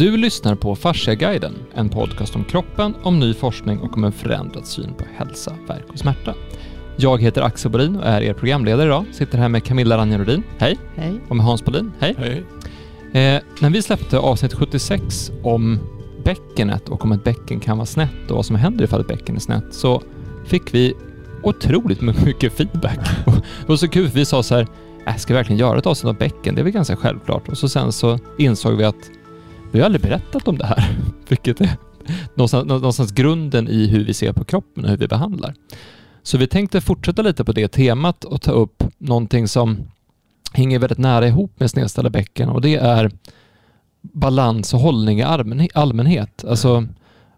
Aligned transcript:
Du 0.00 0.16
lyssnar 0.16 0.54
på 0.54 0.76
Fasciaguiden, 0.76 1.54
en 1.74 1.88
podcast 1.88 2.36
om 2.36 2.44
kroppen, 2.44 2.94
om 3.02 3.20
ny 3.20 3.34
forskning 3.34 3.78
och 3.78 3.96
om 3.96 4.04
en 4.04 4.12
förändrad 4.12 4.66
syn 4.66 4.94
på 4.94 5.04
hälsa, 5.16 5.56
värk 5.68 5.84
och 5.92 5.98
smärta. 5.98 6.34
Jag 6.96 7.22
heter 7.22 7.42
Axel 7.42 7.70
Bolin 7.70 7.96
och 7.96 8.06
är 8.06 8.22
er 8.22 8.34
programledare 8.34 8.86
idag. 8.86 9.04
Sitter 9.12 9.38
här 9.38 9.48
med 9.48 9.64
Camilla 9.64 9.96
Ranjarodin, 9.96 10.42
hej. 10.58 10.78
Hej. 10.96 11.20
Och 11.28 11.36
med 11.36 11.46
Hans 11.46 11.64
Bolin, 11.64 11.92
hej. 11.98 12.14
Hej. 12.18 12.44
Eh, 13.12 13.42
när 13.60 13.70
vi 13.70 13.82
släppte 13.82 14.18
avsnitt 14.18 14.54
76 14.54 15.30
om 15.42 15.78
bäckenet 16.24 16.88
och 16.88 17.04
om 17.04 17.12
ett 17.12 17.24
bäcken 17.24 17.60
kan 17.60 17.78
vara 17.78 17.86
snett 17.86 18.30
och 18.30 18.36
vad 18.36 18.46
som 18.46 18.56
händer 18.56 18.84
ifall 18.84 19.00
ett 19.00 19.08
bäcken 19.08 19.36
är 19.36 19.40
snett 19.40 19.74
så 19.74 20.02
fick 20.46 20.74
vi 20.74 20.94
otroligt 21.42 22.00
mycket 22.00 22.52
feedback. 22.52 23.00
Det 23.60 23.68
var 23.68 23.76
så 23.76 23.88
kul, 23.88 24.08
för 24.08 24.18
vi 24.18 24.24
sa 24.24 24.42
så 24.42 24.54
här, 24.54 24.66
äh, 25.06 25.16
ska 25.16 25.32
vi 25.32 25.36
verkligen 25.36 25.58
göra 25.58 25.78
ett 25.78 25.86
avsnitt 25.86 26.10
om 26.10 26.16
bäcken? 26.16 26.54
Det 26.54 26.60
är 26.60 26.64
väl 26.64 26.72
ganska 26.72 26.96
självklart. 26.96 27.48
Och 27.48 27.58
så 27.58 27.68
sen 27.68 27.92
så 27.92 28.18
insåg 28.38 28.76
vi 28.76 28.84
att 28.84 29.10
vi 29.72 29.78
har 29.78 29.86
aldrig 29.86 30.02
berättat 30.02 30.48
om 30.48 30.58
det 30.58 30.66
här, 30.66 30.96
vilket 31.28 31.60
är 31.60 31.76
någonstans, 32.34 32.66
någonstans 32.68 33.12
grunden 33.12 33.68
i 33.68 33.86
hur 33.86 34.04
vi 34.04 34.14
ser 34.14 34.32
på 34.32 34.44
kroppen 34.44 34.84
och 34.84 34.90
hur 34.90 34.96
vi 34.96 35.08
behandlar. 35.08 35.54
Så 36.22 36.38
vi 36.38 36.46
tänkte 36.46 36.80
fortsätta 36.80 37.22
lite 37.22 37.44
på 37.44 37.52
det 37.52 37.68
temat 37.68 38.24
och 38.24 38.42
ta 38.42 38.52
upp 38.52 38.84
någonting 38.98 39.48
som 39.48 39.78
hänger 40.52 40.78
väldigt 40.78 40.98
nära 40.98 41.26
ihop 41.26 41.60
med 41.60 41.70
snedställda 41.70 42.10
bäcken 42.10 42.48
och 42.48 42.60
det 42.60 42.76
är 42.76 43.10
balans 44.02 44.74
och 44.74 44.80
hållning 44.80 45.20
i 45.20 45.70
allmänhet. 45.74 46.44
Alltså 46.44 46.86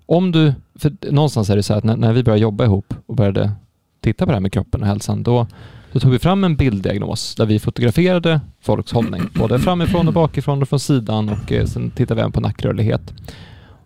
om 0.06 0.32
du, 0.32 0.54
för 0.74 1.12
någonstans 1.12 1.51
är 1.51 1.56
det 1.56 1.62
så 1.62 1.73
här 1.73 1.78
att 1.78 1.84
när, 1.84 1.96
när 1.96 2.12
vi 2.12 2.23
började 2.23 2.42
jobba 2.42 2.64
ihop 2.64 2.95
och 3.06 3.16
började 3.16 3.52
titta 4.01 4.26
på 4.26 4.30
det 4.30 4.37
här 4.37 4.40
med 4.40 4.52
kroppen 4.52 4.80
och 4.80 4.87
hälsan, 4.87 5.23
då, 5.23 5.46
då 5.92 6.01
tog 6.01 6.12
vi 6.12 6.19
fram 6.19 6.45
en 6.45 6.56
bilddiagnos 6.56 7.34
där 7.34 7.46
vi 7.46 7.59
fotograferade 7.59 8.41
folks 8.60 8.92
hållning, 8.92 9.23
både 9.34 9.59
framifrån 9.59 10.09
och 10.09 10.15
bakifrån 10.15 10.62
och 10.62 10.68
från 10.68 10.80
sidan 10.80 11.28
och 11.28 11.52
eh, 11.52 11.66
sen 11.66 11.91
tittade 11.91 12.15
vi 12.15 12.20
även 12.20 12.32
på 12.32 12.41
nackrörlighet. 12.41 13.15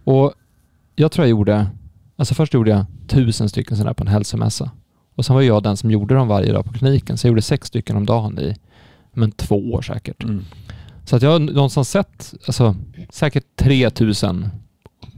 Och 0.04 0.32
jag 0.96 1.12
tror 1.12 1.24
jag 1.26 1.30
gjorde, 1.30 1.66
alltså 2.16 2.34
först 2.34 2.54
gjorde 2.54 2.70
jag 2.70 2.84
tusen 3.08 3.48
stycken 3.48 3.76
sådana 3.76 3.88
här 3.88 3.94
på 3.94 4.04
en 4.04 4.08
hälsomässa 4.08 4.70
och 5.16 5.24
sen 5.24 5.34
var 5.34 5.42
jag 5.42 5.62
den 5.62 5.76
som 5.76 5.90
gjorde 5.90 6.14
dem 6.14 6.28
varje 6.28 6.52
dag 6.52 6.64
på 6.64 6.72
kliniken, 6.72 7.18
så 7.18 7.26
jag 7.26 7.30
gjorde 7.30 7.42
sex 7.42 7.68
stycken 7.68 7.96
om 7.96 8.06
dagen 8.06 8.38
i 8.38 8.56
men 9.12 9.32
två 9.32 9.72
år 9.72 9.82
säkert. 9.82 10.24
Mm. 10.24 10.44
Så 11.04 11.16
att 11.16 11.22
jag 11.22 11.30
har 11.30 11.38
någonstans 11.38 11.90
sett 11.90 12.34
alltså, 12.46 12.76
säkert 13.10 13.44
3000 13.56 14.48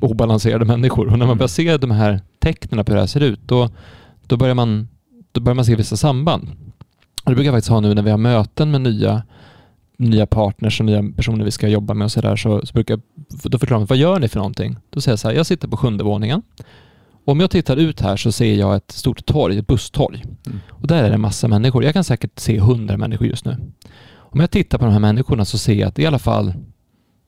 obalanserade 0.01 0.65
människor 0.65 1.07
och 1.07 1.11
när 1.13 1.19
man 1.19 1.29
Mm. 1.29 1.39
börjar 1.39 1.49
se 1.49 1.77
de 1.77 1.91
här 1.91 2.21
tecknen 2.39 2.85
på 2.85 2.93
hur 2.93 2.97
det 2.97 3.03
här 3.03 3.07
ser 3.07 3.21
ut, 3.21 3.41
då, 3.47 3.71
då, 4.27 4.37
börjar 4.37 4.55
man, 4.55 4.89
då 5.33 5.41
börjar 5.41 5.55
man 5.55 5.65
se 5.65 5.77
vissa 5.77 5.97
samband. 5.97 6.49
Det 7.29 7.35
brukar 7.35 7.49
jag 7.49 7.55
faktiskt 7.55 7.71
ha 7.71 7.81
nu 7.81 7.95
när 7.95 8.03
vi 8.03 8.11
har 8.11 8.19
möten 8.19 8.71
med 8.71 8.81
nya, 8.81 9.23
nya 9.97 10.27
partners 10.27 10.81
och 10.81 10.87
nya 10.87 11.05
personer 11.17 11.45
vi 11.45 11.51
ska 11.51 11.69
jobba 11.69 11.95
med 11.95 12.05
och 12.05 12.13
sådär, 12.13 12.37
så, 12.37 12.67
så 12.67 12.73
brukar 12.73 12.95
jag, 12.95 13.01
då 13.51 13.59
förklarar 13.59 13.81
de, 13.81 13.87
vad 13.87 13.99
gör 13.99 14.19
ni 14.19 14.29
för 14.29 14.39
någonting? 14.39 14.77
Då 14.91 15.01
säger 15.01 15.13
jag 15.13 15.19
så 15.19 15.29
här, 15.29 15.35
jag 15.35 15.47
sitter 15.47 15.69
på 15.69 15.77
sjunde 15.77 16.05
våningen. 16.05 16.43
Om 17.25 17.41
jag 17.41 17.51
tittar 17.51 17.77
ut 17.77 18.01
här 18.01 18.17
så 18.17 18.33
ser 18.33 18.55
jag 18.55 18.77
ett 18.77 18.91
stort 18.91 19.27
torg, 19.27 19.59
ett 19.59 19.67
busstorg. 19.67 20.25
Mm. 20.47 20.61
Och 20.71 20.87
där 20.87 21.05
är 21.05 21.09
det 21.09 21.15
en 21.15 21.21
massa 21.21 21.49
människor. 21.49 21.85
Jag 21.85 21.93
kan 21.93 22.05
säkert 22.05 22.39
se 22.39 22.61
hundra 22.61 22.97
människor 22.97 23.27
just 23.27 23.45
nu. 23.45 23.57
Om 24.15 24.41
jag 24.41 24.51
tittar 24.51 24.79
på 24.79 24.85
de 24.85 24.93
här 24.93 25.01
människorna 25.01 25.45
så 25.45 25.59
ser 25.59 25.75
jag 25.75 25.89
att 25.89 25.99
i 25.99 26.07
alla 26.07 26.19
fall 26.19 26.55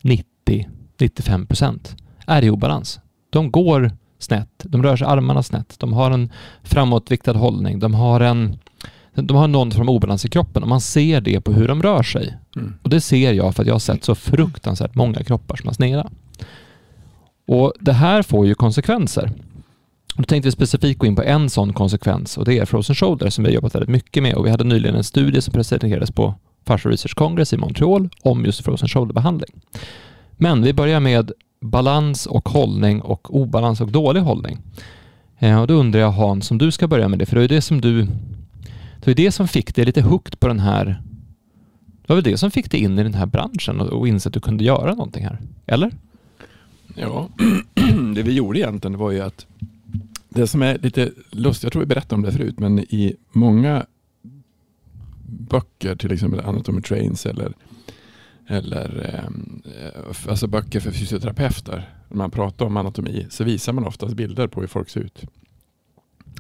90-95 0.02 1.46
procent 1.46 1.96
är 2.26 2.44
i 2.44 2.50
obalans. 2.50 3.00
De 3.30 3.50
går 3.50 3.92
snett, 4.18 4.50
de 4.62 4.82
rör 4.82 4.96
sig 4.96 5.06
armarna 5.06 5.42
snett, 5.42 5.78
de 5.78 5.92
har 5.92 6.10
en 6.10 6.32
framåtviktad 6.62 7.32
hållning, 7.32 7.78
de 7.78 7.94
har 7.94 8.20
en 8.20 8.58
de 9.14 9.36
har 9.36 9.48
någon 9.48 9.70
form 9.70 9.88
av 9.88 9.94
obalans 9.94 10.24
i 10.24 10.28
kroppen 10.28 10.62
och 10.62 10.68
man 10.68 10.80
ser 10.80 11.20
det 11.20 11.40
på 11.40 11.52
hur 11.52 11.68
de 11.68 11.82
rör 11.82 12.02
sig. 12.02 12.36
Mm. 12.56 12.74
Och 12.82 12.90
det 12.90 13.00
ser 13.00 13.32
jag 13.32 13.54
för 13.54 13.62
att 13.62 13.66
jag 13.66 13.74
har 13.74 13.78
sett 13.78 14.04
så 14.04 14.14
fruktansvärt 14.14 14.94
många 14.94 15.24
kroppar 15.24 15.56
som 15.56 15.66
har 15.66 15.74
sneda. 15.74 16.10
Och 17.46 17.72
det 17.80 17.92
här 17.92 18.22
får 18.22 18.46
ju 18.46 18.54
konsekvenser. 18.54 19.32
Då 20.16 20.22
tänkte 20.22 20.46
vi 20.46 20.52
specifikt 20.52 20.98
gå 20.98 21.06
in 21.06 21.16
på 21.16 21.22
en 21.22 21.50
sån 21.50 21.72
konsekvens 21.72 22.38
och 22.38 22.44
det 22.44 22.58
är 22.58 22.64
Frozen 22.64 22.94
Shoulder 22.94 23.30
som 23.30 23.44
vi 23.44 23.50
har 23.50 23.54
jobbat 23.54 23.74
väldigt 23.74 23.90
mycket 23.90 24.22
med 24.22 24.34
och 24.34 24.46
vi 24.46 24.50
hade 24.50 24.64
nyligen 24.64 24.96
en 24.96 25.04
studie 25.04 25.40
som 25.40 25.52
presenterades 25.52 26.10
på 26.10 26.34
Fascia 26.66 26.90
Research 26.90 27.14
Congress 27.14 27.52
i 27.52 27.56
Montreal 27.56 28.08
om 28.22 28.44
just 28.44 28.64
Frozen 28.64 28.88
Shoulder-behandling. 28.88 29.60
Men 30.32 30.62
vi 30.62 30.72
börjar 30.72 31.00
med 31.00 31.32
balans 31.60 32.26
och 32.26 32.48
hållning 32.48 33.00
och 33.02 33.36
obalans 33.36 33.80
och 33.80 33.88
dålig 33.88 34.20
hållning. 34.20 34.58
Eh, 35.38 35.60
och 35.60 35.66
då 35.66 35.74
undrar 35.74 36.00
jag 36.00 36.10
Hans, 36.10 36.50
om 36.50 36.58
du 36.58 36.70
ska 36.70 36.88
börja 36.88 37.08
med 37.08 37.18
det, 37.18 37.26
för 37.26 37.36
det 37.36 37.44
är 37.44 37.48
det 37.48 37.62
som 37.62 37.80
du 37.80 38.06
det 39.00 39.06
var 39.06 39.14
det 39.14 39.32
som 39.32 39.48
fick 39.48 39.74
dig 39.74 39.84
lite 39.84 40.02
hooked 40.02 40.40
på 40.40 40.48
den 40.48 40.60
här 40.60 41.02
det 42.10 42.14
var 42.14 42.22
väl 42.22 42.32
det 42.32 42.38
som 42.38 42.50
fick 42.50 42.70
dig 42.70 42.80
in 42.80 42.98
i 42.98 43.02
den 43.02 43.14
här 43.14 43.26
branschen 43.26 43.80
och, 43.80 44.08
inse 44.08 44.28
att 44.28 44.32
du 44.32 44.40
kunde 44.40 44.64
göra 44.64 44.90
någonting 44.90 45.24
här? 45.24 45.38
Eller? 45.66 45.90
Ja, 46.94 47.28
det 48.14 48.22
vi 48.22 48.32
gjorde 48.32 48.58
egentligen 48.58 48.98
var 48.98 49.10
ju 49.10 49.20
att 49.20 49.46
det 50.28 50.46
som 50.46 50.62
är 50.62 50.78
lite 50.78 51.12
lustigt, 51.30 51.62
jag 51.62 51.72
tror 51.72 51.80
vi 51.80 51.86
berättade 51.86 52.14
om 52.14 52.22
det 52.22 52.32
förut, 52.32 52.58
men 52.58 52.78
i 52.78 53.16
många 53.32 53.86
böcker, 55.26 55.96
till 55.96 56.12
exempel 56.12 56.40
Anatomy 56.40 56.82
Trains 56.82 57.26
eller, 57.26 57.52
eller 58.46 59.14
ehm, 59.14 59.62
eh, 59.64 60.30
alltså 60.30 60.46
böcker 60.46 60.80
för 60.80 60.90
fysioterapeuter, 60.90 61.94
när 62.08 62.16
man 62.16 62.30
pratar 62.30 62.66
om 62.66 62.76
anatomi 62.76 63.26
så 63.30 63.44
visar 63.44 63.72
man 63.72 63.86
oftast 63.86 64.14
bilder 64.14 64.46
på 64.46 64.60
hur 64.60 64.68
folk 64.68 64.90
ser 64.90 65.00
ut. 65.00 65.24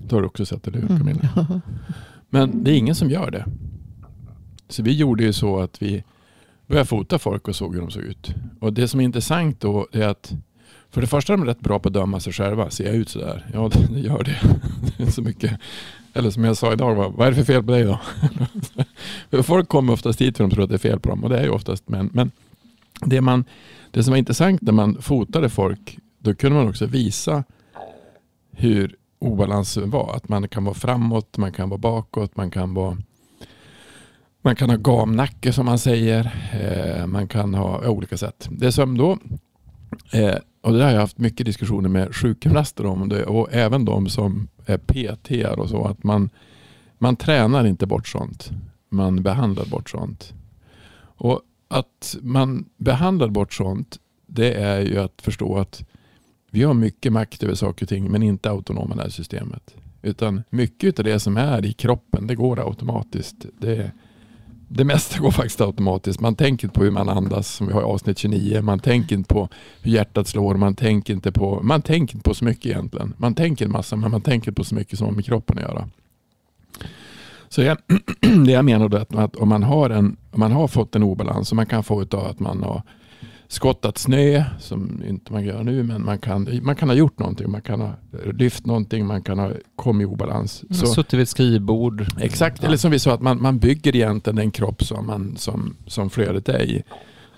Det 0.02 0.14
har 0.14 0.20
du 0.20 0.26
också 0.26 0.46
sett, 0.46 0.68
eller 0.68 0.80
hur 0.80 0.88
Camilla? 0.88 1.28
Mm. 1.36 1.60
Men 2.30 2.64
det 2.64 2.70
är 2.70 2.76
ingen 2.76 2.94
som 2.94 3.10
gör 3.10 3.30
det. 3.30 3.46
Så 4.68 4.82
vi 4.82 4.92
gjorde 4.96 5.22
ju 5.24 5.32
så 5.32 5.60
att 5.60 5.82
vi 5.82 6.04
började 6.66 6.86
fota 6.86 7.18
folk 7.18 7.48
och 7.48 7.56
såg 7.56 7.74
hur 7.74 7.80
de 7.80 7.90
såg 7.90 8.02
ut. 8.02 8.34
Och 8.60 8.72
det 8.72 8.88
som 8.88 9.00
är 9.00 9.04
intressant 9.04 9.60
då 9.60 9.88
är 9.92 10.08
att 10.08 10.32
för 10.90 11.00
det 11.00 11.06
första 11.06 11.32
är 11.32 11.36
de 11.36 11.46
rätt 11.46 11.60
bra 11.60 11.78
på 11.78 11.88
att 11.88 11.94
döma 11.94 12.20
sig 12.20 12.32
själva. 12.32 12.70
Ser 12.70 12.84
jag 12.84 12.94
ut 12.94 13.08
sådär? 13.08 13.46
Ja, 13.52 13.70
det 13.90 14.00
gör 14.00 14.22
det. 14.22 14.40
det 14.96 15.02
är 15.02 15.10
så 15.10 15.22
mycket. 15.22 15.60
Eller 16.12 16.30
som 16.30 16.44
jag 16.44 16.56
sa 16.56 16.72
idag, 16.72 16.94
vad, 17.16 17.26
är 17.26 17.30
det 17.30 17.36
för 17.36 17.44
fel 17.44 17.62
på 17.62 17.72
dig 17.72 17.84
då? 17.84 18.00
för 19.30 19.42
folk 19.42 19.68
kommer 19.68 19.92
oftast 19.92 20.20
hit 20.20 20.36
för 20.36 20.44
de 20.44 20.50
tror 20.50 20.64
att 20.64 20.70
det 20.70 20.76
är 20.76 20.78
fel 20.78 21.00
på 21.00 21.08
dem 21.08 21.24
och 21.24 21.30
det 21.30 21.38
är 21.38 21.44
ju 21.44 21.50
oftast 21.50 21.88
män. 21.88 22.10
Men 22.12 22.30
det, 23.04 23.20
man, 23.20 23.44
det 23.90 24.02
som 24.02 24.10
var 24.10 24.18
intressant 24.18 24.62
när 24.62 24.72
man 24.72 25.02
fotade 25.02 25.48
folk, 25.48 25.98
då 26.18 26.34
kunde 26.34 26.58
man 26.58 26.68
också 26.68 26.86
visa 26.86 27.44
hur 28.52 28.96
obalansen 29.20 29.90
var. 29.90 30.16
Att 30.16 30.28
man 30.28 30.48
kan 30.48 30.64
vara 30.64 30.74
framåt, 30.74 31.36
man 31.36 31.52
kan 31.52 31.68
vara 31.68 31.78
bakåt, 31.78 32.36
man 32.36 32.50
kan 32.50 32.74
vara 32.74 32.96
man 34.42 34.56
kan 34.56 34.70
ha 34.70 34.76
gamnacke 34.76 35.52
som 35.52 35.66
man 35.66 35.78
säger. 35.78 36.32
Eh, 36.52 37.06
man 37.06 37.28
kan 37.28 37.54
ha 37.54 37.80
ja, 37.82 37.90
olika 37.90 38.16
sätt. 38.16 38.48
Det 38.50 38.72
som 38.72 38.98
då, 38.98 39.18
eh, 40.12 40.36
och 40.62 40.72
det 40.72 40.84
har 40.84 40.90
jag 40.90 41.00
haft 41.00 41.18
mycket 41.18 41.46
diskussioner 41.46 41.88
med 41.88 42.14
sjukgymnaster 42.14 42.86
om 42.86 43.08
det, 43.08 43.24
och 43.24 43.48
även 43.52 43.84
de 43.84 44.08
som 44.08 44.48
är 44.66 44.78
PT 44.78 45.58
och 45.58 45.68
så. 45.68 45.84
Att 45.84 46.04
man, 46.04 46.30
man 46.98 47.16
tränar 47.16 47.66
inte 47.66 47.86
bort 47.86 48.08
sånt. 48.08 48.50
Man 48.88 49.22
behandlar 49.22 49.64
bort 49.64 49.90
sånt. 49.90 50.32
Och 51.16 51.40
att 51.68 52.16
man 52.22 52.68
behandlar 52.76 53.28
bort 53.28 53.52
sånt, 53.52 53.98
det 54.26 54.54
är 54.54 54.80
ju 54.80 54.98
att 54.98 55.22
förstå 55.22 55.58
att 55.58 55.84
vi 56.50 56.62
har 56.62 56.74
mycket 56.74 57.12
makt 57.12 57.42
över 57.42 57.54
saker 57.54 57.84
och 57.84 57.88
ting, 57.88 58.10
men 58.10 58.22
inte 58.22 58.50
autonoma 58.50 58.94
nervsystemet. 58.94 59.74
Utan 60.02 60.42
mycket 60.50 60.98
av 60.98 61.04
det 61.04 61.20
som 61.20 61.36
är 61.36 61.66
i 61.66 61.72
kroppen, 61.72 62.26
det 62.26 62.34
går 62.34 62.68
automatiskt. 62.68 63.46
Det, 63.58 63.90
det 64.68 64.84
mesta 64.84 65.18
går 65.18 65.30
faktiskt 65.30 65.60
automatiskt. 65.60 66.20
Man 66.20 66.34
tänker 66.34 66.66
inte 66.66 66.78
på 66.78 66.84
hur 66.84 66.90
man 66.90 67.08
andas, 67.08 67.48
som 67.48 67.66
vi 67.66 67.72
har 67.72 67.80
i 67.80 67.84
avsnitt 67.84 68.18
29. 68.18 68.62
Man 68.62 68.78
tänker 68.78 69.16
inte 69.16 69.34
på 69.34 69.48
hur 69.82 69.92
hjärtat 69.92 70.28
slår. 70.28 70.54
Man 70.54 70.74
tänker 70.74 71.14
inte 71.14 71.32
på, 71.32 71.60
man 71.62 71.82
tänker 71.82 72.14
inte 72.14 72.28
på 72.28 72.34
så 72.34 72.44
mycket 72.44 72.66
egentligen. 72.66 73.14
Man 73.16 73.34
tänker 73.34 73.64
en 73.64 73.72
massa, 73.72 73.96
men 73.96 74.10
man 74.10 74.20
tänker 74.20 74.50
inte 74.50 74.60
på 74.60 74.64
så 74.64 74.74
mycket 74.74 74.98
som 74.98 75.06
har 75.06 75.14
med 75.14 75.24
kroppen 75.24 75.58
att 75.58 75.64
göra. 75.64 75.88
Så 77.48 77.62
jag, 77.62 77.78
det 78.46 78.52
jag 78.52 78.64
menar 78.64 78.88
då 78.88 78.96
är 78.96 79.00
att, 79.00 79.16
att 79.16 79.36
om, 79.36 79.48
man 79.48 79.62
har 79.62 79.90
en, 79.90 80.16
om 80.30 80.40
man 80.40 80.52
har 80.52 80.68
fått 80.68 80.96
en 80.96 81.02
obalans, 81.02 81.48
som 81.48 81.56
man 81.56 81.66
kan 81.66 81.84
få 81.84 82.00
av 82.00 82.26
att 82.26 82.40
man 82.40 82.62
har 82.62 82.82
skottat 83.50 83.98
snö, 83.98 84.44
som 84.58 85.02
inte 85.08 85.32
man 85.32 85.44
gör 85.44 85.64
nu, 85.64 85.82
men 85.82 86.04
man 86.04 86.18
kan, 86.18 86.48
man 86.62 86.76
kan 86.76 86.88
ha 86.88 86.96
gjort 86.96 87.18
någonting. 87.18 87.50
Man 87.50 87.62
kan 87.62 87.80
ha 87.80 87.94
lyft 88.32 88.66
någonting, 88.66 89.06
man 89.06 89.22
kan 89.22 89.38
ha 89.38 89.52
kommit 89.76 90.04
i 90.04 90.06
obalans. 90.06 90.64
Så, 90.70 90.86
Suttit 90.86 91.14
vid 91.14 91.20
ett 91.20 91.28
skrivbord. 91.28 92.06
Exakt, 92.20 92.64
eller 92.64 92.76
som 92.76 92.90
vi 92.90 92.98
sa, 92.98 93.14
att 93.14 93.20
man, 93.20 93.42
man 93.42 93.58
bygger 93.58 93.96
egentligen 93.96 94.36
den 94.36 94.50
kropp 94.50 94.84
som, 94.84 95.06
man, 95.06 95.36
som, 95.36 95.76
som 95.86 96.10
flödet 96.10 96.48
är 96.48 96.62
i. 96.62 96.82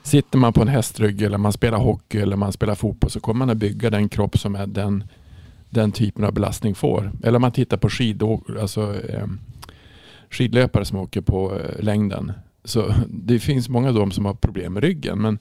Sitter 0.03 0.39
man 0.39 0.53
på 0.53 0.63
en 0.63 0.69
hästrygg 0.69 1.23
eller 1.23 1.39
man 1.39 1.53
spelar 1.53 1.79
hockey 1.79 2.19
eller 2.19 2.37
man 2.37 2.53
spelar 2.53 2.75
fotboll 2.75 3.11
så 3.11 3.21
kommer 3.21 3.39
man 3.39 3.51
att 3.51 3.57
bygga 3.57 3.91
den 3.91 4.09
kropp 4.09 4.39
som 4.39 4.55
är 4.55 4.67
den, 4.67 5.05
den 5.71 5.93
typen 5.93 6.25
av 6.25 6.33
belastning 6.33 6.75
får. 6.75 7.13
Eller 7.23 7.37
om 7.37 7.43
man 7.43 7.53
tittar 7.53 7.77
på 7.77 7.91
skidå, 7.91 8.43
alltså, 8.61 8.95
eh, 9.09 9.27
skidlöpare 10.31 10.85
som 10.85 10.99
åker 10.99 11.21
på 11.21 11.59
eh, 11.59 11.85
längden. 11.85 12.33
Så 12.65 12.95
det 13.09 13.39
finns 13.39 13.69
många 13.69 13.89
av 13.89 13.95
dem 13.95 14.11
som 14.11 14.25
har 14.25 14.35
problem 14.35 14.73
med 14.73 14.83
ryggen. 14.83 15.23
Men 15.23 15.39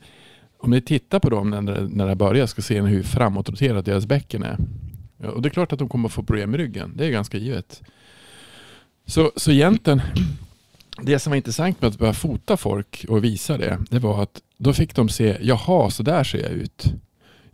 om 0.61 0.71
ni 0.71 0.81
tittar 0.81 1.19
på 1.19 1.29
dem 1.29 1.49
när, 1.49 1.87
när 1.89 2.07
det 2.07 2.15
börjar 2.15 2.45
ska 2.45 2.61
se 2.61 2.81
hur 2.81 3.03
framåtroterat 3.03 3.85
deras 3.85 4.05
bäcken 4.05 4.43
är. 4.43 4.57
Och 5.17 5.41
det 5.41 5.47
är 5.47 5.51
klart 5.51 5.73
att 5.73 5.79
de 5.79 5.89
kommer 5.89 6.09
att 6.09 6.13
få 6.13 6.23
problem 6.23 6.51
med 6.51 6.59
ryggen. 6.59 6.93
Det 6.95 7.05
är 7.05 7.11
ganska 7.11 7.37
givet. 7.37 7.81
Så, 9.05 9.31
så 9.35 9.51
egentligen, 9.51 10.01
det 11.01 11.19
som 11.19 11.31
var 11.31 11.37
intressant 11.37 11.81
med 11.81 11.87
att 11.87 11.97
börja 11.97 12.13
fota 12.13 12.57
folk 12.57 13.05
och 13.09 13.23
visa 13.23 13.57
det, 13.57 13.79
det 13.89 13.99
var 13.99 14.23
att 14.23 14.41
då 14.57 14.73
fick 14.73 14.95
de 14.95 15.09
se, 15.09 15.37
jaha, 15.41 15.89
så 15.89 16.03
där 16.03 16.23
ser 16.23 16.41
jag 16.41 16.51
ut. 16.51 16.85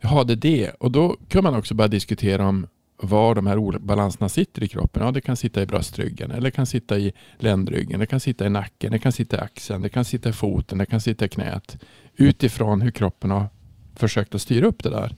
Jaha, 0.00 0.24
det 0.24 0.32
är 0.32 0.36
det. 0.36 0.70
Och 0.70 0.90
då 0.90 1.16
kan 1.28 1.44
man 1.44 1.54
också 1.54 1.74
börja 1.74 1.88
diskutera 1.88 2.48
om 2.48 2.66
var 3.02 3.34
de 3.34 3.46
här 3.46 3.58
obalanserna 3.58 4.28
sitter 4.28 4.62
i 4.62 4.68
kroppen. 4.68 5.02
Ja, 5.02 5.10
det 5.10 5.20
kan 5.20 5.36
sitta 5.36 5.62
i 5.62 5.66
bröstryggen, 5.66 6.30
eller 6.30 6.42
det 6.42 6.50
kan 6.50 6.66
sitta 6.66 6.98
i 6.98 7.12
ländryggen, 7.38 8.00
det 8.00 8.06
kan 8.06 8.20
sitta 8.20 8.46
i 8.46 8.50
nacken, 8.50 8.92
det 8.92 8.98
kan 8.98 9.12
sitta 9.12 9.36
i 9.36 9.40
axeln, 9.40 9.82
det 9.82 9.88
kan 9.88 10.04
sitta 10.04 10.28
i 10.28 10.32
foten, 10.32 10.78
det 10.78 10.86
kan 10.86 11.00
sitta 11.00 11.24
i 11.24 11.28
knät. 11.28 11.78
Utifrån 12.20 12.80
hur 12.80 12.90
kroppen 12.90 13.30
har 13.30 13.48
försökt 13.94 14.34
att 14.34 14.42
styra 14.42 14.66
upp 14.66 14.82
det 14.82 14.90
där. 14.90 15.16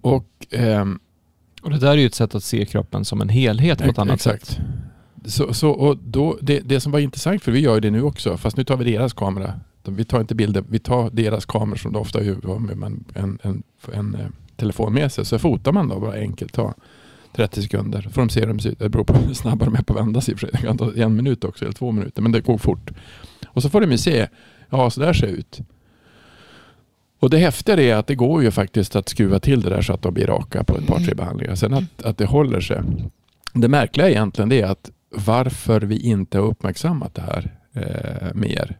Och, 0.00 0.46
ehm, 0.50 0.98
och 1.62 1.70
det 1.70 1.78
där 1.78 1.90
är 1.90 1.96
ju 1.96 2.06
ett 2.06 2.14
sätt 2.14 2.34
att 2.34 2.44
se 2.44 2.66
kroppen 2.66 3.04
som 3.04 3.20
en 3.20 3.28
helhet 3.28 3.78
på 3.78 3.90
ett 3.90 3.98
annat 3.98 4.14
exakt. 4.14 4.46
sätt. 4.46 4.60
Så, 5.24 5.54
så, 5.54 5.70
och 5.70 5.96
då, 5.96 6.38
det, 6.42 6.60
det 6.60 6.80
som 6.80 6.92
var 6.92 6.98
intressant, 6.98 7.42
för 7.42 7.52
vi 7.52 7.60
gör 7.60 7.80
det 7.80 7.90
nu 7.90 8.02
också, 8.02 8.36
fast 8.36 8.56
nu 8.56 8.64
tar 8.64 8.76
vi 8.76 8.92
deras 8.92 9.12
kamera. 9.12 9.60
Vi 9.84 10.04
tar 10.04 10.20
inte 10.20 10.34
bilder, 10.34 10.64
vi 10.68 10.78
tar 10.78 11.10
deras 11.10 11.46
kameror 11.46 11.76
som 11.76 11.92
det 11.92 11.98
ofta 11.98 12.20
är 12.20 12.58
med 12.58 12.86
en, 12.86 13.04
en, 13.14 13.38
en, 13.42 13.62
en 13.92 14.14
eh, 14.14 14.26
telefon 14.56 14.92
med 14.94 15.12
sig. 15.12 15.24
Så 15.24 15.38
fotar 15.38 15.72
man 15.72 15.88
då 15.88 16.00
bara 16.00 16.14
enkelt, 16.14 16.52
ta 16.52 16.74
30 17.32 17.62
sekunder. 17.62 18.08
Får 18.12 18.22
de 18.22 18.28
se 18.28 18.40
hur 18.40 18.46
de 18.46 18.58
ser 18.58 18.70
ut. 18.70 18.78
Det 18.78 18.88
beror 18.88 19.04
på 19.04 19.14
hur 19.18 19.34
snabba 19.34 19.64
de 19.64 19.74
är 19.74 19.82
på 19.82 19.92
att 19.92 20.00
vända 20.00 20.20
sig. 20.20 20.34
Det 20.52 20.58
kan 20.58 20.78
ta 20.78 20.92
en 20.96 21.16
minut 21.16 21.44
också, 21.44 21.64
eller 21.64 21.74
två 21.74 21.92
minuter, 21.92 22.22
men 22.22 22.32
det 22.32 22.40
går 22.40 22.58
fort. 22.58 22.90
Och 23.46 23.62
så 23.62 23.70
får 23.70 23.80
de 23.80 23.90
ju 23.90 23.98
se, 23.98 24.28
ja 24.70 24.90
så 24.90 25.00
där 25.00 25.12
ser 25.12 25.26
det 25.26 25.32
ut. 25.32 25.60
Och 27.20 27.30
det 27.30 27.38
häftiga 27.38 27.80
är 27.80 27.94
att 27.94 28.06
det 28.06 28.14
går 28.14 28.42
ju 28.42 28.50
faktiskt 28.50 28.96
att 28.96 29.08
skruva 29.08 29.38
till 29.38 29.60
det 29.60 29.70
där 29.70 29.82
så 29.82 29.92
att 29.92 30.02
de 30.02 30.14
blir 30.14 30.26
raka 30.26 30.64
på 30.64 30.76
ett 30.76 30.86
par, 30.86 31.00
tre 31.00 31.14
behandlingar. 31.14 31.54
Sen 31.54 31.74
att, 31.74 32.02
att 32.02 32.18
det 32.18 32.26
håller 32.26 32.60
sig. 32.60 32.82
Det 33.54 33.68
märkliga 33.68 34.10
egentligen 34.10 34.52
är 34.52 34.64
att 34.64 34.90
varför 35.10 35.80
vi 35.80 36.00
inte 36.00 36.38
har 36.38 36.46
uppmärksammat 36.46 37.14
det 37.14 37.22
här 37.22 37.54
eh, 37.72 38.34
mer. 38.34 38.78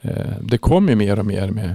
Eh, 0.00 0.38
det 0.42 0.58
kommer 0.58 0.94
mer 0.94 1.18
och 1.18 1.26
mer 1.26 1.50
med, 1.50 1.74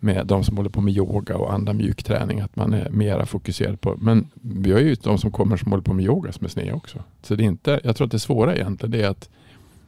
med 0.00 0.26
de 0.26 0.44
som 0.44 0.56
håller 0.56 0.70
på 0.70 0.80
med 0.80 0.96
yoga 0.96 1.36
och 1.36 1.52
andra 1.52 1.72
mjukträning. 1.72 2.40
Att 2.40 2.56
man 2.56 2.74
är 2.74 2.90
mera 2.90 3.26
fokuserad 3.26 3.80
på. 3.80 3.96
Men 4.00 4.26
vi 4.42 4.72
har 4.72 4.80
ju 4.80 4.94
de 4.94 5.18
som 5.18 5.30
kommer 5.30 5.56
som 5.56 5.72
håller 5.72 5.84
på 5.84 5.92
med 5.92 6.04
yoga 6.04 6.32
som 6.32 6.44
är 6.44 6.50
sneda 6.50 6.74
också. 6.74 7.02
Så 7.22 7.34
det 7.34 7.42
är 7.42 7.46
inte, 7.46 7.80
jag 7.84 7.96
tror 7.96 8.04
att 8.04 8.12
det 8.12 8.18
svåra 8.18 8.54
egentligen 8.54 8.90
det 8.90 9.02
är 9.02 9.08
att, 9.08 9.28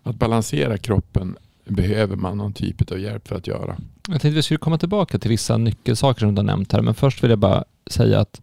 att 0.03 0.17
balansera 0.17 0.79
kroppen 0.79 1.37
behöver 1.67 2.17
man 2.17 2.39
någon 2.39 2.53
typ 2.53 2.93
av 2.93 2.99
hjälp 2.99 3.29
för 3.29 3.37
att 3.37 3.47
göra. 3.47 3.77
Jag 4.09 4.21
tänkte 4.21 4.29
att 4.29 4.35
vi 4.35 4.43
skulle 4.43 4.59
komma 4.59 4.79
tillbaka 4.79 5.19
till 5.19 5.31
vissa 5.31 5.57
nyckelsaker 5.57 6.21
som 6.21 6.35
du 6.35 6.39
har 6.39 6.47
nämnt 6.47 6.73
här, 6.73 6.83
men 6.83 6.95
först 6.95 7.25
vill 7.25 7.31
jag 7.31 7.39
bara 7.39 7.65
säga 7.87 8.21
att 8.21 8.41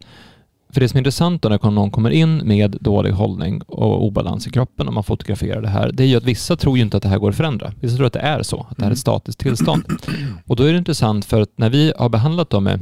för 0.74 0.80
det 0.80 0.88
som 0.88 0.96
är 0.96 1.00
intressant 1.00 1.42
då 1.42 1.48
när 1.48 1.70
någon 1.70 1.90
kommer 1.90 2.10
in 2.10 2.36
med 2.36 2.76
dålig 2.80 3.10
hållning 3.10 3.62
och 3.62 4.04
obalans 4.04 4.46
i 4.46 4.50
kroppen 4.50 4.88
och 4.88 4.94
man 4.94 5.04
fotograferar 5.04 5.62
det 5.62 5.68
här, 5.68 5.92
det 5.92 6.02
är 6.02 6.06
ju 6.06 6.16
att 6.16 6.24
vissa 6.24 6.56
tror 6.56 6.76
ju 6.76 6.82
inte 6.82 6.96
att 6.96 7.02
det 7.02 7.08
här 7.08 7.18
går 7.18 7.30
att 7.30 7.36
förändra. 7.36 7.72
Vissa 7.80 7.96
tror 7.96 8.06
att 8.06 8.12
det 8.12 8.20
är 8.20 8.42
så, 8.42 8.66
att 8.70 8.76
det 8.76 8.82
här 8.82 8.90
är 8.90 8.94
ett 8.94 9.06
mm. 9.06 9.20
statiskt 9.20 9.40
tillstånd. 9.40 9.84
Och 10.46 10.56
då 10.56 10.62
är 10.62 10.72
det 10.72 10.78
intressant 10.78 11.24
för 11.24 11.40
att 11.40 11.50
när 11.56 11.70
vi 11.70 11.92
har 11.98 12.08
behandlat 12.08 12.50
dem 12.50 12.64
med, 12.64 12.80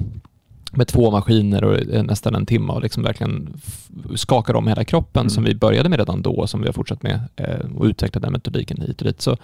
med 0.72 0.88
två 0.88 1.10
maskiner 1.10 1.64
och 1.64 2.04
nästan 2.04 2.34
en 2.34 2.46
timme 2.46 2.72
och 2.72 2.82
liksom 2.82 3.02
verkligen 3.02 3.60
skakar 4.14 4.54
om 4.54 4.68
hela 4.68 4.84
kroppen 4.84 5.20
mm. 5.20 5.30
som 5.30 5.44
vi 5.44 5.54
började 5.54 5.88
med 5.88 5.98
redan 5.98 6.22
då, 6.22 6.46
som 6.46 6.60
vi 6.60 6.66
har 6.66 6.72
fortsatt 6.72 7.02
med 7.02 7.20
eh, 7.36 7.76
och 7.76 7.84
utvecklat 7.84 8.22
den 8.22 8.32
metodiken 8.32 8.80
hit 8.80 9.00
och 9.00 9.06
dit, 9.06 9.20
så, 9.20 9.36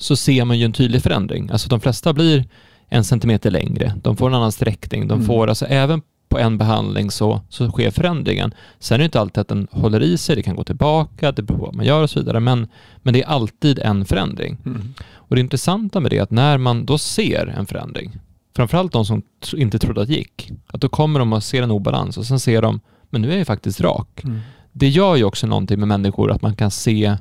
så 0.00 0.16
ser 0.16 0.44
man 0.44 0.58
ju 0.58 0.64
en 0.64 0.72
tydlig 0.72 1.02
förändring. 1.02 1.50
Alltså 1.52 1.68
de 1.68 1.80
flesta 1.80 2.12
blir 2.12 2.44
en 2.88 3.04
centimeter 3.04 3.50
längre, 3.50 3.94
de 4.02 4.16
får 4.16 4.28
en 4.28 4.34
annan 4.34 4.52
sträckning, 4.52 5.08
de 5.08 5.14
mm. 5.14 5.26
får 5.26 5.48
alltså 5.48 5.66
även 5.66 6.02
på 6.28 6.38
en 6.38 6.58
behandling 6.58 7.10
så, 7.10 7.40
så 7.48 7.70
sker 7.70 7.90
förändringen. 7.90 8.54
Sen 8.78 8.94
är 8.94 8.98
det 8.98 9.04
inte 9.04 9.20
alltid 9.20 9.38
att 9.40 9.48
den 9.48 9.66
håller 9.70 10.02
i 10.02 10.18
sig, 10.18 10.36
det 10.36 10.42
kan 10.42 10.56
gå 10.56 10.64
tillbaka, 10.64 11.32
det 11.32 11.42
beror 11.42 11.58
på 11.58 11.64
vad 11.64 11.74
man 11.74 11.86
gör 11.86 12.02
och 12.02 12.10
så 12.10 12.18
vidare, 12.18 12.40
men, 12.40 12.68
men 13.02 13.14
det 13.14 13.22
är 13.22 13.26
alltid 13.26 13.78
en 13.78 14.04
förändring. 14.04 14.56
Mm. 14.66 14.94
Och 15.12 15.36
det 15.36 15.40
intressanta 15.40 16.00
med 16.00 16.10
det 16.10 16.18
är 16.18 16.22
att 16.22 16.30
när 16.30 16.58
man 16.58 16.84
då 16.84 16.98
ser 16.98 17.46
en 17.46 17.66
förändring, 17.66 18.18
framförallt 18.56 18.92
de 18.92 19.04
som 19.04 19.22
inte 19.54 19.78
trodde 19.78 20.00
att 20.02 20.08
det 20.08 20.14
gick, 20.14 20.50
att 20.66 20.80
då 20.80 20.88
kommer 20.88 21.18
de 21.18 21.32
och 21.32 21.44
ser 21.44 21.62
en 21.62 21.70
obalans 21.70 22.16
och 22.16 22.26
sen 22.26 22.40
ser 22.40 22.62
de, 22.62 22.80
men 23.10 23.22
nu 23.22 23.32
är 23.32 23.38
jag 23.38 23.46
faktiskt 23.46 23.80
rak. 23.80 24.24
Mm. 24.24 24.40
Det 24.72 24.88
gör 24.88 25.16
ju 25.16 25.24
också 25.24 25.46
någonting 25.46 25.78
med 25.78 25.88
människor 25.88 26.30
att 26.30 26.42
man 26.42 26.56
kan 26.56 26.70
se 26.70 27.16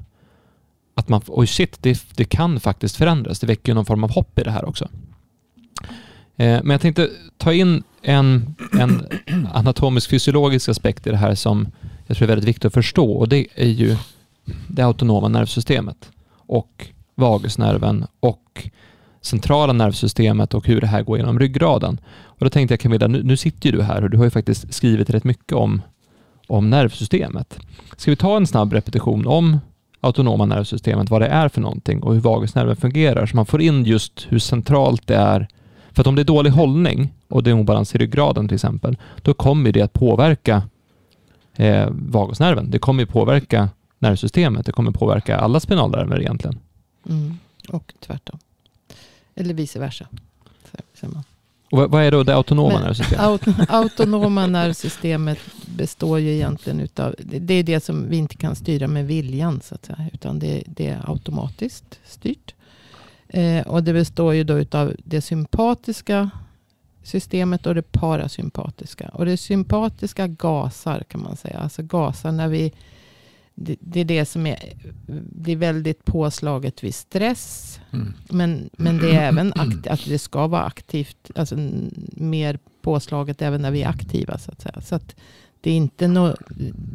att 0.99 1.09
man, 1.09 1.21
oj 1.27 1.47
shit, 1.47 1.77
det, 1.81 2.03
det 2.15 2.25
kan 2.25 2.59
faktiskt 2.59 2.95
förändras. 2.95 3.39
Det 3.39 3.47
väcker 3.47 3.71
ju 3.71 3.75
någon 3.75 3.85
form 3.85 4.03
av 4.03 4.11
hopp 4.11 4.39
i 4.39 4.43
det 4.43 4.51
här 4.51 4.65
också. 4.65 4.87
Eh, 6.37 6.59
men 6.63 6.69
jag 6.69 6.81
tänkte 6.81 7.09
ta 7.37 7.53
in 7.53 7.83
en, 8.01 8.55
en 8.71 9.07
anatomisk 9.53 10.09
fysiologisk 10.09 10.69
aspekt 10.69 11.07
i 11.07 11.09
det 11.09 11.17
här 11.17 11.35
som 11.35 11.67
jag 12.07 12.17
tror 12.17 12.25
är 12.25 12.27
väldigt 12.27 12.47
viktigt 12.47 12.65
att 12.65 12.73
förstå 12.73 13.11
och 13.11 13.29
det 13.29 13.47
är 13.55 13.67
ju 13.67 13.97
det 14.67 14.81
autonoma 14.81 15.27
nervsystemet 15.27 16.11
och 16.31 16.87
vagusnerven 17.15 18.05
och 18.19 18.69
centrala 19.21 19.73
nervsystemet 19.73 20.53
och 20.53 20.67
hur 20.67 20.81
det 20.81 20.87
här 20.87 21.03
går 21.03 21.17
genom 21.17 21.39
ryggraden. 21.39 21.99
Och 22.23 22.45
då 22.45 22.49
tänkte 22.49 22.73
jag 22.73 22.79
Camilla, 22.79 23.07
nu, 23.07 23.23
nu 23.23 23.37
sitter 23.37 23.69
ju 23.69 23.77
du 23.77 23.83
här 23.83 24.03
och 24.03 24.09
du 24.09 24.17
har 24.17 24.23
ju 24.23 24.29
faktiskt 24.29 24.73
skrivit 24.73 25.09
rätt 25.09 25.23
mycket 25.23 25.53
om, 25.53 25.81
om 26.47 26.69
nervsystemet. 26.69 27.59
Ska 27.97 28.11
vi 28.11 28.15
ta 28.15 28.37
en 28.37 28.47
snabb 28.47 28.73
repetition 28.73 29.27
om 29.27 29.59
autonoma 30.01 30.45
nervsystemet, 30.45 31.09
vad 31.09 31.21
det 31.21 31.27
är 31.27 31.49
för 31.49 31.61
någonting 31.61 32.03
och 32.03 32.13
hur 32.13 32.21
vagusnerven 32.21 32.75
fungerar 32.75 33.25
så 33.25 33.35
man 33.35 33.45
får 33.45 33.61
in 33.61 33.83
just 33.83 34.27
hur 34.29 34.39
centralt 34.39 35.07
det 35.07 35.15
är 35.15 35.47
för 35.91 36.01
att 36.01 36.07
om 36.07 36.15
det 36.15 36.21
är 36.21 36.23
dålig 36.23 36.49
hållning 36.49 37.13
och 37.27 37.43
det 37.43 37.49
är 37.49 37.53
obalans 37.53 37.95
i 37.95 37.97
ryggraden 37.97 38.47
till 38.47 38.55
exempel, 38.55 38.97
då 39.21 39.33
kommer 39.33 39.71
det 39.71 39.81
att 39.81 39.93
påverka 39.93 40.63
eh, 41.55 41.87
vagusnerven. 41.91 42.71
Det 42.71 42.79
kommer 42.79 43.05
påverka 43.05 43.69
nervsystemet. 43.99 44.65
Det 44.65 44.71
kommer 44.71 44.91
påverka 44.91 45.37
alla 45.37 45.59
spinalnerver 45.59 46.21
egentligen. 46.21 46.59
Mm. 47.09 47.37
Och 47.69 47.93
tvärtom. 47.99 48.39
Eller 49.35 49.53
vice 49.53 49.79
versa. 49.79 50.07
Och 51.71 51.91
vad 51.91 52.03
är 52.03 52.11
då 52.11 52.23
det 52.23 52.35
autonoma 52.35 52.79
nervsystemet? 52.79 53.25
Aut 53.25 53.41
autonoma 53.69 54.47
nervsystemet 54.47 55.39
består 55.79 56.19
ju 56.19 56.33
egentligen 56.33 56.79
utav, 56.79 57.15
det 57.19 57.53
är 57.53 57.63
det 57.63 57.83
som 57.83 58.09
vi 58.09 58.17
inte 58.17 58.35
kan 58.35 58.55
styra 58.55 58.87
med 58.87 59.07
viljan 59.07 59.61
så 59.61 59.75
att 59.75 59.85
säga. 59.85 60.09
Utan 60.13 60.39
det, 60.39 60.63
det 60.67 60.87
är 60.87 61.09
automatiskt 61.11 61.99
styrt. 62.05 62.53
Eh, 63.27 63.67
och 63.67 63.83
det 63.83 63.93
består 63.93 64.33
ju 64.33 64.43
då 64.43 64.59
utav 64.59 64.93
det 65.03 65.21
sympatiska 65.21 66.29
systemet 67.03 67.65
och 67.65 67.75
det 67.75 67.91
parasympatiska. 67.91 69.09
Och 69.13 69.25
det 69.25 69.37
sympatiska 69.37 70.27
gasar 70.27 71.03
kan 71.07 71.21
man 71.21 71.37
säga. 71.37 71.59
Alltså 71.59 71.83
gasar 71.83 72.31
när 72.31 72.47
vi... 72.47 72.73
Det, 73.55 73.75
det 73.79 73.99
är 73.99 74.05
det 74.05 74.25
som 74.25 74.47
är, 74.47 74.57
blir 75.31 75.55
väldigt 75.55 76.05
påslaget 76.05 76.83
vid 76.83 76.95
stress. 76.95 77.79
Mm. 77.91 78.13
Men, 78.29 78.69
men 78.77 78.97
det 78.97 79.11
är 79.15 79.27
även 79.27 79.53
akt, 79.55 79.87
att 79.87 80.05
det 80.05 80.19
ska 80.19 80.47
vara 80.47 80.63
aktivt. 80.63 81.31
Alltså 81.35 81.55
mer 82.11 82.59
påslaget 82.81 83.41
även 83.41 83.61
när 83.61 83.71
vi 83.71 83.83
är 83.83 83.89
aktiva. 83.89 84.37
Så 84.37 84.51
att 84.51 84.61
säga. 84.61 84.81
Så 84.81 84.95
att 84.95 85.15
det 85.61 85.71
är 85.71 85.75
inte 85.75 86.07
no, 86.07 86.35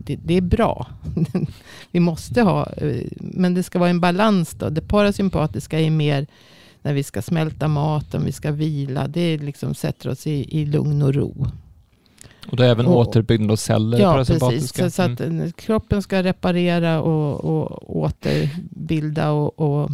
det, 0.05 0.17
det, 0.17 0.35
är 0.35 0.41
bra. 0.41 0.87
vi 1.91 2.01
måste 2.01 2.43
ha, 2.43 2.67
eh, 2.73 3.03
men 3.17 3.55
det 3.55 3.63
ska 3.63 3.79
vara 3.79 3.91
en 3.91 4.01
balans 4.01 4.55
då. 4.55 4.69
Det 4.69 4.81
parasympatiska 4.81 5.81
är 5.81 5.91
mer 5.91 6.27
när 6.83 6.93
vi 6.93 7.03
ska 7.03 7.23
smälta 7.23 7.69
maten, 7.69 8.25
vi 8.25 8.33
ska 8.33 8.51
vila. 8.53 9.09
Det 9.09 9.39
liksom 9.39 9.75
sätter 9.75 10.11
oss 10.11 10.27
i, 10.27 10.61
i 10.61 10.67
lugn 10.67 11.03
och 11.03 11.15
ro. 11.15 11.47
Och 12.51 12.57
det 12.57 12.67
är 12.67 12.71
även 12.71 12.87
och, 12.87 12.97
återbyggnad 12.97 13.51
av 13.51 13.57
celler 13.57 13.99
ja, 13.99 14.13
parasympatiska? 14.13 14.83
Ja, 14.83 14.85
precis. 14.85 14.97
Så, 14.97 15.03
så 15.03 15.13
att 15.13 15.21
mm. 15.21 15.53
kroppen 15.53 16.03
ska 16.03 16.23
reparera 16.23 17.03
och, 17.03 17.45
och 17.45 17.97
återbilda 17.97 19.31
och, 19.31 19.61
och, 19.61 19.91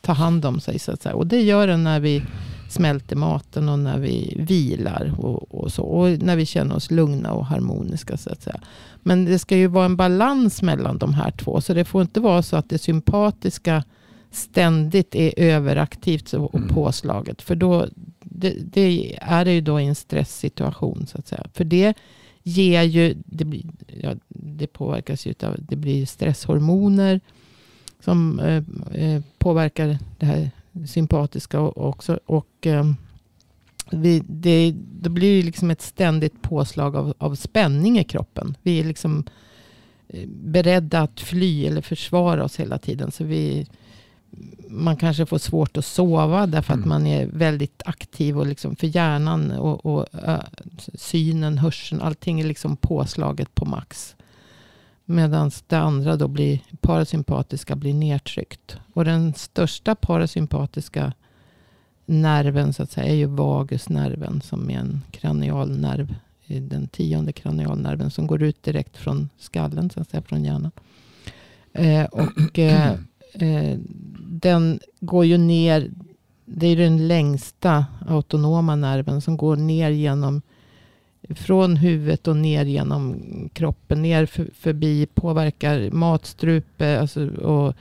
ta 0.00 0.12
hand 0.12 0.44
om 0.44 0.60
sig. 0.60 0.78
Så 0.78 0.92
att 0.92 1.02
säga. 1.02 1.14
Och 1.14 1.26
det 1.26 1.40
gör 1.40 1.66
den 1.66 1.84
när 1.84 2.00
vi 2.00 2.22
smälter 2.68 3.16
maten 3.16 3.68
och 3.68 3.78
när 3.78 3.98
vi 3.98 4.34
vilar. 4.38 5.14
Och, 5.18 5.54
och, 5.54 5.72
så. 5.72 5.82
och 5.82 6.08
när 6.22 6.36
vi 6.36 6.46
känner 6.46 6.76
oss 6.76 6.90
lugna 6.90 7.32
och 7.32 7.46
harmoniska. 7.46 8.16
Så 8.16 8.30
att 8.30 8.42
säga. 8.42 8.60
Men 9.02 9.24
det 9.24 9.38
ska 9.38 9.56
ju 9.56 9.66
vara 9.66 9.84
en 9.84 9.96
balans 9.96 10.62
mellan 10.62 10.98
de 10.98 11.14
här 11.14 11.30
två. 11.30 11.60
Så 11.60 11.74
det 11.74 11.84
får 11.84 12.02
inte 12.02 12.20
vara 12.20 12.42
så 12.42 12.56
att 12.56 12.68
det 12.68 12.78
sympatiska 12.78 13.84
ständigt 14.30 15.14
är 15.14 15.32
överaktivt 15.36 16.32
och 16.32 16.54
mm. 16.54 16.68
påslaget. 16.68 17.42
För 17.42 17.54
då 17.54 17.86
det, 18.20 18.54
det 18.72 19.18
är 19.20 19.44
det 19.44 19.52
ju 19.52 19.60
då 19.60 19.80
i 19.80 19.86
en 19.86 19.94
stresssituation. 19.94 21.06
Så 21.06 21.18
att 21.18 21.28
säga. 21.28 21.46
För 21.52 21.64
det 21.64 21.94
ger 22.42 22.82
ju, 22.82 23.14
det, 23.26 23.44
blir, 23.44 23.64
ja, 24.02 24.14
det 24.28 24.66
påverkas 24.66 25.26
ju 25.26 25.34
av, 25.42 25.56
det 25.58 25.76
blir 25.76 26.06
stresshormoner 26.06 27.20
som 28.04 28.40
eh, 28.40 28.62
eh, 29.02 29.22
påverkar 29.38 29.98
det 30.18 30.26
här 30.26 30.50
sympatiska 30.86 31.60
också. 31.60 32.18
Och 32.26 32.66
eh, 32.66 32.84
vi, 33.90 34.22
det, 34.28 34.74
det 34.76 35.10
blir 35.10 35.42
liksom 35.42 35.70
ett 35.70 35.82
ständigt 35.82 36.42
påslag 36.42 36.96
av, 36.96 37.14
av 37.18 37.34
spänning 37.34 37.98
i 37.98 38.04
kroppen. 38.04 38.56
Vi 38.62 38.80
är 38.80 38.84
liksom 38.84 39.24
eh, 40.08 40.28
beredda 40.28 41.00
att 41.00 41.20
fly 41.20 41.66
eller 41.66 41.82
försvara 41.82 42.44
oss 42.44 42.60
hela 42.60 42.78
tiden. 42.78 43.10
Så 43.10 43.24
vi, 43.24 43.66
man 44.68 44.96
kanske 44.96 45.26
får 45.26 45.38
svårt 45.38 45.76
att 45.76 45.84
sova 45.84 46.46
därför 46.46 46.72
mm. 46.72 46.82
att 46.82 46.88
man 46.88 47.06
är 47.06 47.26
väldigt 47.26 47.82
aktiv. 47.84 48.38
Och 48.38 48.46
liksom 48.46 48.76
för 48.76 48.86
hjärnan 48.86 49.50
och, 49.50 49.86
och 49.86 50.06
ö, 50.12 50.42
synen, 50.94 51.58
hörseln, 51.58 52.00
allting 52.00 52.40
är 52.40 52.44
liksom 52.44 52.76
påslaget 52.76 53.54
på 53.54 53.64
max. 53.64 54.16
Medan 55.08 55.50
det 55.66 55.78
andra 55.78 56.16
då 56.16 56.28
blir 56.28 56.60
parasympatiska 56.80 57.76
blir 57.76 57.94
nedtryckt. 57.94 58.76
Och 58.92 59.04
den 59.04 59.34
största 59.34 59.94
parasympatiska 59.94 61.12
nerven 62.06 62.72
så 62.72 62.82
att 62.82 62.90
säga 62.90 63.06
är 63.06 63.14
ju 63.14 63.26
vagusnerven 63.26 64.40
som 64.40 64.70
är 64.70 64.78
en 64.78 65.02
kranialnerv. 65.10 66.14
Den 66.46 66.88
tionde 66.88 67.32
kranialnerven 67.32 68.10
som 68.10 68.26
går 68.26 68.42
ut 68.42 68.62
direkt 68.62 68.96
från 68.96 69.28
skallen, 69.38 69.90
så 69.90 70.00
att 70.00 70.10
säga, 70.10 70.22
från 70.22 70.44
hjärnan. 70.44 70.70
Eh, 71.72 72.04
och 72.04 72.58
eh, 72.58 72.92
eh, 73.34 73.78
den 74.20 74.80
går 75.00 75.24
ju 75.24 75.38
ner, 75.38 75.90
det 76.44 76.66
är 76.66 76.76
den 76.76 77.08
längsta 77.08 77.86
autonoma 78.06 78.76
nerven 78.76 79.20
som 79.20 79.36
går 79.36 79.56
ner 79.56 79.90
genom 79.90 80.42
från 81.28 81.76
huvudet 81.76 82.28
och 82.28 82.36
ner 82.36 82.64
genom 82.64 83.20
kroppen. 83.52 84.02
Ner 84.02 84.26
för, 84.26 84.48
förbi, 84.54 85.06
påverkar 85.14 85.90
matstrupe 85.90 87.00
alltså, 87.00 87.28
och 87.28 87.74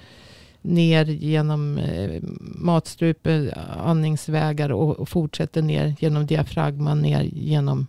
ner 0.62 1.06
genom 1.06 1.78
eh, 1.78 2.22
matstrupe, 2.40 3.58
andningsvägar 3.78 4.72
och, 4.72 5.00
och, 5.00 5.10
fortsätter 5.10 5.62
ner 5.62 5.96
genom 6.00 6.25
diafragman, 6.25 7.02
ner 7.02 7.22
genom 7.22 7.88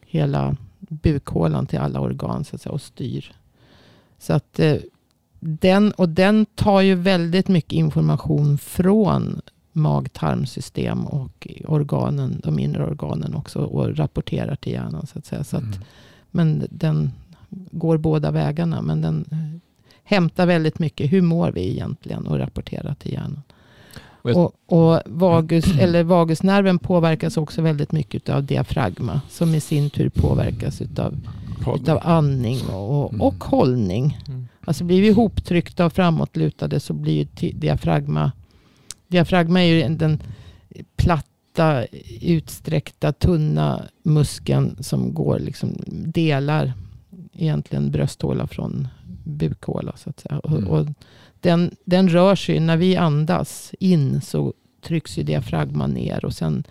hela 0.00 0.56
bukhålan 0.78 1.66
till 1.66 1.78
alla 1.78 2.00
organ 2.00 2.44
så 2.44 2.56
att 2.56 2.62
säga, 2.62 2.72
och 2.72 2.82
styr. 2.82 3.32
Så 4.18 4.32
att 4.32 4.60
eh, 4.60 4.76
den, 5.40 5.92
och 5.92 6.08
den 6.08 6.46
tar 6.46 6.80
ju 6.80 6.94
väldigt 6.94 7.48
mycket 7.48 7.72
information 7.72 8.58
från 8.58 9.40
mag-tarmsystem 9.76 11.06
och 11.06 11.48
organen, 11.64 12.40
de 12.44 12.58
inre 12.58 12.86
organen 12.86 13.34
också 13.34 13.58
och 13.58 13.96
rapporterar 13.96 14.56
till 14.56 14.72
hjärnan. 14.72 15.06
Så 15.06 15.18
att 15.18 15.26
säga. 15.26 15.44
Så 15.44 15.56
att, 15.56 15.62
mm. 15.62 15.78
Men 16.30 16.66
den 16.70 17.12
går 17.70 17.98
båda 17.98 18.30
vägarna. 18.30 18.82
Men 18.82 19.00
den 19.00 19.24
eh, 19.30 19.60
hämtar 20.04 20.46
väldigt 20.46 20.78
mycket. 20.78 21.12
Hur 21.12 21.22
mår 21.22 21.52
vi 21.52 21.70
egentligen? 21.70 22.26
Och 22.26 22.38
rapporterar 22.38 22.94
till 22.94 23.12
hjärnan. 23.12 23.42
Och, 24.34 24.54
och 24.66 25.00
vagus, 25.06 25.78
eller 25.78 26.04
vagusnerven 26.04 26.78
påverkas 26.78 27.36
också 27.36 27.62
väldigt 27.62 27.92
mycket 27.92 28.28
av 28.28 28.44
diafragma. 28.44 29.20
Som 29.30 29.54
i 29.54 29.60
sin 29.60 29.90
tur 29.90 30.08
påverkas 30.08 30.82
utav, 30.82 31.14
utav 31.76 31.98
andning 32.02 32.58
och, 32.72 33.04
och, 33.04 33.26
och 33.26 33.44
hållning. 33.44 34.18
Mm. 34.28 34.48
Alltså 34.64 34.84
blir 34.84 35.00
vi 35.00 35.08
ihoptryckta 35.08 35.86
och 35.86 35.92
framåtlutade 35.92 36.80
så 36.80 36.92
blir 36.92 37.28
diafragma 37.52 38.32
Diafragma 39.08 39.62
är 39.62 39.66
ju 39.66 39.96
den 39.96 40.22
platta, 40.96 41.86
utsträckta, 42.20 43.12
tunna 43.12 43.82
muskeln 44.02 44.76
som 44.80 45.14
går, 45.14 45.38
liksom 45.38 45.76
delar 45.86 46.72
egentligen 47.32 47.90
brösthåla 47.90 48.46
från 48.46 48.88
bukhåla. 49.24 49.92
Så 49.96 50.10
att 50.10 50.20
säga. 50.20 50.40
Mm. 50.44 50.66
Och, 50.66 50.78
och 50.80 50.86
den, 51.40 51.76
den 51.84 52.08
rör 52.08 52.34
sig, 52.34 52.60
när 52.60 52.76
vi 52.76 52.96
andas 52.96 53.74
in 53.80 54.20
så 54.20 54.54
trycks 54.82 55.18
ju 55.18 55.22
diafragman 55.22 55.90
ner 55.90 56.24
och 56.24 56.34
sen 56.34 56.64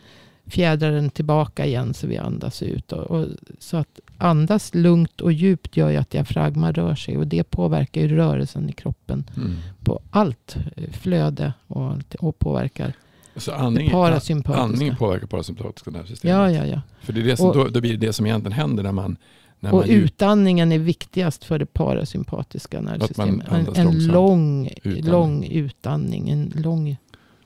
fjädrar 0.45 0.91
den 0.91 1.09
tillbaka 1.09 1.65
igen 1.65 1.93
så 1.93 2.07
vi 2.07 2.17
andas 2.17 2.63
ut. 2.63 2.91
Och, 2.91 3.11
och, 3.11 3.27
så 3.59 3.77
att 3.77 3.99
andas 4.17 4.74
lugnt 4.74 5.22
och 5.22 5.31
djupt 5.31 5.77
gör 5.77 5.89
ju 5.89 5.98
att 5.98 6.10
diafragma 6.10 6.72
rör 6.72 6.95
sig. 6.95 7.17
Och 7.17 7.27
det 7.27 7.43
påverkar 7.43 8.01
ju 8.01 8.07
rörelsen 8.07 8.69
i 8.69 8.74
kroppen. 8.74 9.24
Mm. 9.38 9.55
På 9.84 10.01
allt 10.12 10.57
flöde 10.91 11.53
och, 11.67 11.93
och 12.19 12.39
påverkar 12.39 12.93
så 13.38 13.51
andning, 13.51 13.91
parasympatiska. 13.91 14.63
andning 14.63 14.95
påverkar 14.95 15.27
parasympatiska 15.27 15.91
nervsystemet? 15.91 16.36
Ja, 16.36 16.51
ja, 16.51 16.65
ja. 16.65 16.81
För 17.01 17.13
det 17.13 17.22
är 17.22 17.24
det 17.24 17.38
som, 17.38 17.50
och, 17.50 17.55
då, 17.55 17.67
då, 17.67 17.81
blir 17.81 17.91
det 17.91 18.07
det 18.07 18.13
som 18.13 18.25
egentligen 18.25 18.53
händer 18.53 18.84
när 18.84 18.91
man 18.91 19.17
när 19.60 19.74
och 19.74 19.79
man 19.79 19.89
utandningen 19.89 20.72
är 20.72 20.79
viktigast 20.79 21.43
för 21.43 21.60
det 21.60 21.65
parasympatiska 21.65 22.81
nervsystemet. 22.81 23.48
En, 23.48 23.67
en 23.75 24.07
lång, 24.07 24.67
utandning. 24.67 25.12
lång 25.12 25.45
utandning. 25.45 26.29
En 26.29 26.53
lång 26.55 26.98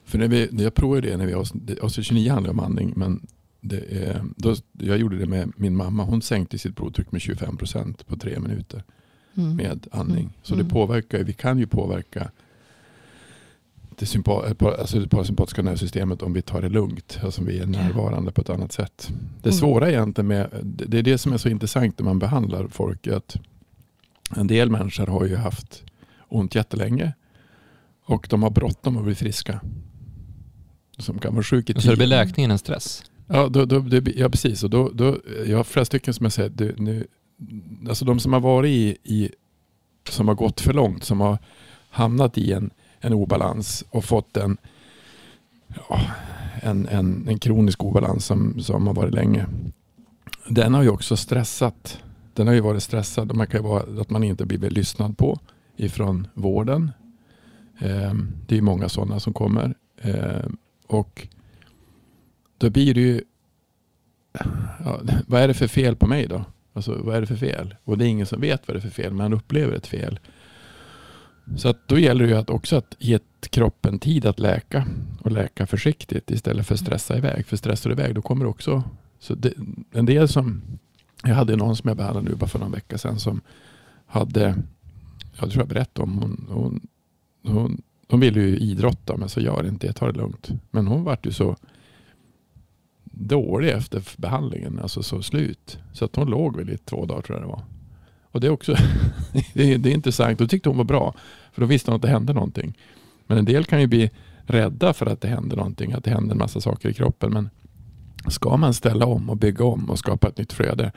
för 0.09 0.17
när, 0.17 0.27
vi, 0.27 0.49
jag 0.51 0.73
provade 0.73 1.01
det, 1.01 1.17
när 1.17 1.25
vi 1.25 1.33
avsnitt 1.33 2.05
29 2.05 2.31
handlar 2.31 2.51
om 2.51 2.59
andning, 2.59 2.93
men 2.95 3.27
är, 3.61 4.23
då, 4.35 4.55
jag 4.71 4.97
gjorde 4.97 5.17
det 5.17 5.25
med 5.25 5.51
min 5.55 5.75
mamma. 5.75 6.03
Hon 6.03 6.21
sänkte 6.21 6.57
sitt 6.57 6.75
blodtryck 6.75 7.11
med 7.11 7.21
25 7.21 7.57
procent 7.57 8.07
på 8.07 8.15
tre 8.15 8.39
minuter 8.39 8.83
mm. 9.35 9.55
med 9.55 9.87
andning. 9.91 10.19
Mm. 10.19 10.33
Så 10.43 10.53
det 10.53 10.61
mm. 10.61 10.73
påverkar, 10.73 11.23
vi 11.23 11.33
kan 11.33 11.59
ju 11.59 11.67
påverka 11.67 12.31
det, 13.89 14.05
sympa, 14.05 14.55
alltså 14.79 14.99
det 14.99 15.07
parasympatiska 15.07 15.61
nervsystemet 15.61 16.21
om 16.21 16.33
vi 16.33 16.41
tar 16.41 16.61
det 16.61 16.69
lugnt. 16.69 17.19
Alltså 17.23 17.41
om 17.41 17.47
vi 17.47 17.59
är 17.59 17.65
närvarande 17.65 18.31
på 18.31 18.41
ett 18.41 18.49
annat 18.49 18.71
sätt. 18.71 19.09
Det 19.41 19.49
mm. 19.49 19.59
svåra 19.59 19.89
egentligen 19.89 20.27
med, 20.27 20.49
det 20.63 20.99
är 20.99 21.03
det 21.03 21.17
som 21.17 21.33
är 21.33 21.37
så 21.37 21.49
intressant 21.49 21.99
när 21.99 22.05
man 22.05 22.19
behandlar 22.19 22.67
folk. 22.67 23.07
Att 23.07 23.37
en 24.35 24.47
del 24.47 24.69
människor 24.69 25.07
har 25.07 25.25
ju 25.25 25.35
haft 25.35 25.83
ont 26.27 26.55
jättelänge. 26.55 27.13
Och 28.05 28.27
de 28.29 28.43
har 28.43 28.49
bråttom 28.49 28.97
att 28.97 29.03
bli 29.03 29.15
friska 29.15 29.61
som 30.97 31.19
kan 31.19 31.33
vara 31.33 31.43
sjuk 31.43 31.69
i 31.69 31.73
tio. 31.73 31.81
Så 31.81 31.89
det 31.89 31.97
blir 31.97 32.07
läkningen 32.07 32.51
en 32.51 32.59
stress? 32.59 33.03
Ja, 33.31 33.49
då, 33.49 33.65
då, 33.65 33.79
det, 33.79 34.15
ja 34.15 34.29
precis. 34.29 34.63
Och 34.63 34.69
då, 34.69 34.89
då, 34.93 35.17
jag 35.47 35.57
har 35.57 35.63
flera 35.63 35.85
stycken 35.85 36.13
som 36.13 36.23
jag 36.23 36.33
säger, 36.33 36.49
det, 36.49 36.79
nu, 36.79 37.07
alltså 37.89 38.05
de 38.05 38.19
som 38.19 38.33
har 38.33 38.39
varit 38.39 38.69
i, 38.69 38.97
i, 39.03 39.29
som 40.09 40.27
har 40.27 40.35
gått 40.35 40.61
för 40.61 40.73
långt, 40.73 41.03
som 41.03 41.21
har 41.21 41.37
hamnat 41.89 42.37
i 42.37 42.53
en, 42.53 42.69
en 42.99 43.13
obalans 43.13 43.85
och 43.89 44.05
fått 44.05 44.37
en, 44.37 44.57
ja, 45.89 46.01
en, 46.61 46.87
en, 46.87 47.27
en 47.27 47.39
kronisk 47.39 47.83
obalans 47.83 48.25
som, 48.25 48.61
som 48.61 48.87
har 48.87 48.93
varit 48.93 49.13
länge. 49.13 49.45
Den 50.47 50.73
har 50.73 50.83
ju 50.83 50.89
också 50.89 51.17
stressat. 51.17 52.01
Den 52.33 52.47
har 52.47 52.53
ju 52.53 52.61
varit 52.61 52.83
stressad. 52.83 53.35
Man 53.35 53.47
kan 53.47 53.61
ju 53.61 53.67
vara 53.67 54.01
att 54.01 54.09
man 54.09 54.23
inte 54.23 54.45
blivit 54.45 54.71
lyssnad 54.71 55.17
på 55.17 55.39
ifrån 55.77 56.27
vården. 56.33 56.91
Eh, 57.79 58.13
det 58.47 58.57
är 58.57 58.61
många 58.61 58.89
sådana 58.89 59.19
som 59.19 59.33
kommer. 59.33 59.73
Eh, 60.01 60.45
och 60.87 61.27
då 62.59 62.69
blir 62.69 62.93
det 62.93 63.01
ju, 63.01 63.21
ja, 64.85 65.01
vad 65.27 65.41
är 65.41 65.47
det 65.47 65.53
för 65.53 65.67
fel 65.67 65.95
på 65.95 66.07
mig 66.07 66.27
då? 66.27 66.45
Alltså 66.73 67.01
vad 67.03 67.15
är 67.15 67.21
det 67.21 67.27
för 67.27 67.35
fel? 67.35 67.75
Och 67.83 67.97
det 67.97 68.05
är 68.05 68.09
ingen 68.09 68.25
som 68.25 68.41
vet 68.41 68.67
vad 68.67 68.75
det 68.75 68.79
är 68.79 68.89
för 68.89 68.89
fel, 68.89 69.11
men 69.11 69.21
han 69.21 69.33
upplever 69.33 69.73
ett 69.73 69.87
fel. 69.87 70.19
Så 71.57 71.69
att 71.69 71.87
då 71.87 71.99
gäller 71.99 72.25
det 72.25 72.31
ju 72.31 72.37
att 72.37 72.49
också 72.49 72.75
att 72.75 72.95
ge 72.99 73.19
kroppen 73.49 73.99
tid 73.99 74.25
att 74.25 74.39
läka 74.39 74.87
och 75.21 75.31
läka 75.31 75.67
försiktigt 75.67 76.31
istället 76.31 76.67
för 76.67 76.73
att 76.73 76.79
stressa 76.79 77.17
iväg. 77.17 77.45
För 77.45 77.57
stressar 77.57 77.89
du 77.89 77.93
iväg 77.93 78.15
då 78.15 78.21
kommer 78.21 78.45
det 78.45 78.49
också... 78.49 78.83
Så 79.19 79.35
det, 79.35 79.53
en 79.91 80.05
del 80.05 80.27
som... 80.27 80.61
Jag 81.23 81.35
hade 81.35 81.55
någon 81.55 81.75
som 81.75 81.87
jag 81.87 81.97
behandlade 81.97 82.29
nu 82.29 82.35
bara 82.35 82.47
för 82.47 82.59
någon 82.59 82.71
vecka 82.71 82.97
sedan 82.97 83.19
som 83.19 83.41
hade... 84.05 84.55
Jag 85.39 85.51
tror 85.51 85.61
jag 85.61 85.67
berättade 85.67 86.03
om 86.03 86.17
hon, 86.17 86.47
hon, 86.49 86.87
hon 87.43 87.81
hon 88.09 88.19
ville 88.19 88.41
ju 88.41 88.57
idrotta 88.57 89.17
men 89.17 89.29
så 89.29 89.39
gör 89.39 89.67
inte 89.67 89.87
det, 89.87 89.93
ta 89.93 90.11
det 90.11 90.17
lugnt. 90.17 90.49
Men 90.71 90.87
hon 90.87 91.03
vart 91.03 91.25
ju 91.25 91.31
så 91.31 91.55
dålig 93.11 93.69
efter 93.69 94.03
behandlingen, 94.17 94.79
alltså 94.81 95.03
så 95.03 95.21
slut. 95.21 95.79
Så 95.93 96.05
att 96.05 96.15
hon 96.15 96.29
låg 96.29 96.57
väl 96.57 96.69
i 96.69 96.77
två 96.77 97.05
dagar 97.05 97.21
tror 97.21 97.37
jag 97.37 97.47
det 97.47 97.51
var. 97.51 97.63
Och 98.31 98.39
det 98.39 98.47
är 98.47 98.51
också 98.51 98.75
det 99.53 99.73
är, 99.73 99.77
det 99.77 99.89
är 99.89 99.93
intressant. 99.93 100.39
Då 100.39 100.47
tyckte 100.47 100.69
hon 100.69 100.77
var 100.77 100.83
bra. 100.83 101.13
För 101.53 101.61
då 101.61 101.67
visste 101.67 101.91
hon 101.91 101.95
att 101.95 102.01
det 102.01 102.07
hände 102.07 102.33
någonting. 102.33 102.77
Men 103.27 103.37
en 103.37 103.45
del 103.45 103.65
kan 103.65 103.81
ju 103.81 103.87
bli 103.87 104.11
rädda 104.45 104.93
för 104.93 105.05
att 105.05 105.21
det 105.21 105.27
händer 105.27 105.57
någonting, 105.57 105.93
att 105.93 106.03
det 106.03 106.11
händer 106.11 106.31
en 106.31 106.37
massa 106.37 106.61
saker 106.61 106.89
i 106.89 106.93
kroppen. 106.93 107.33
Men 107.33 107.49
ska 108.27 108.57
man 108.57 108.73
ställa 108.73 109.05
om 109.05 109.29
och 109.29 109.37
bygga 109.37 109.65
om 109.65 109.89
och 109.89 109.99
skapa 109.99 110.27
ett 110.27 110.37
nytt 110.37 110.53
flöde, 110.53 110.91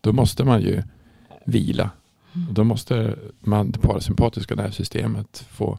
då 0.00 0.12
måste 0.12 0.44
man 0.44 0.62
ju 0.62 0.82
vila. 1.44 1.90
Mm. 2.34 2.54
Då 2.54 2.64
måste 2.64 3.16
man, 3.40 3.70
det 3.70 3.78
parasympatiska 3.78 4.54
nervsystemet 4.54 5.46
få 5.50 5.78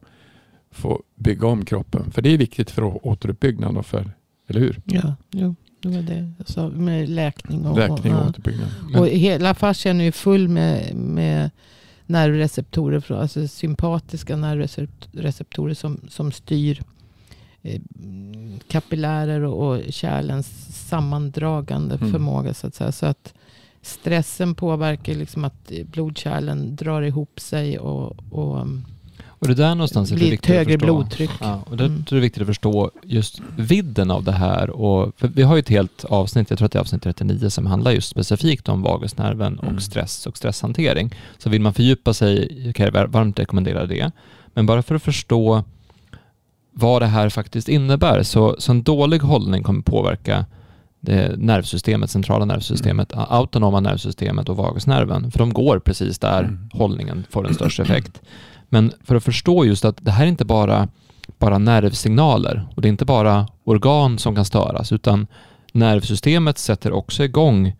få 0.72 1.04
bygga 1.16 1.48
om 1.48 1.66
kroppen. 1.66 2.12
För 2.12 2.22
det 2.22 2.30
är 2.30 2.38
viktigt 2.38 2.72
för 2.72 3.08
återuppbyggnad 3.08 3.78
och 3.78 3.86
för, 3.86 4.12
eller 4.48 4.60
hur? 4.60 4.82
Ja, 4.86 5.16
jo, 5.32 5.56
det 5.82 5.90
var 5.90 6.02
det 6.02 6.34
jag 6.38 6.48
sa 6.48 6.70
med 6.70 7.10
läkning 7.10 7.66
och, 7.66 7.78
läkning 7.78 8.16
och, 8.16 8.22
och 8.22 8.28
återuppbyggnad. 8.28 8.70
Men, 8.92 9.02
och 9.02 9.08
hela 9.08 9.54
fascian 9.54 10.02
är 10.02 10.06
ju 10.06 10.12
full 10.12 10.48
med, 10.48 10.96
med 10.96 11.50
nervreceptorer, 12.06 13.12
alltså 13.12 13.48
sympatiska 13.48 14.36
nervreceptorer 14.36 15.74
som, 15.74 16.02
som 16.10 16.32
styr 16.32 16.82
eh, 17.62 17.82
kapillärer 18.68 19.42
och, 19.42 19.68
och 19.68 19.82
kärlens 19.90 20.48
sammandragande 20.88 21.96
mm. 21.96 22.12
förmåga 22.12 22.54
så 22.54 22.68
att 22.68 22.76
säga. 22.76 22.92
Så 22.92 23.06
att 23.06 23.34
stressen 23.82 24.56
påverkar 24.56 25.16
liksom 25.16 25.46
att 25.46 25.72
blodkärlen 25.86 26.76
drar 26.76 27.02
ihop 27.02 27.40
sig 27.40 27.80
och, 27.80 28.34
och 28.34 28.68
och 29.40 29.48
det 29.48 29.54
där 29.54 29.76
någonstans 29.76 30.12
är 30.12 30.16
det 30.16 30.22
viktigt 30.22 30.46
högre 30.46 30.74
att 30.74 30.80
förstå. 30.80 30.86
blodtryck. 30.86 31.30
Ja, 31.40 31.64
och 31.66 31.78
det 31.78 31.86
mm. 31.86 32.04
är 32.08 32.16
det 32.16 32.22
viktigt 32.22 32.42
att 32.42 32.48
förstå 32.48 32.92
just 33.04 33.42
vidden 33.58 34.12
av 34.12 34.24
det 34.24 34.32
här. 34.32 34.70
Och, 34.70 35.14
vi 35.20 35.44
har 35.44 35.56
ju 35.56 35.60
ett 35.60 35.70
helt 35.70 36.06
avsnitt, 36.06 36.50
jag 36.50 36.58
tror 36.60 36.66
att 36.66 36.72
det 36.72 36.78
är 36.78 36.82
avsnitt 36.82 37.04
39, 37.04 37.50
som 37.50 37.66
handlar 37.66 37.92
just 37.92 38.10
specifikt 38.10 38.70
om 38.70 38.82
vagusnerven 38.82 39.60
mm. 39.60 39.76
och 39.76 39.82
stress 39.82 40.28
och 40.28 40.38
stresshantering. 40.38 41.16
Så 41.38 41.50
vill 41.50 41.62
man 41.62 41.74
fördjupa 41.74 42.14
sig 42.14 42.74
kan 42.76 42.86
jag 42.86 43.08
varmt 43.08 43.40
rekommendera 43.40 43.86
det. 43.86 44.12
Men 44.54 44.66
bara 44.66 44.82
för 44.82 44.96
att 44.96 45.04
förstå 45.04 45.64
vad 46.72 47.02
det 47.02 47.06
här 47.06 47.30
faktiskt 47.30 47.70
innebär, 47.70 48.24
så, 48.24 48.56
så 48.60 48.72
en 48.72 48.84
dålig 48.84 49.20
hållning 49.20 49.64
kommer 49.64 49.82
påverka 49.82 50.46
det 51.00 51.38
nervsystemet, 51.38 52.10
centrala 52.10 52.46
nervsystemet, 52.46 53.14
mm. 53.14 53.26
autonoma 53.30 53.80
nervsystemet 53.80 54.50
och 54.50 54.58
vagusnerven. 54.58 55.32
För 55.32 55.40
de 55.40 55.54
går 55.54 55.80
precis 55.80 56.20
där 56.20 56.40
mm. 56.40 56.70
hållningen 56.74 57.26
får 57.30 57.44
den 57.44 57.54
största 57.54 57.84
effekt. 57.84 58.22
Men 58.70 58.92
för 59.04 59.16
att 59.16 59.24
förstå 59.24 59.66
just 59.66 59.86
att 59.86 59.98
det 60.02 60.12
här 60.12 60.24
är 60.24 60.28
inte 60.28 60.46
bara 60.46 60.88
bara 61.40 61.58
nervsignaler. 61.58 62.68
Och 62.76 62.82
det 62.82 62.88
är 62.88 62.90
inte 62.90 63.06
bara 63.06 63.48
organ 63.64 64.18
som 64.18 64.36
kan 64.36 64.46
störas, 64.46 64.92
utan 64.92 65.28
nervsystemet 65.74 66.58
sätter 66.58 66.92
också 66.92 67.24
igång 67.24 67.74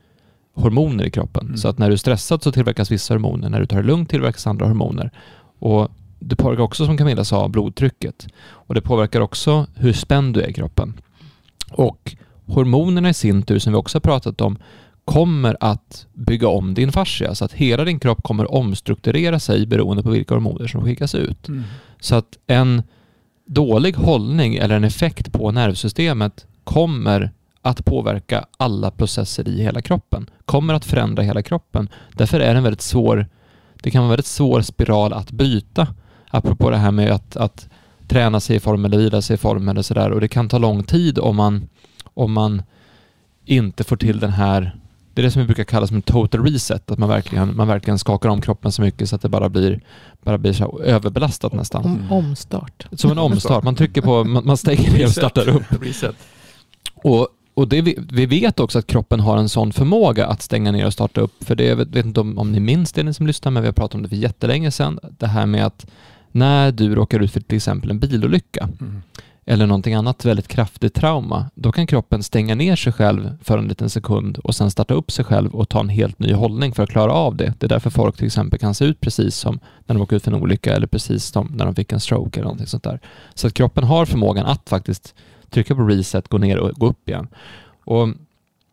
hormoner 0.54 1.06
i 1.06 1.12
kroppen. 1.12 1.46
Mm. 1.46 1.58
Så 1.58 1.68
att 1.68 1.78
när 1.78 1.88
du 1.88 1.94
är 1.94 1.98
stressad 1.98 2.44
så 2.44 2.52
tillverkas 2.52 2.92
vissa 2.92 3.14
hormoner, 3.14 3.50
när 3.50 3.60
du 3.60 3.66
tar 3.66 3.78
det 3.78 3.84
lugnt 3.84 4.10
tillverkas 4.10 4.48
andra 4.48 4.68
hormoner. 4.68 5.12
Och 5.60 5.92
det 6.20 6.36
påverkar 6.36 6.64
också, 6.64 6.86
som 6.86 6.98
Camilla 6.98 7.24
sa, 7.24 7.48
blodtrycket. 7.48 8.28
Och 8.42 8.76
det 8.76 8.82
påverkar 8.82 9.22
också 9.22 9.68
hur 9.76 9.94
spänd 9.94 10.34
du 10.34 10.42
är 10.42 10.50
i 10.50 10.54
kroppen. 10.54 10.94
Och 11.72 12.16
hormonerna 12.46 13.10
i 13.10 13.14
sin 13.14 13.42
tur, 13.42 13.60
som 13.60 13.74
vi 13.74 13.80
också 13.80 13.96
har 13.96 14.02
pratat 14.02 14.42
om, 14.42 14.58
kommer 15.10 15.58
att 15.60 16.08
bygga 16.14 16.48
om 16.48 16.74
din 16.74 16.92
fascia 16.92 17.36
så 17.36 17.46
att 17.46 17.54
hela 17.54 17.86
din 17.86 18.00
kropp 18.00 18.24
kommer 18.24 18.52
omstrukturera 18.52 19.40
sig 19.40 19.66
beroende 19.66 20.04
på 20.04 20.10
vilka 20.10 20.34
hormoner 20.34 20.68
som 20.68 20.84
skickas 20.84 21.16
ut. 21.16 21.48
Mm. 21.48 21.64
Så 22.00 22.16
att 22.16 22.38
en 22.48 22.84
dålig 23.46 23.96
hållning 23.96 24.56
eller 24.56 24.76
en 24.76 24.84
effekt 24.84 25.34
på 25.34 25.52
nervsystemet 25.52 26.46
kommer 26.64 27.32
att 27.62 27.86
påverka 27.86 28.46
alla 28.58 28.92
processer 28.92 29.48
i 29.48 29.62
hela 29.62 29.82
kroppen. 29.82 30.30
Kommer 30.46 30.74
att 30.74 30.86
förändra 30.86 31.24
hela 31.24 31.42
kroppen. 31.42 31.90
Därför 32.14 32.40
är 32.40 32.52
det 32.52 32.58
en 32.58 32.64
väldigt 32.64 32.82
svår, 32.82 33.28
det 33.84 33.92
kan 33.92 34.02
vara 34.02 34.08
en 34.08 34.12
väldigt 34.12 34.26
svår 34.26 34.62
spiral 34.62 35.14
att 35.14 35.32
bryta. 35.32 35.88
Apropå 36.30 36.70
det 36.70 36.78
här 36.78 36.92
med 36.92 37.12
att, 37.12 37.38
att 37.38 37.70
träna 38.08 38.40
sig 38.40 38.56
i 38.56 38.60
form 38.60 38.86
eller 38.86 38.98
vila 38.98 39.22
sig 39.22 39.34
i 39.34 39.38
form 39.38 39.70
eller 39.70 39.82
sådär. 39.82 40.12
Och 40.12 40.22
det 40.22 40.28
kan 40.28 40.50
ta 40.50 40.58
lång 40.58 40.84
tid 40.84 41.20
om 41.20 41.36
man, 41.36 41.70
om 42.04 42.32
man 42.32 42.62
inte 43.46 43.84
får 43.84 43.98
till 43.98 44.20
den 44.20 44.32
här 44.34 44.76
det 45.14 45.22
är 45.22 45.24
det 45.24 45.32
som 45.32 45.42
vi 45.42 45.46
brukar 45.46 45.64
kalla 45.64 45.88
som 45.88 45.96
en 45.96 46.02
total 46.02 46.44
reset, 46.46 46.92
att 46.92 46.98
man 46.98 47.10
verkligen, 47.10 47.56
man 47.56 47.68
verkligen 47.68 48.00
skakar 48.00 48.30
om 48.30 48.42
kroppen 48.42 48.72
så 48.72 48.82
mycket 48.82 49.10
så 49.10 49.16
att 49.16 49.22
det 49.22 49.30
bara 49.30 49.50
blir, 49.50 49.80
bara 50.24 50.38
blir 50.38 50.54
så 50.54 50.64
här 50.64 50.84
överbelastat 50.86 51.54
nästan. 51.54 51.86
Om, 51.86 51.96
Mm. 51.96 52.12
omstart. 52.12 52.88
Som 52.92 53.12
en 53.12 53.18
omstart. 53.18 53.64
Man 53.64 53.76
trycker 53.76 54.02
på, 54.02 54.24
man, 54.24 54.46
man 54.46 54.58
stänger 54.58 54.92
ner 54.92 55.06
och 55.06 55.12
startar 55.12 55.50
upp. 55.50 55.64
Reset. 55.82 56.16
Och, 56.96 57.28
och 57.54 57.68
det 57.68 57.82
vi, 57.82 57.98
vi 58.12 58.26
vet 58.26 58.60
också 58.60 58.80
att 58.80 58.88
kroppen 58.88 59.20
har 59.20 59.38
en 59.38 59.50
sån 59.50 59.74
förmåga 59.74 60.28
att 60.28 60.42
stänga 60.42 60.72
ner 60.72 60.86
och 60.86 60.94
starta 60.94 61.22
upp. 61.22 61.44
För 61.44 61.56
det, 61.56 61.64
jag 61.64 61.76
vet, 61.76 61.88
vet 61.88 62.06
inte 62.06 62.20
om, 62.20 62.38
om 62.38 62.52
ni 62.52 62.60
minns 62.60 62.92
det 62.94 63.04
ni 63.04 63.14
som 63.14 63.28
lyssnar, 63.28 63.52
men 63.52 63.64
vi 63.64 63.68
har 63.68 63.74
pratat 63.74 63.96
om 63.96 64.04
det 64.04 64.10
för 64.10 64.16
jättelänge 64.16 64.72
sedan. 64.72 65.00
Det 65.18 65.28
här 65.28 65.46
med 65.46 65.66
att 65.66 65.86
när 66.32 66.72
du 66.72 66.96
råkar 66.96 67.20
ut 67.20 67.32
för 67.32 67.40
till 67.42 67.56
exempel 67.58 67.90
en 67.92 68.00
bilolycka 68.00 68.70
Mm 68.82 69.02
eller 69.50 69.68
någonting 69.68 69.94
annat 69.94 70.26
väldigt 70.26 70.48
kraftigt 70.48 70.94
trauma, 70.94 71.46
då 71.56 71.72
kan 71.72 71.88
kroppen 71.88 72.24
stänga 72.24 72.56
ner 72.56 72.76
sig 72.76 72.94
själv 72.94 73.38
för 73.44 73.58
en 73.58 73.68
liten 73.68 73.90
sekund 73.90 74.38
och 74.38 74.56
sen 74.56 74.72
starta 74.72 74.94
upp 74.94 75.12
sig 75.12 75.26
själv 75.26 75.56
och 75.56 75.70
ta 75.70 75.80
en 75.80 75.90
helt 75.90 76.20
ny 76.20 76.34
hållning 76.34 76.74
för 76.74 76.84
att 76.84 76.90
klara 76.90 77.14
av 77.14 77.36
det. 77.36 77.54
Det 77.60 77.66
är 77.66 77.70
därför 77.70 77.90
folk 77.90 78.18
till 78.18 78.26
exempel 78.26 78.60
kan 78.60 78.76
se 78.76 78.86
ut 78.86 79.02
precis 79.02 79.36
som 79.36 79.60
när 79.86 79.96
de 79.96 80.02
åker 80.02 80.16
ut 80.16 80.24
för 80.24 80.32
en 80.32 80.42
olycka 80.42 80.76
eller 80.76 80.88
precis 80.88 81.26
som 81.26 81.52
när 81.56 81.66
de 81.66 81.76
fick 81.76 81.92
en 81.92 82.00
stroke 82.00 82.40
eller 82.40 82.44
någonting 82.44 82.68
sånt 82.68 82.84
där. 82.84 83.00
Så 83.34 83.48
att 83.48 83.54
kroppen 83.54 83.84
har 83.84 84.06
förmågan 84.06 84.46
att 84.46 84.70
faktiskt 84.70 85.16
trycka 85.50 85.76
på 85.76 85.82
reset, 85.82 86.28
gå 86.28 86.38
ner 86.38 86.58
och 86.58 86.72
gå 86.72 86.88
upp 86.88 87.10
igen. 87.10 87.28
Och 87.86 88.10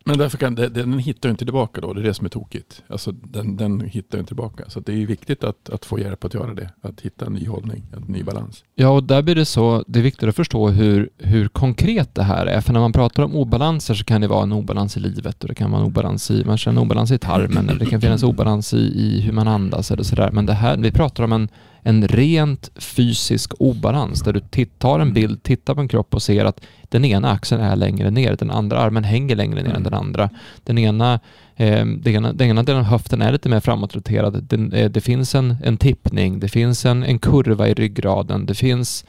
men 0.09 0.19
därför 0.19 0.39
kan, 0.39 0.55
den, 0.55 0.73
den 0.73 0.99
hittar 0.99 1.29
ju 1.29 1.31
inte 1.31 1.45
tillbaka 1.45 1.81
då. 1.81 1.93
Det 1.93 2.01
är 2.01 2.05
det 2.05 2.15
som 2.15 2.25
är 2.25 2.31
tokigt. 2.31 2.83
Alltså, 2.89 3.13
den, 3.13 3.57
den 3.57 3.81
hittar 3.81 4.19
ju 4.19 4.21
inte 4.21 4.29
tillbaka. 4.29 4.65
Så 4.69 4.79
att 4.79 4.87
det 4.87 4.93
är 4.93 4.97
ju 4.97 5.07
viktigt 5.07 5.45
att, 5.45 5.71
att 5.71 5.85
få 5.85 5.99
hjälp 5.99 6.25
att 6.25 6.35
göra 6.35 6.55
det. 6.55 6.71
Att 6.81 7.01
hitta 7.01 7.27
en 7.27 7.33
ny 7.33 7.47
hållning, 7.47 7.83
en 7.97 8.03
ny 8.03 8.23
balans. 8.23 8.65
Ja, 8.75 8.89
och 8.89 9.03
där 9.03 9.23
blir 9.23 9.35
det 9.35 9.45
så, 9.45 9.85
det 9.87 9.99
är 9.99 10.03
viktigt 10.03 10.29
att 10.29 10.37
förstå 10.37 10.69
hur, 10.69 11.11
hur 11.19 11.49
konkret 11.49 12.15
det 12.15 12.23
här 12.23 12.47
är. 12.47 12.61
För 12.61 12.73
när 12.73 12.81
man 12.81 12.93
pratar 12.93 13.23
om 13.23 13.35
obalanser 13.35 13.95
så 13.95 14.05
kan 14.05 14.21
det 14.21 14.29
vara 14.29 14.43
en 14.43 14.53
obalans 14.53 14.97
i 14.97 15.01
livet 15.01 15.43
och 15.43 15.49
det 15.49 15.55
kan 15.55 15.71
vara 15.71 15.81
en 15.81 15.87
obalans 15.87 16.31
i, 16.31 16.45
man 16.45 16.59
känner 16.59 16.81
en 16.81 16.87
obalans 16.87 17.11
i 17.11 17.19
tarmen 17.19 17.69
eller 17.69 17.79
det 17.79 17.87
kan 17.87 18.01
finnas 18.01 18.23
obalans 18.23 18.75
i, 18.75 18.77
i 18.77 19.21
hur 19.21 19.33
man 19.33 19.49
andas 19.49 19.91
eller 19.91 20.03
sådär. 20.03 20.31
Men 20.33 20.47
det 20.47 20.53
här, 20.53 20.77
vi 20.77 20.93
pratar 20.93 21.25
om 21.25 21.33
en, 21.33 21.49
en 21.87 22.09
rent 22.09 22.71
fysisk 22.77 23.53
obalans 23.59 24.23
där 24.23 24.33
du 24.33 24.67
tar 24.79 25.01
en 25.01 25.13
bild, 25.13 25.43
tittar 25.43 25.75
på 25.75 25.81
en 25.81 25.89
kropp 25.89 26.15
och 26.15 26.23
ser 26.23 26.45
att 26.45 26.61
den 26.89 27.05
ena 27.05 27.31
axeln 27.31 27.61
är 27.61 27.77
längre 27.77 28.11
ner, 28.11 28.37
den 28.37 28.51
andra 28.51 28.79
armen 28.79 29.05
hänger 29.05 29.37
längre 29.37 29.63
ner 29.63 29.75
än 29.75 29.83
den 29.83 29.95
andra. 29.95 30.31
Den 30.65 30.79
ena, 30.79 31.21
eh, 31.57 31.87
den 31.87 32.15
ena, 32.15 32.33
den 32.33 32.49
ena 32.49 32.63
delen 32.63 32.81
av 32.81 32.87
höften 32.87 33.23
är 33.23 33.33
lite 33.33 33.49
mer 33.49 33.61
framåtroterad. 33.61 34.45
Den, 34.49 34.73
eh, 34.73 34.91
det 34.91 35.01
finns 35.01 35.35
en, 35.35 35.57
en 35.65 35.77
tippning, 35.77 36.41
det 36.41 36.49
finns 36.49 36.87
en, 36.87 37.03
en 37.03 37.19
kurva 37.19 37.69
i 37.69 37.75
ryggraden, 37.75 38.47
det 38.47 38.55
finns 38.55 39.05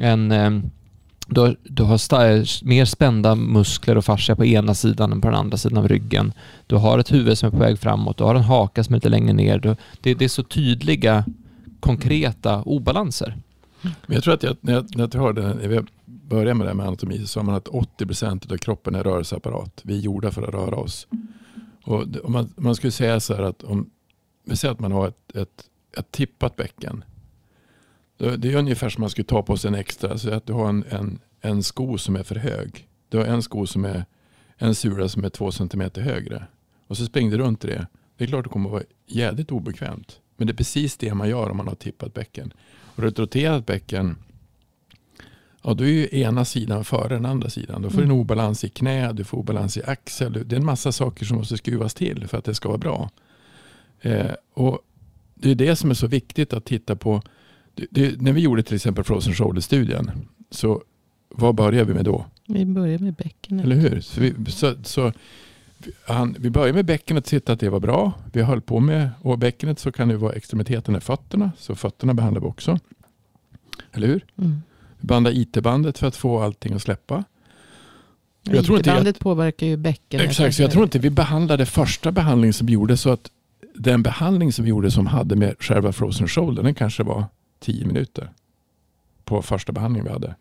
en 0.00 0.32
eh, 0.32 0.50
du 1.26 1.40
har, 1.40 1.56
du 1.62 1.82
har 1.82 1.96
sta- 1.96 2.64
mer 2.64 2.84
spända 2.84 3.34
muskler 3.34 3.98
och 3.98 4.04
fascia 4.04 4.36
på 4.36 4.44
ena 4.44 4.74
sidan 4.74 5.12
än 5.12 5.20
på 5.20 5.28
den 5.28 5.36
andra 5.36 5.56
sidan 5.56 5.78
av 5.78 5.88
ryggen. 5.88 6.32
Du 6.66 6.76
har 6.76 6.98
ett 6.98 7.12
huvud 7.12 7.38
som 7.38 7.46
är 7.46 7.50
på 7.50 7.56
väg 7.58 7.78
framåt, 7.78 8.18
du 8.18 8.24
har 8.24 8.34
en 8.34 8.42
haka 8.42 8.84
som 8.84 8.94
är 8.94 8.96
lite 8.96 9.08
längre 9.08 9.32
ner. 9.32 9.58
Du, 9.58 9.76
det, 10.00 10.14
det 10.14 10.24
är 10.24 10.28
så 10.28 10.42
tydliga, 10.42 11.24
konkreta 11.82 12.62
obalanser. 12.62 13.38
Men 13.82 14.14
jag 14.14 14.24
tror 14.24 14.34
att 14.34 14.42
jag, 14.42 14.56
när, 14.60 14.72
jag, 14.72 14.96
när 14.96 15.08
jag 15.12 15.20
hörde, 15.20 15.54
när 15.54 15.68
vi 15.68 15.80
började 16.04 16.54
med 16.54 16.66
det 16.66 16.70
här 16.70 16.74
med 16.74 16.86
anatomi 16.86 17.18
så 17.18 17.26
sa 17.26 17.42
man 17.42 17.54
att 17.54 17.68
80% 17.68 18.52
av 18.52 18.56
kroppen 18.56 18.94
är 18.94 19.04
rörelseapparat. 19.04 19.80
Vi 19.84 19.96
är 19.96 20.00
gjorda 20.00 20.30
för 20.30 20.42
att 20.42 20.54
röra 20.54 20.76
oss. 20.76 21.06
Och 21.84 22.08
det, 22.08 22.20
om 22.20 22.32
man, 22.32 22.52
man 22.56 22.74
skulle 22.74 22.90
säga 22.90 23.20
så 23.20 23.34
här 23.34 23.42
att 23.42 23.62
om 23.62 23.90
vi 24.44 24.56
säger 24.56 24.72
att 24.72 24.80
man 24.80 24.92
har 24.92 25.08
ett, 25.08 25.36
ett, 25.36 25.64
ett 25.98 26.10
tippat 26.10 26.56
bäcken. 26.56 27.04
Då, 28.16 28.36
det 28.36 28.52
är 28.52 28.56
ungefär 28.56 28.88
som 28.88 29.00
man 29.00 29.10
skulle 29.10 29.24
ta 29.24 29.42
på 29.42 29.56
sig 29.56 29.68
en 29.68 29.74
extra. 29.74 30.18
Så 30.18 30.30
att 30.30 30.46
du 30.46 30.52
har 30.52 30.68
en, 30.68 30.84
en, 30.88 31.18
en 31.40 31.62
sko 31.62 31.98
som 31.98 32.16
är 32.16 32.22
för 32.22 32.34
hög. 32.34 32.88
Du 33.08 33.18
har 33.18 33.24
en 33.24 33.42
sko 33.42 33.66
som 33.66 33.84
är 33.84 34.04
en 34.56 34.74
sula 34.74 35.08
som 35.08 35.24
är 35.24 35.28
två 35.28 35.52
centimeter 35.52 36.02
högre. 36.02 36.46
Och 36.86 36.96
så 36.96 37.04
springer 37.04 37.30
du 37.30 37.38
runt 37.38 37.64
i 37.64 37.66
det. 37.66 37.86
Det 38.16 38.24
är 38.24 38.28
klart 38.28 38.38
att 38.38 38.44
det 38.44 38.52
kommer 38.52 38.68
att 38.68 38.72
vara 38.72 38.82
jädrigt 39.06 39.50
obekvämt. 39.50 40.20
Men 40.42 40.46
det 40.46 40.52
är 40.52 40.56
precis 40.56 40.96
det 40.96 41.14
man 41.14 41.28
gör 41.28 41.50
om 41.50 41.56
man 41.56 41.68
har 41.68 41.74
tippat 41.74 42.14
bäcken. 42.14 42.52
Och 42.96 43.04
ett 43.04 43.18
roterat 43.18 43.66
bäcken, 43.66 44.16
ja 45.62 45.74
då 45.74 45.84
är 45.84 45.88
ju 45.88 46.08
ena 46.12 46.44
sidan 46.44 46.84
före 46.84 47.08
den 47.08 47.26
andra 47.26 47.50
sidan. 47.50 47.82
Då 47.82 47.90
får 47.90 47.98
du 47.98 48.04
en 48.04 48.10
Mm. 48.10 48.20
obalans 48.20 48.64
i 48.64 48.68
knä, 48.68 49.12
du 49.12 49.24
får 49.24 49.38
obalans 49.38 49.76
i 49.76 49.82
axel. 49.86 50.32
Det 50.32 50.54
är 50.56 50.60
en 50.60 50.64
massa 50.64 50.92
saker 50.92 51.24
som 51.24 51.36
måste 51.36 51.56
skruvas 51.56 51.94
till 51.94 52.26
för 52.28 52.38
att 52.38 52.44
det 52.44 52.54
ska 52.54 52.68
vara 52.68 52.78
bra. 52.78 53.10
Eh, 54.00 54.30
och 54.54 54.78
Det 55.34 55.50
är 55.50 55.54
det 55.54 55.76
som 55.76 55.90
är 55.90 55.94
så 55.94 56.06
viktigt 56.06 56.52
att 56.52 56.64
titta 56.64 56.96
på. 56.96 57.22
Det, 57.74 57.86
det, 57.90 58.20
när 58.20 58.32
vi 58.32 58.40
gjorde 58.40 58.62
till 58.62 58.74
exempel 58.76 59.04
Frozen 59.04 59.34
Shoulder-studien, 59.34 60.10
så 60.50 60.82
vad 61.28 61.54
började 61.54 61.84
vi 61.84 61.94
med 61.94 62.04
då? 62.04 62.26
Vi 62.46 62.64
börjar 62.66 62.98
med 62.98 63.14
bäckenet. 63.14 63.64
Eller 63.64 63.76
hur? 63.76 64.00
Så 64.00 64.20
vi, 64.20 64.34
så, 64.50 64.74
så, 64.84 65.12
han, 66.06 66.36
vi 66.38 66.50
började 66.50 66.72
med 66.72 66.84
bäckenet 66.84 67.24
och 67.24 67.30
tittade 67.30 67.52
att 67.52 67.60
det 67.60 67.70
var 67.70 67.80
bra. 67.80 68.12
Vi 68.32 68.42
höll 68.42 68.60
på 68.60 68.80
med, 68.80 69.10
och 69.20 69.38
bäckenet 69.38 69.78
så 69.78 69.92
kan 69.92 70.08
det 70.08 70.16
vara 70.16 70.32
extremiteterna 70.32 70.98
i 70.98 71.00
fötterna. 71.00 71.52
Så 71.58 71.74
fötterna 71.74 72.14
behandlar 72.14 72.40
vi 72.40 72.46
också. 72.46 72.78
Eller 73.92 74.06
hur? 74.06 74.24
Mm. 74.38 74.62
Vi 75.00 75.06
bandar 75.06 75.30
IT-bandet 75.30 75.98
för 75.98 76.06
att 76.06 76.16
få 76.16 76.42
allting 76.42 76.72
att 76.72 76.82
släppa. 76.82 77.24
Jag 78.42 78.64
tror 78.64 78.78
inte 78.78 78.90
IT-bandet 78.90 79.18
påverkar 79.18 79.66
ju 79.66 79.76
bäckenet. 79.76 80.26
Exakt, 80.26 80.54
så 80.54 80.62
jag 80.62 80.70
tror 80.70 80.84
inte 80.84 80.98
vi 80.98 81.10
behandlade 81.10 81.66
första 81.66 82.12
behandlingen 82.12 82.52
som 82.52 82.66
vi 82.66 82.72
gjorde 82.72 82.96
så 82.96 83.10
att 83.10 83.30
den 83.74 84.02
behandling 84.02 84.52
som 84.52 84.64
vi 84.64 84.70
gjorde 84.70 84.90
som 84.90 85.06
hade 85.06 85.36
med 85.36 85.54
själva 85.58 85.92
frozen 85.92 86.28
shoulder, 86.28 86.62
den 86.62 86.74
kanske 86.74 87.02
var 87.02 87.24
10 87.60 87.86
minuter 87.86 88.30
på 89.24 89.42
första 89.42 89.72
behandlingen 89.72 90.04
vi 90.04 90.12
hade. 90.12 90.34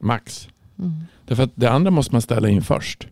Max. 0.00 0.48
Mm. 0.78 0.92
Därför 1.24 1.42
att 1.42 1.52
det 1.54 1.70
andra 1.70 1.90
måste 1.90 2.14
man 2.14 2.22
ställa 2.22 2.48
in 2.48 2.62
först. 2.62 3.08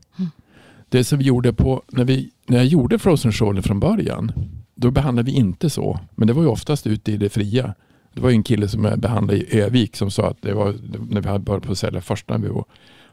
Det 0.93 1.05
som 1.05 1.19
vi 1.19 1.25
gjorde 1.25 1.53
på, 1.53 1.83
när, 1.89 2.05
vi, 2.05 2.31
när 2.47 2.57
jag 2.57 2.67
gjorde 2.67 2.99
frozen 2.99 3.33
shoulder 3.33 3.63
från 3.63 3.81
början, 3.81 4.33
då 4.75 4.91
behandlade 4.91 5.31
vi 5.31 5.37
inte 5.39 5.71
så. 5.71 6.01
Men 6.15 6.27
det 6.27 6.33
var 6.33 6.43
ju 6.43 6.49
oftast 6.49 6.87
ute 6.87 7.13
i 7.13 7.17
det 7.17 7.29
fria. 7.29 7.75
Det 8.15 8.21
var 8.21 8.31
ju 8.31 8.37
en 8.37 8.43
kille 8.43 8.69
som 8.69 8.85
jag 8.85 8.99
behandlade 8.99 9.39
i 9.39 9.61
Övik 9.61 9.97
som 9.97 10.11
sa 10.11 10.29
att 10.29 10.43
det 10.43 10.55
var 10.55 10.75
när 11.09 11.21
vi 11.21 11.29
hade 11.29 11.39
börjat 11.39 11.63
på 11.63 11.73
att 11.73 11.79
sälja, 11.79 12.01
först 12.01 12.29
när 12.29 12.39
vi 12.39 12.49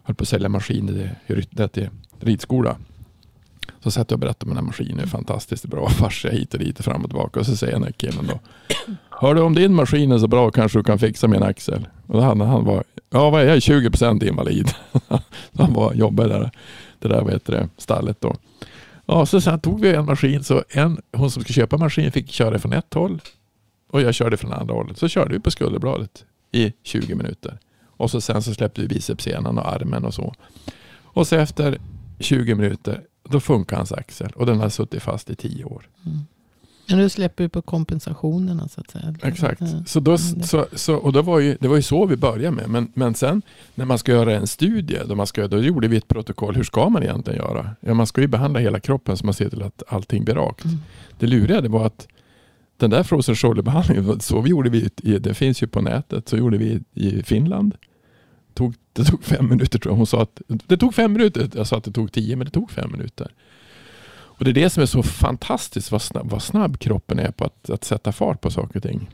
höll 0.03 0.15
på 0.15 0.21
att 0.21 0.27
sälja 0.27 0.49
maskiner 0.49 1.17
i 1.27 1.33
Rytte 1.33 1.67
till 1.67 1.89
ridskola. 2.19 2.75
Så 3.79 3.91
satt 3.91 4.11
jag 4.11 4.15
och 4.15 4.19
berättade 4.19 4.49
om 4.51 4.55
den 4.55 4.63
här 4.63 4.67
maskinen, 4.67 4.99
är 4.99 5.05
fantastiskt 5.05 5.65
bra, 5.65 5.89
fascia 5.89 6.31
hit 6.31 6.53
och 6.53 6.59
dit, 6.59 6.83
fram 6.83 7.01
och 7.01 7.09
tillbaka. 7.09 7.39
Och 7.39 7.45
så 7.45 7.55
säger 7.55 7.73
den 7.73 7.83
här 7.83 7.91
killen 7.91 8.27
då, 8.27 8.39
Hör 9.09 9.35
du 9.35 9.41
om 9.41 9.55
din 9.55 9.73
maskin 9.73 10.11
är 10.11 10.17
så 10.17 10.27
bra 10.27 10.51
kanske 10.51 10.79
du 10.79 10.83
kan 10.83 10.99
fixa 10.99 11.27
min 11.27 11.43
axel. 11.43 11.87
Och 12.07 12.13
då 12.13 12.21
hade 12.21 12.45
han 12.45 12.65
var, 12.65 12.83
ja 13.09 13.29
vad 13.29 13.41
är 13.41 13.45
jag, 13.45 13.57
20% 13.57 14.27
invalid. 14.27 14.69
så 15.53 15.63
han 15.63 15.73
var, 15.73 15.93
jobbade 15.93 16.29
där, 16.29 16.51
det 16.99 17.07
där 17.07 17.21
vad 17.21 17.33
heter 17.33 17.53
det, 17.53 17.69
stallet 17.77 18.21
då. 18.21 18.35
Ja, 19.05 19.25
så 19.25 19.41
sen 19.41 19.59
tog 19.59 19.81
vi 19.81 19.93
en 19.93 20.05
maskin, 20.05 20.43
så 20.43 20.63
en, 20.69 21.01
hon 21.11 21.31
som 21.31 21.43
skulle 21.43 21.53
köpa 21.53 21.77
maskin 21.77 22.11
fick 22.11 22.31
köra 22.31 22.59
från 22.59 22.73
ett 22.73 22.93
håll 22.93 23.21
och 23.91 24.01
jag 24.01 24.13
körde 24.13 24.37
från 24.37 24.53
andra 24.53 24.73
hållet. 24.73 24.97
Så 24.97 25.07
körde 25.07 25.33
vi 25.33 25.39
på 25.39 25.51
skulderbladet 25.51 26.25
i 26.51 26.73
20 26.83 27.15
minuter. 27.15 27.59
Och 27.85 28.11
så 28.11 28.21
sen 28.21 28.43
så 28.43 28.53
släppte 28.53 28.81
vi 28.81 28.87
bicepssenan 28.87 29.57
och 29.57 29.73
armen 29.73 30.05
och 30.05 30.13
så. 30.13 30.33
Och 31.03 31.27
så 31.27 31.35
efter 31.35 31.77
20 32.19 32.55
minuter, 32.55 33.01
då 33.29 33.39
funkar 33.39 33.77
hans 33.77 33.91
axel 33.91 34.31
och 34.35 34.45
den 34.45 34.59
har 34.59 34.69
suttit 34.69 35.03
fast 35.03 35.29
i 35.29 35.35
10 35.35 35.63
år. 35.63 35.89
Mm. 36.05 36.19
Men 36.89 36.97
nu 36.97 37.09
släpper 37.09 37.43
vi 37.43 37.49
på 37.49 37.61
kompensationerna 37.61 38.67
så 38.67 38.81
att 38.81 38.91
säga. 38.91 39.15
Exakt. 39.23 39.61
Så 39.85 39.99
då, 39.99 40.17
så, 40.17 40.65
så, 40.73 40.95
och 40.95 41.13
då 41.13 41.21
var 41.21 41.39
ju, 41.39 41.57
det 41.59 41.67
var 41.67 41.75
ju 41.75 41.81
så 41.81 42.05
vi 42.05 42.15
började 42.15 42.55
med. 42.55 42.69
Men, 42.69 42.91
men 42.93 43.13
sen 43.13 43.41
när 43.75 43.85
man 43.85 43.97
ska 43.97 44.11
göra 44.11 44.35
en 44.35 44.47
studie, 44.47 44.99
då, 45.07 45.15
man 45.15 45.27
ska, 45.27 45.47
då 45.47 45.63
gjorde 45.63 45.87
vi 45.87 45.97
ett 45.97 46.07
protokoll. 46.07 46.55
Hur 46.55 46.63
ska 46.63 46.89
man 46.89 47.03
egentligen 47.03 47.39
göra? 47.39 47.75
Ja, 47.79 47.93
man 47.93 48.07
ska 48.07 48.21
ju 48.21 48.27
behandla 48.27 48.59
hela 48.59 48.79
kroppen 48.79 49.17
så 49.17 49.25
man 49.25 49.33
ser 49.33 49.49
till 49.49 49.63
att 49.63 49.83
allting 49.87 50.23
blir 50.23 50.35
rakt. 50.35 50.65
Mm. 50.65 50.77
Det 51.19 51.27
luriga 51.27 51.61
det 51.61 51.69
var 51.69 51.85
att 51.85 52.07
den 52.77 52.89
där 52.89 53.03
frozen 53.03 53.35
shoulder-behandlingen, 53.35 54.19
så 54.19 54.41
vi 54.41 54.49
gjorde 54.49 54.69
vi, 54.69 54.89
i, 55.03 55.19
det 55.19 55.33
finns 55.33 55.63
ju 55.63 55.67
på 55.67 55.81
nätet, 55.81 56.29
så 56.29 56.37
gjorde 56.37 56.57
vi 56.57 56.79
i 56.93 57.23
Finland. 57.23 57.75
Tog, 58.53 58.75
det 58.93 59.03
tog 59.03 59.23
fem 59.23 59.49
minuter 59.49 59.79
tror 59.79 59.91
jag. 59.91 59.97
Hon 59.97 60.07
sa 60.07 60.21
att 60.21 60.41
det 60.47 60.77
tog 60.77 60.95
fem 60.95 61.13
minuter. 61.13 61.49
Jag 61.53 61.67
sa 61.67 61.77
att 61.77 61.83
det 61.83 61.91
tog 61.91 62.11
tio, 62.11 62.35
men 62.35 62.45
det 62.45 62.51
tog 62.51 62.71
fem 62.71 62.91
minuter. 62.91 63.31
Och 64.39 64.45
Det 64.45 64.51
är 64.51 64.53
det 64.53 64.69
som 64.69 64.83
är 64.83 64.87
så 64.87 65.03
fantastiskt, 65.03 65.91
vad 65.91 66.01
snabb, 66.01 66.29
vad 66.29 66.43
snabb 66.43 66.79
kroppen 66.79 67.19
är 67.19 67.31
på 67.31 67.45
att, 67.45 67.69
att 67.69 67.83
sätta 67.83 68.11
fart 68.11 68.41
på 68.41 68.51
saker 68.51 68.77
och 68.77 68.83
ting. 68.83 69.09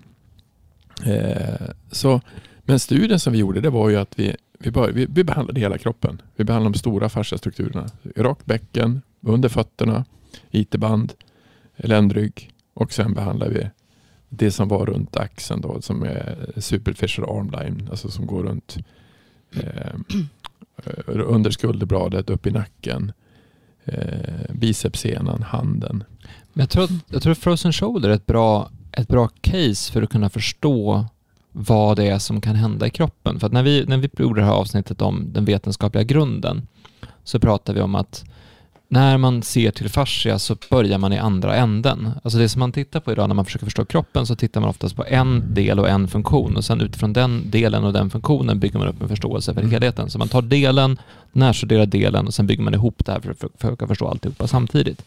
Eh, 1.05 1.67
så, 1.91 2.21
men 2.63 2.79
studien 2.79 3.19
som 3.19 3.33
vi 3.33 3.39
gjorde, 3.39 3.61
det 3.61 3.69
var 3.69 3.89
ju 3.89 3.95
att 3.95 4.19
vi, 4.19 4.35
vi, 4.59 4.71
bör, 4.71 4.91
vi, 4.91 5.05
vi 5.09 5.23
behandlade 5.23 5.59
hela 5.59 5.77
kroppen. 5.77 6.21
Vi 6.35 6.43
behandlade 6.43 6.73
de 6.73 6.79
stora 6.79 7.09
fasciastrukturerna. 7.09 7.89
Rakt 8.15 8.45
bäcken, 8.45 9.01
under 9.21 9.49
fötterna, 9.49 10.05
IT-band, 10.51 11.13
ländrygg 11.75 12.51
och 12.73 12.93
sen 12.93 13.13
behandlade 13.13 13.51
vi 13.51 13.69
det 14.29 14.51
som 14.51 14.67
var 14.67 14.85
runt 14.85 15.17
axeln 15.17 15.61
då, 15.61 15.81
som 15.81 16.03
är 16.03 16.51
superficial 16.57 17.39
armline, 17.39 17.88
alltså 17.89 18.11
som 18.11 18.27
går 18.27 18.43
runt 18.43 18.77
eh, 19.53 19.95
under 21.07 21.51
skulderbladet, 21.51 22.29
upp 22.29 22.47
i 22.47 22.51
nacken, 22.51 23.11
eh, 23.86 24.54
bicepssenan, 24.54 25.43
handen. 25.43 26.04
Men 26.54 26.62
jag 26.62 26.69
tror, 26.69 26.89
jag 27.08 27.24
tror 27.24 27.34
frozen 27.34 27.74
shoulder 27.74 28.10
är 28.10 28.13
ett 28.13 28.26
bra, 28.26 28.69
ett 28.91 29.08
bra 29.08 29.30
case 29.41 29.91
för 29.91 30.02
att 30.02 30.10
kunna 30.10 30.30
förstå 30.30 31.06
vad 31.52 31.98
det 31.98 32.08
är 32.08 32.19
som 32.19 32.41
kan 32.41 32.56
hända 32.56 32.88
i 32.88 32.89
kroppen. 32.89 33.39
För 33.39 33.48
att 33.48 33.54
när 33.54 33.63
vi, 33.63 33.86
när 33.88 33.98
vi 33.98 34.10
gjorde 34.17 34.41
det 34.41 34.45
här 34.45 34.54
avsnittet 34.54 35.02
om 35.02 35.34
den 35.34 35.45
vetenskapliga 35.45 36.04
grunden 36.04 36.67
så 37.24 37.39
pratade 37.39 37.80
vi 37.80 37.84
om 37.84 37.95
att 37.95 38.26
när 38.95 39.17
man 39.17 39.43
ser 39.43 39.71
till 39.71 39.89
fascia 39.89 40.39
så 40.39 40.55
börjar 40.69 40.97
man 40.97 41.13
i 41.13 41.17
andra 41.17 41.55
änden. 41.55 42.12
Alltså 42.23 42.39
det 42.39 42.49
som 42.49 42.60
man 42.60 42.71
tittar 42.71 42.99
på 42.99 43.12
idag 43.12 43.27
när 43.27 43.36
man 43.36 43.45
försöker 43.45 43.65
förstå 43.65 43.86
kroppen 43.86 44.25
så 44.25 44.36
tittar 44.36 44.62
man 44.62 44.69
oftast 44.69 44.95
på 44.95 45.05
en 45.08 45.53
del 45.53 45.79
och 45.79 45.89
en 45.89 46.08
funktion 46.08 46.55
och 46.55 46.65
sen 46.65 46.81
utifrån 46.81 47.13
den 47.13 47.51
delen 47.51 47.84
och 47.84 47.93
den 47.93 48.10
funktionen 48.10 48.60
bygger 48.60 48.79
man 48.79 48.88
upp 48.88 49.01
en 49.01 49.08
förståelse 49.08 49.53
för 49.53 49.62
mm. 49.62 49.71
helheten. 49.71 50.10
Så 50.10 50.19
man 50.19 50.27
tar 50.27 50.41
delen, 50.41 50.97
närstuderar 51.31 51.86
delen 51.86 52.27
och 52.27 52.34
sen 52.34 52.47
bygger 52.47 52.63
man 52.63 52.73
ihop 52.73 53.05
det 53.05 53.12
här 53.12 53.19
för 53.19 53.31
att 53.31 53.51
försöka 53.58 53.88
förstå 53.88 54.08
alltihopa 54.08 54.47
samtidigt. 54.47 55.01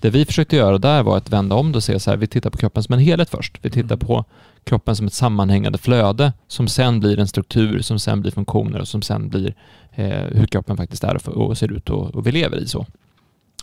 Det 0.00 0.10
vi 0.10 0.24
försökte 0.24 0.56
göra 0.56 0.78
där 0.78 1.02
var 1.02 1.16
att 1.16 1.30
vända 1.30 1.56
om 1.56 1.72
det 1.72 1.76
och 1.76 1.84
se 1.84 2.00
så 2.00 2.10
här, 2.10 2.16
vi 2.16 2.26
tittar 2.26 2.50
på 2.50 2.58
kroppen 2.58 2.82
som 2.82 2.92
en 2.92 3.00
helhet 3.00 3.30
först. 3.30 3.58
Vi 3.62 3.70
tittar 3.70 3.94
mm. 3.94 3.98
på 3.98 4.24
kroppen 4.64 4.96
som 4.96 5.06
ett 5.06 5.12
sammanhängande 5.12 5.78
flöde 5.78 6.32
som 6.48 6.68
sen 6.68 7.00
blir 7.00 7.18
en 7.18 7.28
struktur, 7.28 7.80
som 7.80 7.98
sen 7.98 8.20
blir 8.20 8.32
funktioner 8.32 8.80
och 8.80 8.88
som 8.88 9.02
sen 9.02 9.28
blir 9.28 9.54
eh, 9.92 10.24
hur 10.32 10.46
kroppen 10.46 10.76
faktiskt 10.76 11.04
är 11.04 11.28
och, 11.28 11.48
och 11.48 11.58
ser 11.58 11.72
ut 11.72 11.90
och, 11.90 12.14
och 12.14 12.26
vi 12.26 12.32
lever 12.32 12.56
i 12.56 12.66
så. 12.66 12.86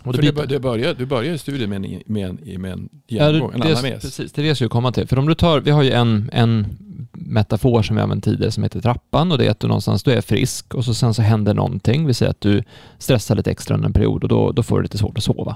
Och 0.03 0.13
det, 0.13 0.31
det, 0.31 0.45
det 0.45 0.59
börjar, 0.59 0.93
du 0.93 1.05
börjar 1.05 1.37
studien 1.37 1.69
med 1.69 1.85
en, 1.85 2.01
med 2.05 2.29
en, 2.29 2.61
med 2.61 2.71
en 2.71 2.89
genomgång, 3.07 3.51
ja, 3.55 3.65
en 3.65 3.77
anamnes. 3.77 4.01
Precis, 4.01 4.31
det 4.31 4.41
är 4.41 4.43
det 4.43 4.47
jag 4.47 4.57
skulle 4.57 4.69
komma 4.69 4.91
till. 4.91 5.07
För 5.07 5.19
om 5.19 5.27
du 5.27 5.35
tar, 5.35 5.59
vi 5.59 5.71
har 5.71 5.83
ju 5.83 5.91
en, 5.91 6.29
en 6.33 6.67
metafor 7.11 7.81
som 7.81 7.95
vi 7.95 8.01
använt 8.01 8.23
tidigare 8.23 8.51
som 8.51 8.63
heter 8.63 8.81
trappan 8.81 9.31
och 9.31 9.37
det 9.37 9.45
är 9.45 9.51
att 9.51 9.59
du 9.59 9.67
någonstans 9.67 10.03
du 10.03 10.11
är 10.11 10.21
frisk 10.21 10.73
och 10.73 10.85
så 10.85 10.93
sen 10.93 11.13
så 11.13 11.21
händer 11.21 11.53
någonting. 11.53 12.07
Vi 12.07 12.13
säger 12.13 12.29
att 12.29 12.41
du 12.41 12.63
stressar 12.97 13.35
lite 13.35 13.51
extra 13.51 13.75
under 13.75 13.87
en 13.87 13.93
period 13.93 14.23
och 14.23 14.29
då, 14.29 14.51
då 14.51 14.63
får 14.63 14.77
du 14.77 14.83
lite 14.83 14.97
svårt 14.97 15.17
att 15.17 15.23
sova. 15.23 15.55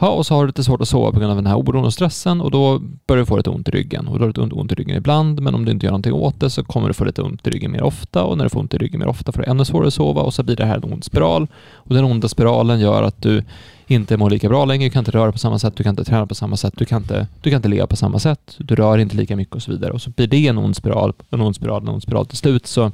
Ja, 0.00 0.08
och 0.08 0.26
så 0.26 0.34
har 0.34 0.42
du 0.42 0.46
lite 0.46 0.64
svårt 0.64 0.80
att 0.80 0.88
sova 0.88 1.12
på 1.12 1.18
grund 1.18 1.30
av 1.30 1.36
den 1.36 1.46
här 1.46 1.56
oron 1.56 1.84
och 1.84 1.92
stressen 1.92 2.40
och 2.40 2.50
då 2.50 2.78
börjar 2.78 3.20
du 3.20 3.26
få 3.26 3.36
lite 3.36 3.50
ont 3.50 3.68
i 3.68 3.70
ryggen. 3.70 4.08
Och 4.08 4.18
då 4.18 4.24
har 4.24 4.32
du 4.32 4.40
ont 4.40 4.72
i 4.72 4.74
ryggen 4.74 4.96
ibland, 4.96 5.42
men 5.42 5.54
om 5.54 5.64
du 5.64 5.72
inte 5.72 5.86
gör 5.86 5.90
någonting 5.90 6.12
åt 6.12 6.40
det 6.40 6.50
så 6.50 6.64
kommer 6.64 6.88
du 6.88 6.94
få 6.94 7.04
lite 7.04 7.22
ont 7.22 7.46
i 7.46 7.50
ryggen 7.50 7.72
mer 7.72 7.82
ofta 7.82 8.24
och 8.24 8.36
när 8.36 8.44
du 8.44 8.50
får 8.50 8.60
ont 8.60 8.74
i 8.74 8.78
ryggen 8.78 9.00
mer 9.00 9.08
ofta 9.08 9.32
får 9.32 9.42
du 9.42 9.50
ännu 9.50 9.64
svårare 9.64 9.88
att 9.88 9.94
sova 9.94 10.22
och 10.22 10.34
så 10.34 10.42
blir 10.42 10.56
det 10.56 10.64
här 10.64 10.76
en 10.76 10.92
ond 10.92 11.04
spiral. 11.04 11.46
Och 11.72 11.94
den 11.94 12.04
onda 12.04 12.28
spiralen 12.28 12.80
gör 12.80 13.02
att 13.02 13.22
du 13.22 13.44
inte 13.86 14.16
mår 14.16 14.30
lika 14.30 14.48
bra 14.48 14.64
längre, 14.64 14.84
du 14.86 14.90
kan 14.90 15.00
inte 15.00 15.10
röra 15.10 15.32
på 15.32 15.38
samma 15.38 15.58
sätt, 15.58 15.76
du 15.76 15.82
kan 15.82 15.90
inte 15.90 16.04
träna 16.04 16.26
på 16.26 16.34
samma 16.34 16.56
sätt, 16.56 16.74
du 16.76 16.84
kan 16.84 17.02
inte, 17.02 17.26
du 17.40 17.50
kan 17.50 17.56
inte 17.56 17.68
leva 17.68 17.86
på 17.86 17.96
samma 17.96 18.18
sätt, 18.18 18.56
du 18.58 18.74
rör 18.74 18.98
inte 18.98 19.16
lika 19.16 19.36
mycket 19.36 19.54
och 19.56 19.62
så 19.62 19.70
vidare. 19.70 19.92
Och 19.92 20.02
så 20.02 20.10
blir 20.10 20.26
det 20.26 20.46
en 20.46 20.58
ond 20.58 20.76
spiral, 20.76 21.12
en 21.30 21.40
ond 21.40 21.56
spiral, 21.56 21.82
en 21.82 21.88
ond 21.88 22.02
spiral. 22.02 22.26
Till 22.26 22.38
slut 22.38 22.66
så, 22.66 22.92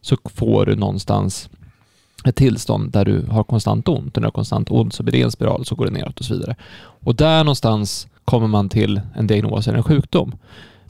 så 0.00 0.16
får 0.34 0.66
du 0.66 0.76
någonstans 0.76 1.48
ett 2.28 2.36
tillstånd 2.36 2.92
där 2.92 3.04
du 3.04 3.26
har 3.30 3.44
konstant 3.44 3.88
ont. 3.88 4.16
När 4.16 4.20
du 4.20 4.26
har 4.26 4.32
konstant 4.32 4.70
ont 4.70 4.94
så 4.94 5.02
blir 5.02 5.12
det 5.12 5.22
en 5.22 5.30
spiral, 5.30 5.64
så 5.64 5.74
går 5.74 5.84
det 5.84 5.90
neråt 5.90 6.20
och 6.20 6.24
så 6.24 6.34
vidare. 6.34 6.56
Och 6.78 7.14
där 7.14 7.44
någonstans 7.44 8.08
kommer 8.24 8.46
man 8.46 8.68
till 8.68 9.00
en 9.14 9.26
diagnos 9.26 9.68
eller 9.68 9.78
en 9.78 9.84
sjukdom. 9.84 10.34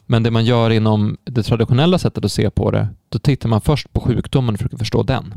Men 0.05 0.23
det 0.23 0.31
man 0.31 0.45
gör 0.45 0.69
inom 0.69 1.17
det 1.23 1.43
traditionella 1.43 1.97
sättet 1.97 2.25
att 2.25 2.31
se 2.31 2.49
på 2.49 2.71
det, 2.71 2.87
då 3.09 3.19
tittar 3.19 3.49
man 3.49 3.61
först 3.61 3.93
på 3.93 4.01
sjukdomen 4.01 4.53
och 4.53 4.59
försöker 4.59 4.77
förstå 4.77 5.03
den. 5.03 5.33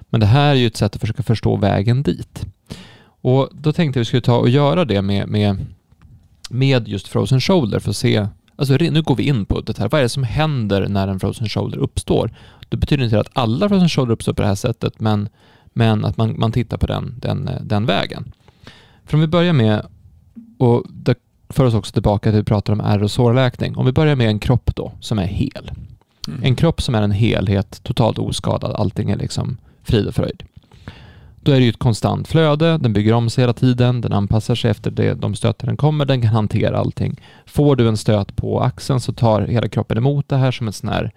Men 0.00 0.20
det 0.20 0.26
här 0.26 0.50
är 0.50 0.54
ju 0.54 0.66
ett 0.66 0.76
sätt 0.76 0.94
att 0.94 1.00
försöka 1.00 1.22
förstå 1.22 1.56
vägen 1.56 2.02
dit. 2.02 2.46
Och 3.22 3.48
då 3.52 3.72
tänkte 3.72 3.98
jag 3.98 4.02
att 4.02 4.06
vi 4.06 4.08
skulle 4.08 4.20
ta 4.20 4.36
och 4.36 4.48
göra 4.48 4.84
det 4.84 5.02
med, 5.02 5.28
med, 5.28 5.66
med 6.50 6.88
just 6.88 7.08
frozen 7.08 7.40
shoulder 7.40 7.78
för 7.78 7.90
att 7.90 7.96
se 7.96 8.26
Alltså 8.62 8.74
nu 8.74 9.02
går 9.02 9.16
vi 9.16 9.22
in 9.22 9.44
på 9.44 9.60
det 9.60 9.78
här. 9.78 9.88
Vad 9.88 9.98
är 9.98 10.02
det 10.02 10.08
som 10.08 10.24
händer 10.24 10.88
när 10.88 11.08
en 11.08 11.20
frozen 11.20 11.48
shoulder 11.48 11.78
uppstår? 11.78 12.30
Det 12.68 12.76
betyder 12.76 13.04
inte 13.04 13.20
att 13.20 13.28
alla 13.32 13.68
frozen 13.68 13.88
shoulder 13.88 14.12
uppstår 14.12 14.32
på 14.32 14.42
det 14.42 14.48
här 14.48 14.54
sättet, 14.54 15.00
men, 15.00 15.28
men 15.72 16.04
att 16.04 16.16
man, 16.16 16.38
man 16.38 16.52
tittar 16.52 16.76
på 16.76 16.86
den, 16.86 17.14
den, 17.18 17.50
den 17.62 17.86
vägen. 17.86 18.32
För 19.04 19.14
om 19.14 19.20
vi 19.20 19.26
börjar 19.26 19.52
med, 19.52 19.86
och 20.58 20.84
det 20.88 21.14
för 21.48 21.64
oss 21.64 21.74
också 21.74 21.92
tillbaka 21.92 22.30
till 22.30 22.38
att 22.38 22.40
vi 22.40 22.44
pratar 22.44 22.72
om 22.72 22.80
ärr 22.80 23.02
och 23.02 23.10
sårläkning. 23.10 23.76
Om 23.76 23.86
vi 23.86 23.92
börjar 23.92 24.16
med 24.16 24.26
en 24.26 24.38
kropp 24.38 24.76
då, 24.76 24.92
som 25.00 25.18
är 25.18 25.26
hel. 25.26 25.70
Mm. 26.28 26.42
En 26.42 26.56
kropp 26.56 26.82
som 26.82 26.94
är 26.94 27.02
en 27.02 27.10
helhet, 27.10 27.80
totalt 27.82 28.18
oskadad, 28.18 28.72
allting 28.72 29.10
är 29.10 29.16
liksom 29.16 29.56
frid 29.82 30.06
och 30.06 30.14
fröjd. 30.14 30.42
Då 31.44 31.52
är 31.52 31.56
det 31.56 31.64
ju 31.64 31.70
ett 31.70 31.78
konstant 31.78 32.28
flöde, 32.28 32.78
den 32.78 32.92
bygger 32.92 33.12
om 33.12 33.30
sig 33.30 33.42
hela 33.42 33.52
tiden, 33.52 34.00
den 34.00 34.12
anpassar 34.12 34.54
sig 34.54 34.70
efter 34.70 34.90
det, 34.90 35.14
de 35.14 35.34
stöter 35.34 35.66
den 35.66 35.76
kommer, 35.76 36.04
den 36.04 36.22
kan 36.22 36.30
hantera 36.30 36.78
allting. 36.78 37.20
Får 37.46 37.76
du 37.76 37.88
en 37.88 37.96
stöt 37.96 38.36
på 38.36 38.60
axeln 38.60 39.00
så 39.00 39.12
tar 39.12 39.40
hela 39.40 39.68
kroppen 39.68 39.98
emot 39.98 40.28
det 40.28 40.36
här 40.36 40.50
som 40.50 40.68
ett 40.68 40.74
sån 40.74 40.88
här 40.88 41.10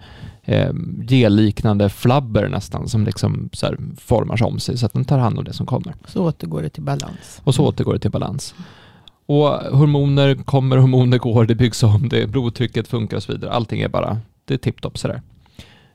eh, 0.44 0.72
gelliknande 1.08 1.88
flabber 1.88 2.48
nästan 2.48 2.88
som 2.88 3.04
liksom 3.04 3.48
så 3.52 3.66
här 3.66 3.78
formar 3.98 4.36
sig 4.36 4.46
om 4.46 4.58
sig 4.58 4.78
så 4.78 4.86
att 4.86 4.92
den 4.92 5.04
tar 5.04 5.18
hand 5.18 5.38
om 5.38 5.44
det 5.44 5.52
som 5.52 5.66
kommer. 5.66 5.94
Så 6.06 6.24
återgår 6.24 6.62
det 6.62 6.68
till 6.68 6.82
balans. 6.82 7.40
Och 7.44 7.54
så 7.54 7.64
återgår 7.64 7.92
det 7.92 7.98
till 7.98 8.10
balans. 8.10 8.54
Och 9.26 9.48
hormoner 9.48 10.34
kommer, 10.34 10.76
hormoner 10.76 11.18
går, 11.18 11.44
det 11.44 11.54
byggs 11.54 11.82
om, 11.82 12.08
det, 12.08 12.26
blodtrycket 12.26 12.88
funkar 12.88 13.16
och 13.16 13.22
så 13.22 13.32
vidare. 13.32 13.50
Allting 13.50 13.80
är 13.80 13.88
bara, 13.88 14.20
det 14.44 14.54
är 14.54 14.58
tipptopp 14.58 14.98
sådär. 14.98 15.22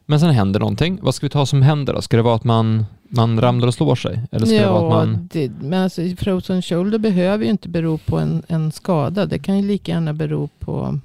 Men 0.05 0.19
sen 0.19 0.29
händer 0.29 0.59
någonting. 0.59 0.99
Vad 1.01 1.15
ska 1.15 1.25
vi 1.25 1.29
ta 1.29 1.45
som 1.45 1.61
händer 1.61 1.93
då? 1.93 2.01
Ska 2.01 2.17
det 2.17 2.23
vara 2.23 2.35
att 2.35 2.43
man, 2.43 2.85
man 3.12 3.41
ramlar 3.41 3.67
och 3.67 3.74
slår 3.74 3.95
sig? 3.95 4.21
Eller 4.32 4.45
ska 4.45 4.56
ja, 4.56 4.62
det 4.62 4.69
vara 4.69 5.02
att 5.02 5.08
man... 5.08 5.30
Det, 5.32 5.52
men 5.62 5.84
alltså 5.84 6.02
frozen 6.17 6.62
shoulder 6.62 7.00
behöver 7.00 7.43
ju 7.43 7.52
inte 7.52 7.69
bero 7.69 7.97
på 7.97 8.19
en, 8.19 8.43
en 8.47 8.71
skada. 8.71 9.26
Det 9.26 9.39
kan 9.39 9.58
ju 9.58 9.67
lika 9.67 9.91
gärna 9.91 10.13
bero 10.13 10.50
på 10.60 11.00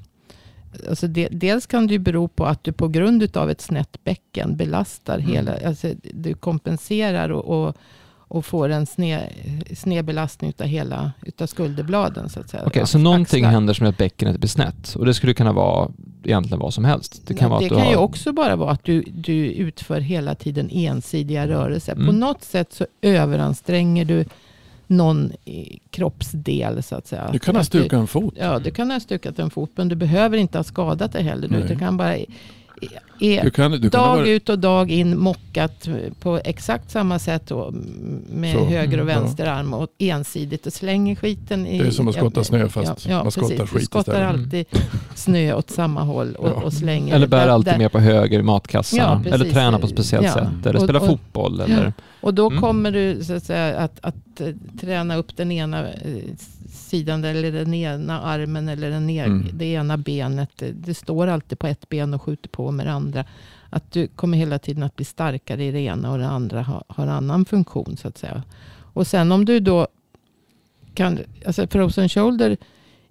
Alltså 0.89 1.07
de, 1.07 1.29
dels 1.31 1.67
kan 1.67 1.87
det 1.87 1.93
ju 1.93 1.99
bero 1.99 2.29
på 2.29 2.47
att 2.47 2.65
du 2.65 2.73
på 2.73 2.89
grund 2.89 3.37
av 3.37 3.51
ett 3.51 3.61
snett 3.61 4.05
bäcken 4.05 4.57
belastar 4.57 5.19
mm. 5.19 5.31
hela, 5.31 5.53
alltså 5.67 5.93
du 6.03 6.35
kompenserar 6.35 7.29
och, 7.29 7.67
och, 7.67 7.77
och 8.29 8.45
får 8.45 8.69
en 8.69 8.87
snedbelastning 9.75 10.51
utav 10.51 10.67
hela 10.67 11.13
utav 11.23 11.47
skulderbladen 11.47 12.29
så 12.29 12.41
att 12.41 12.51
säga. 12.51 12.67
Okay, 12.67 12.87
så 12.87 12.99
någonting 12.99 13.45
axlar. 13.45 13.51
händer 13.53 13.75
som 13.75 13.85
gör 13.85 13.91
att 13.91 13.99
bäckenet 13.99 14.39
blir 14.39 14.49
snett 14.49 14.95
och 14.95 15.07
det 15.07 15.15
skulle 15.15 15.35
kunna 15.35 15.53
vara 15.53 15.91
egentligen 16.27 16.59
vad 16.59 16.75
som 16.75 16.85
helst. 16.85 17.23
Det 17.27 17.35
kan, 17.35 17.51
vara 17.51 17.61
det 17.61 17.69
kan 17.69 17.79
har... 17.79 17.91
ju 17.91 17.97
också 17.97 18.33
bara 18.33 18.57
vara 18.57 18.71
att 18.71 18.85
du, 18.85 19.03
du 19.03 19.53
utför 19.53 20.01
hela 20.01 20.35
tiden 20.35 20.71
ensidiga 20.73 21.49
rörelser. 21.49 21.93
Mm. 21.93 22.07
På 22.07 22.13
något 22.13 22.45
sätt 22.45 22.73
så 22.73 22.87
överanstränger 23.01 24.05
du 24.05 24.25
någon 24.87 25.33
kroppsdel 25.91 26.83
så 26.83 26.97
att 26.97 27.07
säga. 27.07 27.29
Du 27.33 27.39
kan 27.39 27.57
ha 27.57 27.65
stukat 27.65 27.93
en 27.93 28.07
fot. 28.07 28.35
Ja, 28.37 28.59
du 28.59 28.71
kan 28.71 28.91
ha 28.91 29.01
stukat 29.01 29.39
en 29.39 29.51
fot, 29.51 29.71
men 29.75 29.89
du 29.89 29.97
behöver 29.97 30.39
inte 30.39 30.59
ha 30.59 30.65
skadat 30.65 31.13
dig 31.13 31.23
heller. 31.23 31.49
Du 31.69 31.79
kan 31.79 31.97
bara 31.97 32.17
är 33.21 33.43
du 33.43 33.51
kan, 33.51 33.71
du 33.71 33.89
dag 33.89 34.17
vara... 34.17 34.29
ut 34.29 34.49
och 34.49 34.59
dag 34.59 34.91
in 34.91 35.19
mockat 35.19 35.89
på 36.21 36.41
exakt 36.45 36.91
samma 36.91 37.19
sätt 37.19 37.43
då, 37.47 37.75
med 38.31 38.57
så, 38.57 38.65
höger 38.65 39.01
och 39.01 39.09
vänster 39.09 39.47
ja. 39.47 39.53
arm 39.53 39.75
och 39.75 39.89
ensidigt 39.99 40.67
och 40.67 40.73
slänger 40.73 41.15
skiten 41.15 41.67
i... 41.67 41.79
Det 41.79 41.87
är 41.87 41.91
som 41.91 42.09
att 42.09 42.15
skotta 42.15 42.45
snö 42.45 42.69
fast 42.69 43.07
ja, 43.07 43.11
ja, 43.11 43.23
man 43.23 43.33
skottar 43.33 43.49
precis. 43.49 43.71
skit 43.71 43.81
Du 43.81 43.87
skottar 43.87 44.13
istället. 44.13 44.29
alltid 44.29 44.67
snö 45.15 45.55
åt 45.55 45.71
samma 45.71 46.03
håll 46.03 46.35
och, 46.35 46.63
och 46.63 46.73
slänger. 46.73 47.15
Eller 47.15 47.27
bär 47.27 47.49
alltid 47.49 47.73
där. 47.73 47.79
med 47.79 47.93
på 47.93 47.99
höger 47.99 48.39
i 48.39 48.43
matkassan. 48.43 49.27
eller 49.27 49.51
tränar 49.51 49.79
på 49.79 49.87
ett 49.87 49.93
speciellt 49.93 50.33
sätt. 50.33 50.67
Eller 50.67 50.81
spelar 50.81 51.01
fotboll. 51.01 51.61
Eller... 51.61 51.93
Och 52.21 52.35
då 52.35 52.51
mm. 52.51 52.63
kommer 52.63 52.91
du 52.91 53.25
så 53.25 53.35
att, 53.35 53.45
säga, 53.45 53.79
att, 53.79 53.99
att 54.01 54.41
eh, 54.41 54.49
träna 54.81 55.17
upp 55.17 55.37
den 55.37 55.53
ena 55.53 55.89
eh, 55.89 55.93
sidan 56.87 57.25
eller 57.25 57.53
den 57.53 57.75
ena 57.75 58.21
armen 58.21 58.69
eller 58.69 58.91
den 58.91 59.11
ena, 59.11 59.25
mm. 59.25 59.49
det 59.53 59.65
ena 59.65 59.97
benet. 59.97 60.51
Det, 60.57 60.73
det, 60.73 60.95
står 60.95 61.27
alltid 61.27 61.59
på 61.59 61.67
ett 61.67 61.89
ben 61.89 62.15
och 62.15 62.23
skjuter 62.23 62.49
på 62.49 62.71
med 62.71 62.87
det 62.87 62.93
andra. 62.93 63.25
Att 63.71 63.93
du 63.93 64.07
kommer 64.07 64.39
hela 64.39 64.59
tiden 64.59 64.83
att 64.83 64.97
bli 64.97 65.05
starkare 65.05 65.65
i 65.65 65.71
det 65.71 65.81
ena 65.81 66.13
och 66.13 66.19
det 66.19 66.29
andra 66.29 66.63
har, 66.63 66.85
har 66.89 67.07
annan 67.07 67.45
funktion 67.45 67.97
så 67.97 68.09
att 68.09 68.19
säga. 68.19 68.43
Och 68.93 69.07
sen 69.07 69.33
om 69.33 69.45
du 69.45 69.61
då 69.61 69.89
kan, 70.95 71.19
alltså 71.47 71.67
frozen 71.67 72.09
shoulder 72.09 72.57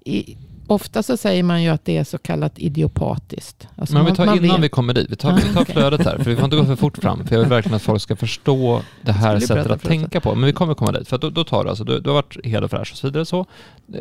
i, 0.06 0.38
ofta 0.68 1.04
så 1.04 1.18
säger 1.18 1.44
man 1.44 1.64
ju 1.64 1.70
att 1.70 1.86
det 1.86 1.98
är 1.98 2.04
så 2.04 2.18
kallat 2.18 2.60
idiopatiskt. 2.60 3.68
Alltså 3.76 3.94
Men 3.96 4.06
vi 4.06 4.12
tar 4.16 4.24
innan 4.24 4.40
vet- 4.42 4.60
vi 4.64 4.70
kommer 4.70 4.94
dit, 4.94 5.08
vi 5.10 5.16
tar, 5.16 5.34
vi 5.34 5.42
tar 5.54 5.66
flödet 5.66 6.06
här, 6.06 6.18
för 6.18 6.24
vi 6.30 6.36
får 6.36 6.46
inte 6.46 6.58
gå 6.58 6.66
för 6.66 6.76
fort 6.76 6.98
fram, 6.98 7.28
för 7.28 7.36
jag 7.36 7.40
vill 7.42 7.50
verkligen 7.50 7.76
att 7.76 7.82
folk 7.82 8.02
ska 8.02 8.16
förstå 8.16 8.82
det 9.02 9.12
här 9.12 9.40
sättet 9.40 9.72
att 9.72 9.84
tänka 9.84 10.22
på. 10.22 10.36
Men 10.36 10.46
vi 10.46 10.54
kommer 10.54 10.74
komma 10.74 10.92
dit, 10.92 11.08
för 11.08 11.18
då, 11.18 11.30
då 11.30 11.44
tar 11.44 11.64
du 11.64 11.70
alltså, 11.70 11.84
du, 11.84 12.00
du 12.00 12.10
har 12.10 12.16
varit 12.16 12.38
hel 12.44 12.64
och 12.64 12.70
fräsch 12.72 12.92
och 12.92 12.98
så 12.98 13.08
vidare 13.08 13.26
så. 13.26 13.46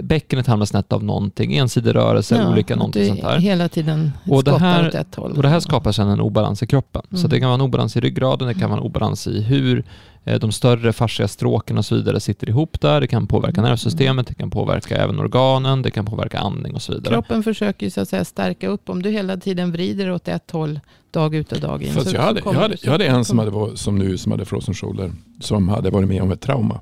Bäckenet 0.02 0.46
hamnar 0.46 0.66
snett 0.66 0.92
av 0.92 1.04
någonting, 1.04 1.56
ensidig 1.56 1.94
rörelse, 1.94 2.36
Ja, 2.36 2.50
olika, 2.52 2.76
någonting 2.76 3.08
sånt 3.08 3.22
här. 3.22 3.38
hela 3.38 3.68
tiden 3.68 4.12
Och 4.30 4.44
det 4.44 4.58
här- 4.58 4.88
åt 4.88 4.94
ett 4.94 5.14
håll. 5.14 5.32
Och 5.32 5.42
det 5.42 5.48
här 5.48 5.60
skapar 5.60 5.92
sedan 5.92 6.08
en 6.08 6.20
obalans 6.20 6.62
i 6.62 6.66
kroppen. 6.66 7.02
Så 7.10 7.16
Mm. 7.16 7.30
det 7.30 7.40
kan 7.40 7.48
vara 7.48 7.54
en 7.54 7.60
obalans 7.60 7.96
i 7.96 8.00
ryggraden, 8.00 8.48
det 8.48 8.54
kan 8.54 8.70
vara 8.70 8.80
en 8.80 8.86
obalans 8.86 9.26
i 9.26 9.42
hur 9.42 9.84
de 10.24 10.52
större 10.52 10.92
fascia 10.92 11.28
stråken 11.28 11.78
och 11.78 11.84
så 11.84 11.94
vidare 11.94 12.20
sitter 12.20 12.48
ihop 12.48 12.80
där. 12.80 13.00
Det 13.00 13.06
kan 13.06 13.26
påverka 13.26 13.60
Mm. 13.60 13.68
nervsystemet, 13.70 14.26
det 14.26 14.34
kan 14.34 14.50
påverka 14.50 14.96
även 14.96 15.18
organen, 15.20 15.82
det 15.82 15.90
kan 15.90 16.04
påverka 16.06 16.38
andning 16.38 16.74
och 16.74 16.82
så 16.82 16.92
vidare. 16.92 17.14
Kroppen 17.14 17.42
försöker 17.42 17.86
ju 17.86 17.90
så 17.90 18.00
att 18.00 18.08
säga 18.08 18.24
stärka 18.24 18.68
upp. 18.68 18.88
Om 18.90 19.02
du 19.02 19.10
hela 19.10 19.36
tiden 19.36 19.72
vrider 19.72 20.10
åt 20.10 20.28
ett 20.28 20.50
håll 20.50 20.80
dag 21.10 21.34
ut 21.34 21.52
och 21.52 21.60
dag 21.60 21.82
in. 21.82 21.92
Fast 21.92 22.10
så- 22.10 22.16
jag, 22.16 22.22
hade, 22.22 22.40
jag, 22.44 22.52
hade, 22.52 22.76
jag 22.82 22.92
hade 22.92 23.06
en 23.06 23.24
som, 23.24 23.38
hade 23.38 23.50
varit, 23.50 23.78
som 23.78 23.98
nu 23.98 24.18
som 24.18 24.32
hade 24.32 24.44
frozen 24.44 24.74
shoulder. 24.74 25.12
Som 25.40 25.68
hade 25.68 25.90
varit 25.90 26.08
med 26.08 26.22
om 26.22 26.30
ett 26.32 26.40
trauma. 26.40 26.80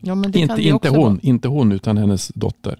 Ja, 0.00 0.14
men 0.14 0.32
det 0.32 0.38
kan 0.38 0.42
Inte, 0.42 0.54
det 0.56 0.62
inte, 0.62 0.88
hon, 0.88 1.02
vara. 1.02 1.18
inte 1.22 1.48
hon 1.48 1.72
utan 1.72 1.96
hennes 1.96 2.28
dotter. 2.34 2.76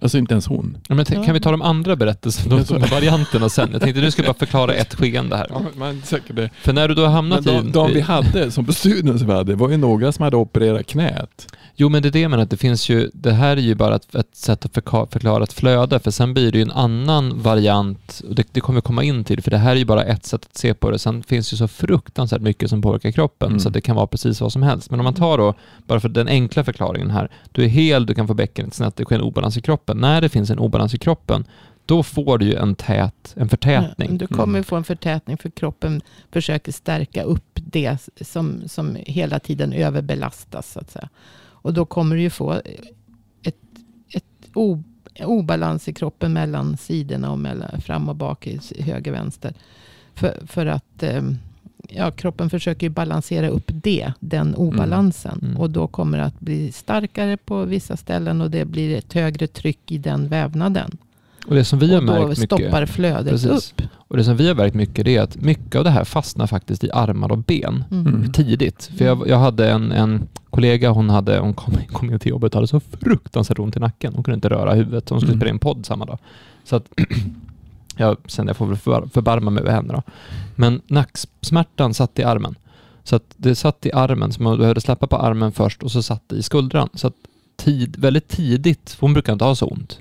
Alltså 0.00 0.18
inte 0.18 0.34
ens 0.34 0.46
hon. 0.46 0.78
Ja, 0.88 0.94
men. 0.94 1.04
Kan 1.04 1.34
vi 1.34 1.40
ta 1.40 1.50
de 1.50 1.62
andra 1.62 1.96
berättelserna, 1.96 2.56
de, 2.56 2.62
de 2.80 2.88
varianterna 2.90 3.48
sen? 3.48 3.68
Jag 3.72 3.82
tänkte 3.82 4.00
du 4.00 4.10
skulle 4.10 4.26
bara 4.28 4.34
förklara 4.38 4.74
ett 4.74 4.94
skeende 4.94 5.36
här. 5.36 5.46
Ja, 5.50 5.62
men, 5.76 6.02
det. 6.28 6.50
För 6.62 6.72
när 6.72 6.88
du 6.88 6.94
då 6.94 7.02
har 7.02 7.08
Men 7.08 7.14
hamnat 7.14 7.46
i... 7.46 7.50
de, 7.50 7.72
de 7.72 7.92
vi 7.92 8.00
hade, 8.00 8.50
som 8.50 8.66
på 8.66 8.72
studion 8.72 9.18
som 9.18 9.28
vi 9.28 9.34
hade, 9.34 9.54
var 9.54 9.70
ju 9.70 9.76
några 9.76 10.12
som 10.12 10.22
hade 10.22 10.36
opererat 10.36 10.86
knät. 10.86 11.46
Jo, 11.76 11.88
men 11.88 12.02
det 12.02 12.08
är 12.08 12.10
det 12.10 12.20
jag 12.20 12.30
menar, 12.30 12.42
att 12.42 12.50
det 12.50 12.56
finns 12.56 12.88
ju, 12.88 13.10
det 13.14 13.32
här 13.32 13.56
är 13.56 13.60
ju 13.60 13.74
bara 13.74 13.94
ett, 13.96 14.14
ett 14.14 14.36
sätt 14.36 14.64
att 14.64 14.74
förklara 15.12 15.44
ett 15.44 15.52
flöde, 15.52 15.98
för 16.00 16.10
sen 16.10 16.34
blir 16.34 16.52
det 16.52 16.58
ju 16.58 16.62
en 16.62 16.70
annan 16.70 17.42
variant, 17.42 18.22
och 18.28 18.34
det, 18.34 18.46
det 18.52 18.60
kommer 18.60 18.76
vi 18.76 18.82
komma 18.82 19.02
in 19.02 19.24
till, 19.24 19.42
för 19.42 19.50
det 19.50 19.58
här 19.58 19.70
är 19.70 19.76
ju 19.76 19.84
bara 19.84 20.04
ett 20.04 20.24
sätt 20.26 20.44
att 20.50 20.56
se 20.56 20.74
på 20.74 20.90
det. 20.90 20.98
Sen 20.98 21.22
finns 21.22 21.52
ju 21.52 21.56
så 21.56 21.68
fruktansvärt 21.68 22.40
mycket 22.40 22.70
som 22.70 22.82
påverkar 22.82 23.10
kroppen, 23.10 23.48
Mm. 23.48 23.60
så 23.60 23.68
det 23.68 23.80
kan 23.80 23.96
vara 23.96 24.06
precis 24.06 24.40
vad 24.40 24.52
som 24.52 24.62
helst. 24.62 24.90
Men 24.90 25.00
om 25.00 25.04
man 25.04 25.14
tar 25.14 25.38
då, 25.38 25.54
bara 25.86 26.00
för 26.00 26.08
den 26.08 26.28
enkla 26.28 26.64
förklaringen 26.64 27.10
här, 27.10 27.28
du 27.52 27.64
är 27.64 27.68
hel, 27.68 28.06
du 28.06 28.14
kan 28.14 28.26
få 28.26 28.34
bäckenet 28.34 28.74
snett, 28.74 28.96
det 28.96 29.04
sker 29.04 29.14
en 29.16 29.22
obalans 29.22 29.56
i 29.56 29.60
kroppen. 29.60 29.89
När 29.94 30.20
det 30.20 30.28
finns 30.28 30.50
en 30.50 30.58
obalans 30.58 30.94
i 30.94 30.98
kroppen, 30.98 31.44
då 31.86 32.02
får 32.02 32.38
du 32.38 32.46
ju 32.46 32.54
en 32.54 32.74
tät, 32.74 33.34
en 33.36 33.42
Ja, 33.42 33.48
förtätning. 33.48 34.18
Du 34.18 34.26
kommer 34.26 34.58
Mm. 34.58 34.64
få 34.64 34.76
en 34.76 34.84
förtätning 34.84 35.36
för 35.36 35.50
kroppen 35.50 36.00
försöker 36.32 36.72
stärka 36.72 37.22
upp 37.22 37.44
det 37.54 37.98
som, 38.20 38.68
som 38.68 38.96
hela 39.00 39.38
tiden 39.38 39.72
överbelastas. 39.72 40.72
Så 40.72 40.80
att 40.80 40.90
säga. 40.90 41.08
Och 41.62 41.74
då 41.74 41.84
kommer 41.86 42.16
du 42.16 42.22
ju 42.22 42.30
få 42.30 42.52
ett, 43.42 43.56
ett 44.14 44.24
o, 44.54 44.82
obalans 45.24 45.88
i 45.88 45.92
kroppen 45.92 46.32
mellan 46.32 46.76
sidorna 46.76 47.30
och 47.30 47.38
mellan 47.38 47.80
fram 47.80 48.08
och 48.08 48.16
bak, 48.16 48.46
i 48.46 48.82
höger 48.82 49.12
vänster. 49.12 49.54
För, 50.14 50.42
för 50.46 50.66
att 50.66 51.02
eh, 51.02 51.22
ja, 51.88 52.10
kroppen 52.10 52.50
försöker 52.50 52.86
ju 52.86 52.90
balansera 52.90 53.48
upp 53.48 53.70
det, 53.74 54.12
den 54.20 54.54
obalansen. 54.54 55.38
Mm. 55.42 55.56
Och 55.56 55.70
då 55.70 55.86
kommer 55.86 56.18
det 56.18 56.24
att 56.24 56.40
bli 56.40 56.72
starkare 56.72 57.36
på 57.36 57.64
vissa 57.64 57.96
ställen 57.96 58.40
och 58.40 58.50
det 58.50 58.64
blir 58.64 58.96
ett 58.96 59.12
högre 59.12 59.46
tryck 59.46 59.90
i 59.92 59.98
den 59.98 60.28
vävnaden. 60.28 60.96
Och 61.46 61.54
det 61.54 61.64
som 61.64 61.78
vi 61.78 61.94
har 61.94 62.02
märkt 62.02 62.28
mycket... 62.28 62.44
stoppar 62.44 62.86
flödet 62.86 63.28
Precis. 63.32 63.50
upp. 63.76 63.82
Och 63.94 64.16
det 64.16 64.24
som 64.24 64.36
vi 64.36 64.48
har 64.48 64.54
märkt 64.54 64.74
mycket 64.74 65.06
är 65.06 65.20
att 65.20 65.36
mycket 65.36 65.74
av 65.76 65.84
det 65.84 65.90
här 65.90 66.04
fastnar 66.04 66.46
faktiskt 66.46 66.84
i 66.84 66.90
armar 66.92 67.32
och 67.32 67.38
ben 67.38 67.84
Mm. 67.90 68.06
Mm. 68.06 68.32
tidigt. 68.32 68.90
För 68.98 69.04
jag, 69.04 69.28
jag 69.28 69.38
hade 69.38 69.70
en, 69.70 69.92
en 69.92 70.28
kollega, 70.50 70.90
hon, 70.90 71.10
hade, 71.10 71.38
hon 71.38 71.54
kom, 71.54 71.74
kom 71.92 72.10
in 72.12 72.18
till 72.18 72.30
jobbet 72.30 72.52
och 72.52 72.56
hade 72.58 72.66
så 72.68 72.80
fruktansvärt 72.80 73.58
ont 73.58 73.76
i 73.76 73.80
nacken. 73.80 74.14
Hon 74.14 74.24
kunde 74.24 74.34
inte 74.34 74.48
röra 74.48 74.72
huvudet. 74.74 75.08
Hon 75.08 75.20
skulle 75.20 75.32
Mm. 75.32 75.40
spela 75.40 75.50
in 75.50 75.58
podd 75.58 75.86
samma 75.86 76.04
dag. 76.04 76.18
Så 76.64 76.76
att 76.76 76.84
jag 77.96 78.16
sen 78.26 78.46
jag 78.46 78.56
får 78.56 78.66
väl 78.66 78.76
för, 78.76 79.08
förbarma 79.12 79.50
mig 79.50 79.62
över 79.62 79.72
henne 79.72 79.92
då. 79.92 80.02
Men 80.56 80.80
nacksmärtan 80.86 81.94
satt 81.94 82.18
i 82.18 82.24
armen. 82.24 82.54
Så 83.04 83.16
att 83.16 83.34
det 83.36 83.54
satt 83.54 83.86
i 83.86 83.92
armen, 83.92 84.32
så 84.32 84.42
man 84.42 84.58
behövde 84.58 84.80
släppa 84.80 85.06
på 85.06 85.16
armen 85.16 85.52
först 85.52 85.82
och 85.82 85.90
så 85.90 86.02
satt 86.02 86.28
det 86.28 86.36
i 86.36 86.42
skuldran. 86.42 86.88
Så 86.94 87.06
att 87.06 87.14
tid, 87.56 87.96
väldigt 87.98 88.28
tidigt, 88.28 88.96
hon 89.00 89.12
brukar 89.12 89.32
inte 89.32 89.44
ha 89.44 89.54
så 89.54 89.66
ont, 89.66 89.98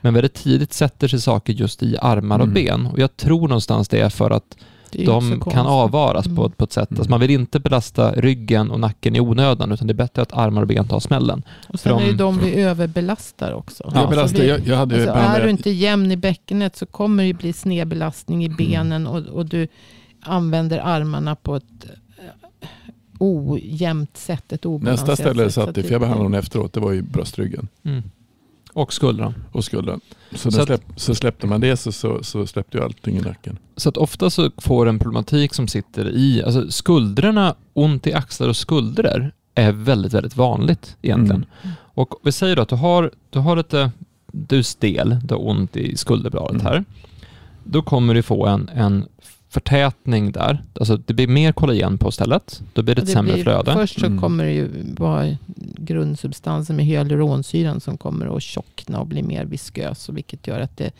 men 0.00 0.14
väldigt 0.14 0.34
tidigt 0.34 0.72
sätter 0.72 1.08
sig 1.08 1.20
saker 1.20 1.52
just 1.52 1.82
i 1.82 1.96
armar 2.00 2.38
och 2.38 2.44
Mm. 2.44 2.54
ben. 2.54 2.86
Och 2.86 2.98
jag 2.98 3.16
tror 3.16 3.48
någonstans 3.48 3.88
det 3.88 4.00
är 4.00 4.10
för 4.10 4.30
att 4.30 4.56
De 4.92 5.40
kan 5.40 5.66
avvaras 5.66 6.24
på, 6.24 6.30
Mm. 6.30 6.50
på 6.52 6.64
ett 6.64 6.72
sätt. 6.72 6.90
Mm. 6.90 7.00
Alltså 7.00 7.10
man 7.10 7.20
vill 7.20 7.30
inte 7.30 7.60
belasta 7.60 8.12
ryggen 8.12 8.70
och 8.70 8.80
nacken 8.80 9.16
i 9.16 9.20
onödan, 9.20 9.72
utan 9.72 9.86
det 9.86 9.92
är 9.92 9.94
bättre 9.94 10.22
att 10.22 10.32
armar 10.32 10.62
och 10.62 10.68
ben 10.68 10.88
tar 10.88 11.00
smällen. 11.00 11.42
Och 11.68 11.80
sen 11.80 11.92
För 11.98 12.00
är 12.04 12.06
det 12.06 12.12
de- 12.12 12.16
de 12.16 12.38
vi 12.38 12.54
överbelastar 12.62 13.52
också. 13.52 13.90
Ja, 13.94 14.14
jag, 14.14 14.28
vi- 14.28 14.48
jag, 14.48 14.60
jag 14.66 14.76
hade 14.76 14.94
Alltså, 14.94 15.10
är 15.40 15.44
du 15.44 15.50
inte 15.50 15.70
jämn 15.70 16.12
i 16.12 16.16
bäckenet 16.16 16.76
så 16.76 16.86
kommer 16.86 17.24
det 17.24 17.34
bli 17.34 17.52
snedbelastning 17.52 18.42
i 18.42 18.46
Mm. 18.46 18.56
benen 18.56 19.06
och, 19.06 19.18
och 19.26 19.46
du 19.46 19.68
använder 20.22 20.78
armarna 20.78 21.34
på 21.36 21.56
ett 21.56 21.64
eh, 22.60 22.66
ojämnt 23.18 24.16
sätt. 24.16 24.52
Ett 24.52 24.64
Nästa 24.64 25.16
ställe. 25.16 25.44
Så 25.44 25.50
satt 25.60 25.68
att 25.68 25.78
i, 25.78 25.82
för 25.82 25.92
jag 25.92 26.00
behandlade 26.00 26.24
honom 26.28 26.38
efteråt, 26.38 26.72
det 26.72 26.80
var 26.80 26.92
ju 26.92 27.02
bröstryggen 27.02 27.68
Och 28.72 28.92
skuldran. 28.92 29.34
och 29.52 29.64
skulden. 29.64 30.00
Så, 30.34 30.50
Så 30.50 30.60
att- 30.60 30.66
släpp, 30.66 30.82
så 30.96 31.14
släppte 31.14 31.46
man 31.46 31.60
det 31.60 31.76
så, 31.76 31.92
så, 31.92 32.22
så 32.22 32.46
släppte 32.46 32.78
ju 32.78 32.84
allting 32.84 33.16
i 33.16 33.20
nacken. 33.20 33.58
Så 33.76 33.88
att 33.88 33.96
ofta 33.96 34.30
så 34.30 34.50
får 34.56 34.86
en 34.88 34.98
problematik 34.98 35.54
som 35.54 35.68
sitter 35.68 36.08
i, 36.10 36.42
alltså 36.42 36.70
skuldrorna, 36.70 37.54
ont 37.72 38.06
i 38.06 38.12
axlar 38.12 38.48
och 38.48 38.56
skuldror 38.56 39.30
är 39.54 39.72
väldigt, 39.72 40.12
väldigt 40.14 40.36
vanligt 40.36 40.96
egentligen. 41.02 41.46
Mm. 41.62 41.74
Och 41.94 42.14
vi 42.22 42.32
säger 42.32 42.56
då 42.56 42.62
att 42.62 42.68
du 42.68 42.76
har, 42.76 43.10
du 43.30 43.38
har 43.38 43.56
lite, 43.56 43.90
du 44.32 44.58
är 44.58 44.62
stel, 44.62 45.16
du 45.24 45.34
har 45.34 45.48
ont 45.48 45.76
i 45.76 45.96
skulderbladet 45.96 46.50
Mm. 46.60 46.66
här. 46.66 46.84
Då 47.64 47.82
kommer 47.82 48.14
du 48.14 48.22
få 48.22 48.46
en, 48.46 48.68
en 48.74 49.04
förtätning 49.50 50.32
där. 50.32 50.62
Alltså 50.80 50.96
det 50.96 51.14
blir 51.14 51.28
mer 51.28 51.52
kollagen 51.52 51.98
på 51.98 52.10
stället. 52.10 52.62
Då 52.72 52.82
blir 52.82 52.94
det 52.94 53.00
ett 53.00 53.06
det 53.06 53.12
sämre 53.12 53.32
blir- 53.32 53.42
flöde. 53.42 53.72
Först 53.72 54.00
så 54.00 54.06
Mm. 54.06 54.20
kommer 54.20 54.44
det 54.44 54.52
ju 54.52 54.68
vara 54.98 55.36
grundsubstansen 55.78 56.76
med 56.76 56.84
hyaluronsyran 56.84 57.80
som 57.80 57.96
kommer 57.98 58.36
att 58.36 58.42
tjockna 58.42 59.00
och 59.00 59.06
bli 59.06 59.22
mer 59.22 59.44
viskös. 59.44 60.08
Vilket 60.08 60.46
gör 60.46 60.60
att 60.60 60.76
det, 60.76 60.90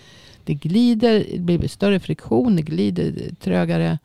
det 0.45 0.55
glider, 0.55 1.25
det 1.39 1.59
blir 1.59 1.69
större 1.69 2.01
friktion, 2.01 2.57
det 2.57 2.63
glider 2.63 3.13
trögare. 3.41 3.99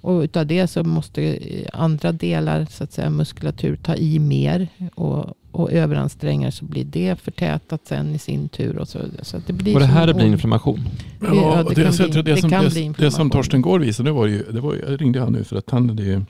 Och 0.00 0.20
utav 0.20 0.46
det 0.46 0.66
så 0.66 0.84
måste 0.84 1.38
andra 1.72 2.12
delar, 2.12 2.66
så 2.70 2.84
att 2.84 2.92
säga 2.92 3.10
muskulatur, 3.10 3.76
ta 3.76 3.94
i 3.94 4.18
mer. 4.18 4.68
Och, 4.94 5.34
och 5.60 5.72
överansträngar 5.72 6.50
så 6.50 6.64
blir 6.64 6.84
det 6.84 7.20
förtätat 7.20 7.80
sen 7.86 8.14
i 8.14 8.18
sin 8.18 8.48
tur. 8.48 8.78
Och, 8.78 8.88
så, 8.88 8.98
så 9.22 9.36
att 9.36 9.46
det 9.46 9.52
blir 9.52 9.74
Och 9.74 9.80
det 9.80 9.86
här 9.86 10.14
blir 10.14 10.26
inflammation. 10.26 10.80
Ja, 11.20 11.26
det 11.56 11.62
och 11.64 11.74
kan 11.74 11.92
så 11.92 12.02
jag 12.02 12.08
bli- 12.08 12.12
tror 12.12 12.22
det 12.22 12.36
som, 12.40 12.50
kan 12.50 12.64
det, 12.64 12.70
bli 12.70 12.94
det 12.98 13.10
som. 13.10 13.30
Torsten 13.30 13.62
Gård 13.62 13.80
visade, 13.80 14.08
nu 14.10 14.14
var 14.16 14.26
det 14.26 14.32
ju, 14.32 14.42
det 14.52 14.60
var, 14.60 14.74
ju- 14.74 14.80
jag 14.88 15.00
ringde 15.00 15.20
han 15.20 15.32
nu 15.32 15.44
för 15.44 15.56
att 15.56 15.70
han 15.70 15.88
hade 15.88 16.02
ju, 16.02 16.22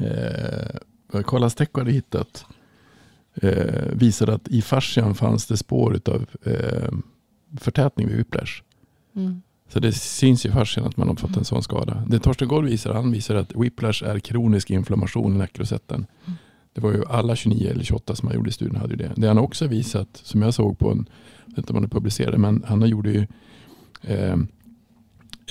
eh, 0.00 1.20
Karlas 1.26 1.54
Tecko 1.54 1.80
hade 1.80 1.92
hittat, 1.92 2.44
eh, 3.42 3.84
visade 3.92 4.34
att 4.34 4.48
i 4.48 4.62
fascian 4.62 5.14
fanns 5.14 5.46
det 5.46 5.56
spår 5.56 6.00
av 6.06 6.26
eh, 6.52 6.92
förtätning 7.60 8.08
vid 8.08 8.16
whiplash. 8.16 8.62
Mm. 9.16 9.42
Så 9.68 9.80
det 9.80 9.92
syns 9.92 10.46
i 10.46 10.50
fascian 10.50 10.86
att 10.86 10.96
man 10.96 11.08
har 11.08 11.14
fått 11.14 11.36
en 11.36 11.44
sån 11.44 11.62
skada. 11.62 12.02
Det 12.08 12.18
Torsten 12.18 12.48
Gård 12.48 12.64
visar, 12.64 12.94
han 12.94 13.12
visar 13.12 13.34
att 13.34 13.52
whiplash 13.54 14.04
är 14.04 14.18
kronisk 14.18 14.70
inflammation 14.70 15.34
i 15.34 15.38
nackrosetten. 15.38 16.06
Mm. 16.26 16.38
Det 16.76 16.82
var 16.82 16.92
ju 16.92 17.04
alla 17.04 17.36
29 17.36 17.70
eller 17.70 17.84
28 17.84 18.16
som 18.16 18.28
han 18.28 18.36
gjorde 18.36 18.48
i 18.48 18.52
studien 18.52 18.76
hade 18.76 18.92
ju 18.92 18.96
det. 18.96 19.12
Det 19.16 19.28
han 19.28 19.38
också 19.38 19.66
visat, 19.66 20.08
som 20.12 20.42
jag 20.42 20.54
såg 20.54 20.78
på 20.78 20.90
en, 20.90 21.08
jag 21.44 21.50
vet 21.50 21.58
inte 21.58 21.72
om 21.72 21.78
han 21.78 21.90
publicerade, 21.90 22.38
men 22.38 22.64
han 22.66 22.88
gjorde 22.88 23.10
ju 23.10 23.26
eh, 24.02 24.36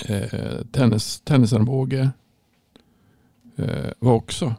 eh, 0.05 0.61
tennis, 0.71 1.21
tennisarmbåge 1.23 2.09
eh, 3.55 3.91
var 3.99 4.13
också, 4.13 4.53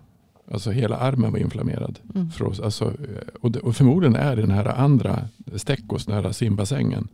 alltså 0.51 0.71
hela 0.71 0.97
armen 0.97 1.33
var 1.33 1.39
inflammerad. 1.39 1.99
Mm. 2.15 2.31
För 2.31 2.45
oss, 2.45 2.61
alltså, 2.61 2.85
eh, 2.85 3.29
och, 3.41 3.51
det, 3.51 3.61
och 3.61 3.77
förmodligen 3.77 4.17
är 4.17 4.37
det 4.37 4.43
den 4.43 4.51
här 4.51 4.67
andra 4.67 5.29
stäckos, 5.57 6.09
nära 6.09 6.33
simbassängen, 6.33 7.09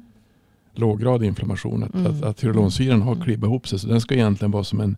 låggradig 0.74 1.26
inflammation. 1.26 1.82
Att, 1.84 1.94
Mm. 1.94 2.06
att, 2.06 2.22
att 2.22 2.44
hyaluronsyran 2.44 3.02
har 3.02 3.16
klibbat 3.24 3.48
ihop 3.48 3.68
sig. 3.68 3.78
Så 3.78 3.88
den 3.88 4.00
ska 4.00 4.14
egentligen 4.14 4.50
vara 4.50 4.64
som 4.64 4.80
en, 4.80 4.96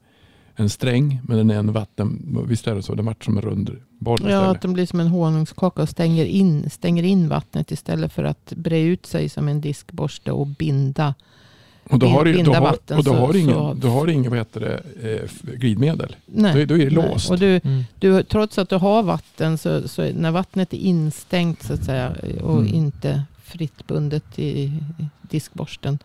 en 0.56 0.70
sträng, 0.70 1.20
men 1.24 1.36
den 1.36 1.50
är 1.50 1.54
en 1.54 1.72
vatten, 1.72 2.38
visst 2.48 2.66
är 2.66 2.74
det 2.74 2.82
så? 2.82 2.94
Den 2.94 3.04
vart 3.06 3.24
som 3.24 3.36
en 3.36 3.42
rund 3.42 3.70
boll 3.98 4.18
Ja, 4.22 4.26
istället. 4.28 4.48
att 4.56 4.60
den 4.62 4.72
blir 4.72 4.86
som 4.86 5.00
en 5.00 5.06
honungskaka 5.08 5.82
och 5.82 5.88
stänger 5.88 6.24
in, 6.24 6.70
stänger 6.70 7.02
in 7.02 7.28
vattnet 7.28 7.70
istället 7.70 8.12
för 8.12 8.24
att 8.24 8.52
bre 8.56 8.80
ut 8.80 9.06
sig 9.06 9.28
som 9.28 9.48
en 9.48 9.60
diskborste 9.60 10.32
och 10.32 10.46
binda. 10.46 11.14
Och 11.90 11.98
då 11.98 12.06
har 12.06 12.24
du, 12.24 12.32
då 12.32 12.36
binda 12.36 12.52
har, 12.58 12.60
vatten 12.60 12.98
och 12.98 13.04
då 13.04 13.12
har 13.14 13.32
du 13.32 13.38
ingen, 13.40 13.54
så- 13.54 13.74
då 13.74 13.88
har 13.88 14.06
du 14.06 14.12
ingen 14.12 14.30
vad 14.30 14.38
heter 14.38 14.60
det, 14.60 14.82
eh, 15.44 15.54
glidmedel. 15.56 16.16
Nej, 16.26 16.52
Då, 16.52 16.74
då 16.74 16.74
är 16.82 16.90
det 16.90 16.96
nej. 16.96 17.08
låst. 17.10 17.30
Och 17.30 17.38
du, 17.38 17.60
Mm. 17.64 17.84
du, 17.98 18.22
trots 18.22 18.58
att 18.58 18.68
du 18.68 18.76
har 18.76 19.02
vatten, 19.02 19.58
så, 19.58 19.88
så 19.88 20.12
när 20.14 20.30
vattnet 20.30 20.72
är 20.72 20.78
instängt 20.78 21.62
så 21.62 21.72
att 21.72 21.84
säga, 21.84 22.16
och 22.42 22.58
Mm. 22.60 22.74
inte 22.74 23.22
fritt 23.42 23.86
bundet 23.86 24.38
i, 24.38 24.50
i 24.50 24.72
diskborsten, 25.30 25.98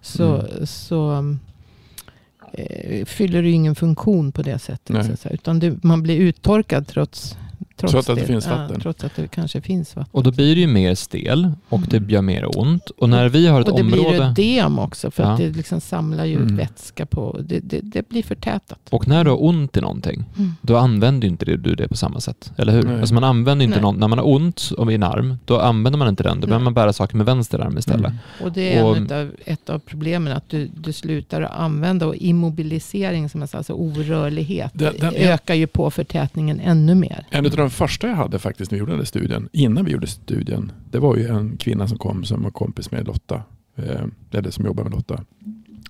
så, 0.00 0.34
Mm. 0.36 0.66
så 0.66 1.24
eh, 2.52 3.04
fyller 3.04 3.42
det 3.42 3.48
ju 3.48 3.54
ingen 3.54 3.74
funktion 3.74 4.32
på 4.32 4.42
det 4.42 4.58
sättet. 4.58 5.20
Så. 5.20 5.28
Utan 5.28 5.58
du, 5.58 5.78
man 5.82 6.02
blir 6.02 6.16
uttorkad 6.16 6.86
trots, 6.86 7.36
Trots 7.76 7.92
Trots 7.92 8.08
att 8.10 8.16
det 8.16 8.24
finns 8.24 8.46
vatten. 8.46 8.70
Ja, 8.74 8.80
trots 8.82 9.04
att 9.04 9.16
det 9.16 9.28
kanske 9.28 9.60
finns 9.60 9.96
vatten. 9.96 10.10
Och 10.12 10.22
då 10.22 10.30
blir 10.30 10.54
det 10.54 10.60
ju 10.60 10.66
mer 10.66 10.94
stel 10.94 11.52
och 11.68 11.80
det 11.80 11.96
Mm. 11.96 12.10
gör 12.10 12.22
mer 12.22 12.58
ont. 12.58 12.90
Och 12.90 13.08
när 13.08 13.28
vi 13.28 13.46
har 13.46 13.60
ett 13.60 13.68
Och 13.68 13.76
det 13.76 13.82
område... 13.82 14.32
blir 14.34 14.58
ödem 14.60 14.78
också 14.78 15.10
för 15.10 15.22
Ja. 15.22 15.28
att 15.30 15.38
det 15.38 15.48
liksom 15.50 15.80
samlar 15.80 16.24
ju 16.24 16.34
ut 16.34 16.40
Mm. 16.40 16.56
vätska 16.56 17.06
på. 17.06 17.40
Det, 17.44 17.58
det, 17.60 17.80
det 17.80 18.08
blir 18.08 18.22
förtätat. 18.22 18.78
Och 18.90 19.08
när 19.08 19.24
du 19.24 19.30
har 19.30 19.44
ont 19.44 19.76
i 19.76 19.80
någonting, 19.80 20.24
Mm. 20.38 20.52
då 20.62 20.76
använder 20.76 21.28
inte 21.28 21.44
det- 21.44 21.56
du 21.56 21.74
det 21.74 21.88
på 21.88 21.96
samma 21.96 22.20
sätt. 22.20 22.52
Eller 22.56 22.72
hur? 22.72 22.82
Nej. 22.82 23.00
Alltså 23.00 23.14
man 23.14 23.24
använder 23.24 23.64
inte 23.64 23.80
någon, 23.80 23.96
när 23.96 24.08
man 24.08 24.18
har 24.18 24.28
ont 24.28 24.70
i 24.90 24.94
en 24.94 25.02
arm, 25.02 25.36
då 25.44 25.60
använder 25.60 25.98
man 25.98 26.08
inte 26.08 26.22
den. 26.22 26.40
Då 26.40 26.46
behöver 26.46 26.64
man 26.64 26.74
bära 26.74 26.92
saker 26.92 27.16
med 27.16 27.26
vänster 27.26 27.58
arm 27.58 27.78
istället. 27.78 28.06
Mm. 28.06 28.18
Och 28.42 28.52
det 28.52 28.76
är 28.76 28.84
Och- 28.84 28.96
utav, 28.96 29.30
ett 29.44 29.70
av 29.70 29.78
problemen 29.78 30.32
att 30.32 30.48
du, 30.48 30.70
du 30.74 30.92
slutar 30.92 31.42
att 31.42 31.60
använda 31.60 32.06
och 32.06 32.16
immobilisering, 32.16 33.28
som 33.28 33.42
är 33.42 33.56
alltså 33.56 33.72
orörlighet, 33.72 34.70
Den- 34.74 34.94
den 35.00 35.14
ökar 35.14 35.54
ju 35.54 35.66
på 35.66 35.90
förtätningen 35.90 36.60
ännu 36.60 36.94
mer. 36.94 37.24
En 37.30 37.46
av 37.52 37.56
de 37.58 37.70
första 37.70 38.08
jag 38.08 38.16
hade 38.16 38.38
faktiskt 38.38 38.70
när 38.70 38.76
vi 38.76 38.80
gjorde 38.80 38.92
den 38.92 38.98
där 38.98 39.06
studien, 39.06 39.48
innan 39.52 39.84
vi 39.84 39.92
gjorde 39.92 40.06
studien, 40.06 40.72
det 40.90 40.98
var 40.98 41.16
ju 41.16 41.26
en 41.28 41.56
kvinna 41.56 41.88
som 41.88 41.98
kom 41.98 42.24
som 42.24 42.42
var 42.42 42.50
kompis 42.50 42.90
med 42.90 43.06
Lotta, 43.06 43.42
eh, 43.76 44.04
eller 44.30 44.50
som 44.50 44.64
jobbar 44.64 44.82
med 44.84 44.92
Lotta. 44.92 45.24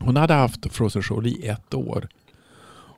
Hon 0.01 0.16
hade 0.16 0.35
haft 0.35 0.73
frozen 0.73 1.03
shoulder 1.03 1.31
i 1.31 1.46
ett 1.46 1.75
år. 1.75 2.09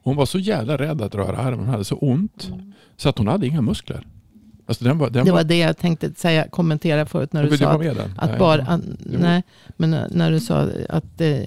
Hon 0.05 0.17
var 0.17 0.27
så 0.27 0.39
jävla 0.39 0.77
rädd 0.77 1.03
att 1.03 1.15
röra 1.15 1.37
armen, 1.37 1.59
hon 1.61 1.69
hade 1.69 1.85
så 1.85 1.97
ont 1.97 2.51
så 2.97 3.09
att 3.09 3.19
hon 3.19 3.29
hade 3.29 3.47
inga 3.47 3.63
muskler. 3.63 4.07
Alltså 4.67 4.85
den 4.85 4.99
var, 4.99 5.11
den 5.11 5.25
Det 5.25 5.31
var, 5.31 5.39
var 5.39 5.45
det 5.45 5.59
jag 5.59 5.79
tänkte 5.79 6.15
säga, 6.15 6.49
kommentera 6.49 7.07
förut 7.07 7.33
när 7.33 7.45
du 7.45 7.57
sa 7.57 7.71
att, 7.71 7.87
att 8.17 8.31
Nej. 8.31 8.39
bara, 8.39 8.81
Jo. 9.05 9.19
nej, 9.21 9.43
men 9.77 9.91
när 10.11 10.31
du 10.31 10.41
sa 10.41 10.69
att 10.89 11.21
eh, 11.21 11.39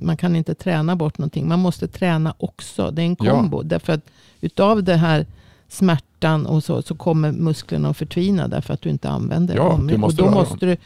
man 0.00 0.16
kan 0.16 0.36
inte 0.36 0.54
träna 0.54 0.96
bort 0.96 1.18
någonting. 1.18 1.48
Man 1.48 1.58
måste 1.58 1.88
träna 1.88 2.34
också. 2.38 2.90
Det 2.90 3.02
är 3.02 3.06
en 3.06 3.16
Ja. 3.20 3.30
kombo. 3.30 3.62
Därför 3.62 3.92
att 3.92 4.00
utav 4.40 4.82
det 4.84 4.96
här 4.96 5.26
smärtan 5.70 6.46
och 6.46 6.64
så, 6.64 6.82
så 6.82 6.94
kommer 6.94 7.32
musklerna 7.32 7.88
att 7.88 7.96
förtvina 7.96 8.48
därför 8.48 8.74
att 8.74 8.82
du 8.82 8.88
inte 8.90 9.08
använder 9.08 9.56
Ja, 9.56 9.62
dem. 9.88 10.04
och 10.04 10.14
då 10.14 10.30
måste 10.30 10.66
du 10.66 10.76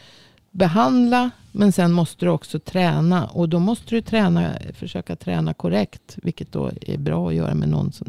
behandla, 0.51 1.29
men 1.57 1.71
sen 1.71 1.91
måste 1.91 2.25
du 2.25 2.31
också 2.31 2.59
träna. 2.59 3.25
Och 3.25 3.49
då 3.49 3.59
måste 3.59 3.95
du 3.95 4.01
träna, 4.01 4.51
försöka 4.73 5.15
träna 5.15 5.53
korrekt, 5.53 6.17
vilket 6.23 6.51
då 6.51 6.71
är 6.81 6.97
bra 6.97 7.29
att 7.29 7.35
göra 7.35 7.53
med 7.53 7.69
någon 7.69 7.91
som, 7.91 8.07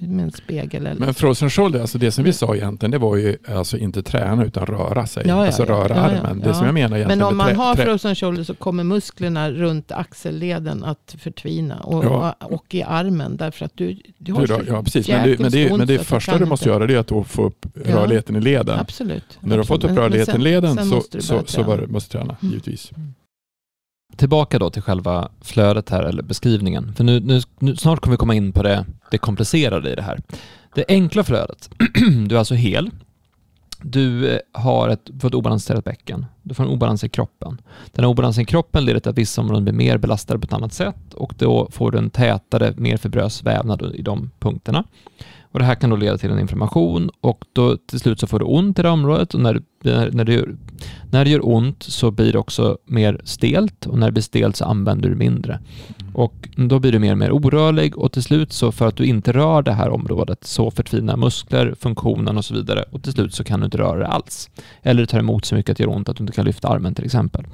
med 0.00 0.24
en 0.24 0.32
spegel. 0.32 0.86
Eller 0.86 1.00
Men 1.00 1.14
frozen 1.14 1.50
shoulder, 1.50 1.80
alltså 1.80 1.98
det 1.98 2.10
som 2.10 2.24
vi 2.24 2.32
sa 2.32 2.56
egentligen, 2.56 2.90
det 2.90 2.98
var 2.98 3.16
ju 3.16 3.36
alltså 3.48 3.78
inte 3.78 4.02
träna 4.02 4.44
utan 4.44 4.66
röra 4.66 5.06
sig. 5.06 5.22
Ja, 5.26 5.36
ja, 5.36 5.46
alltså 5.46 5.64
röra 5.64 5.96
Ja, 5.96 6.02
armen. 6.02 6.40
Det 6.40 6.54
som 6.54 6.66
jag 6.66 6.74
menar 6.74 6.96
egentligen 6.96 7.18
Men 7.18 7.28
om 7.28 7.36
man 7.36 7.56
har 7.56 7.74
frozen 7.74 8.14
shoulder 8.14 8.44
så 8.44 8.54
kommer 8.54 8.84
musklerna 8.84 9.50
runt 9.50 9.92
axelleden 9.92 10.84
att 10.84 11.16
förtvina. 11.18 11.80
Och, 11.80 12.04
och, 12.04 12.52
och 12.52 12.74
i 12.74 12.82
armen. 12.82 13.36
Därför 13.36 13.64
att 13.64 13.72
du, 13.74 13.98
du 14.18 14.32
har 14.32 14.40
Du 14.40 14.46
då, 14.46 14.60
ja, 14.68 14.82
precis. 14.82 15.08
Men, 15.08 15.28
det, 15.28 15.38
men, 15.38 15.50
det, 15.50 15.76
men 15.76 15.86
det 15.86 15.98
första 15.98 16.38
du 16.38 16.44
måste 16.44 16.68
göra 16.68 16.86
det 16.86 16.94
är 16.94 17.20
att 17.20 17.26
få 17.26 17.44
upp 17.44 17.66
rörligheten 17.84 18.36
i 18.36 18.40
leden. 18.40 18.78
Absolut. 18.78 19.38
När 19.40 19.50
du 19.50 19.56
har 19.56 19.64
fått 19.64 19.84
upp 19.84 19.90
rörligheten 19.90 20.40
i 20.40 20.44
leden 20.44 20.76
så, 20.90 21.02
så, 21.20 21.42
så 21.46 21.86
måste 21.88 22.18
du 22.18 22.24
träna, 22.24 22.36
Mm. 22.96 23.14
Tillbaka 24.16 24.58
då 24.58 24.70
till 24.70 24.82
själva 24.82 25.28
flödet 25.40 25.90
här, 25.90 26.02
eller 26.02 26.22
beskrivningen. 26.22 26.94
För 26.94 27.04
nu, 27.04 27.20
nu, 27.20 27.40
nu, 27.58 27.76
snart 27.76 28.00
kommer 28.00 28.12
vi 28.12 28.18
komma 28.18 28.34
in 28.34 28.52
på 28.52 28.62
det, 28.62 28.86
det 29.10 29.18
komplicerade 29.18 29.92
i 29.92 29.94
det 29.94 30.02
här. 30.02 30.20
Det 30.74 30.84
enkla 30.88 31.24
flödet. 31.24 31.70
du 32.28 32.34
är 32.34 32.38
alltså 32.38 32.54
hel. 32.54 32.90
Du 33.82 34.30
eh, 34.30 34.38
har 34.52 34.88
ett, 34.88 35.10
får 35.20 35.28
ett 35.28 35.34
obalanserat 35.34 35.84
bäcken. 35.84 36.26
Du 36.42 36.54
får 36.54 36.64
en 36.64 36.70
obalans 36.70 37.04
i 37.04 37.08
kroppen. 37.08 37.60
Den 37.92 38.04
här 38.04 38.10
obalansen 38.10 38.42
i 38.42 38.44
kroppen 38.44 38.84
leder 38.84 39.00
till 39.00 39.10
att 39.10 39.18
vissa 39.18 39.40
områden 39.40 39.64
blir 39.64 39.74
mer 39.74 39.98
belastade 39.98 40.40
på 40.40 40.44
ett 40.44 40.52
annat 40.52 40.72
sätt 40.72 41.14
och 41.14 41.34
då 41.38 41.68
får 41.70 41.90
du 41.90 41.98
en 41.98 42.10
tätare, 42.10 42.74
mer 42.76 42.96
fibrös 42.96 43.42
vävnad 43.42 43.94
i 43.94 44.02
de 44.02 44.30
punkterna. 44.38 44.84
Och 45.54 45.60
det 45.60 45.66
här 45.66 45.74
kan 45.74 45.90
då 45.90 45.96
leda 45.96 46.18
till 46.18 46.30
en 46.30 46.38
inflammation 46.38 47.10
och 47.20 47.44
då 47.52 47.76
till 47.76 48.00
slut 48.00 48.20
så 48.20 48.26
får 48.26 48.38
du 48.38 48.44
ont 48.44 48.78
i 48.78 48.82
det 48.82 48.88
området 48.88 49.34
och 49.34 49.40
när, 49.40 49.62
när, 49.82 50.10
när, 50.10 50.24
det 50.24 50.32
gör, 50.32 50.56
när 51.10 51.24
det 51.24 51.30
gör 51.30 51.48
ont 51.48 51.82
så 51.82 52.10
blir 52.10 52.32
det 52.32 52.38
också 52.38 52.78
mer 52.86 53.20
stelt 53.24 53.86
och 53.86 53.98
när 53.98 54.06
det 54.06 54.12
blir 54.12 54.22
stelt 54.22 54.56
så 54.56 54.64
använder 54.64 55.08
du 55.08 55.14
mindre. 55.14 55.60
Och 56.14 56.48
då 56.56 56.78
blir 56.78 56.92
du 56.92 56.98
mer 56.98 57.12
och 57.12 57.18
mer 57.18 57.32
orörlig 57.32 57.98
och 57.98 58.12
till 58.12 58.22
slut 58.22 58.52
så 58.52 58.72
för 58.72 58.88
att 58.88 58.96
du 58.96 59.04
inte 59.04 59.32
rör 59.32 59.62
det 59.62 59.72
här 59.72 59.88
området 59.88 60.44
så 60.44 60.70
förtvinar 60.70 61.16
muskler, 61.16 61.74
funktionen 61.80 62.38
och 62.38 62.44
så 62.44 62.54
vidare 62.54 62.84
och 62.90 63.02
till 63.02 63.12
slut 63.12 63.34
så 63.34 63.44
kan 63.44 63.60
du 63.60 63.64
inte 63.64 63.78
röra 63.78 63.98
det 63.98 64.06
alls. 64.06 64.50
Eller 64.82 65.00
det 65.00 65.06
tar 65.06 65.18
emot 65.18 65.44
så 65.44 65.54
mycket 65.54 65.70
att 65.70 65.76
det 65.76 65.82
gör 65.82 65.96
ont 65.96 66.08
att 66.08 66.16
du 66.16 66.22
inte 66.22 66.32
kan 66.32 66.44
lyfta 66.44 66.68
armen 66.68 66.94
till 66.94 67.04
exempel. 67.04 67.44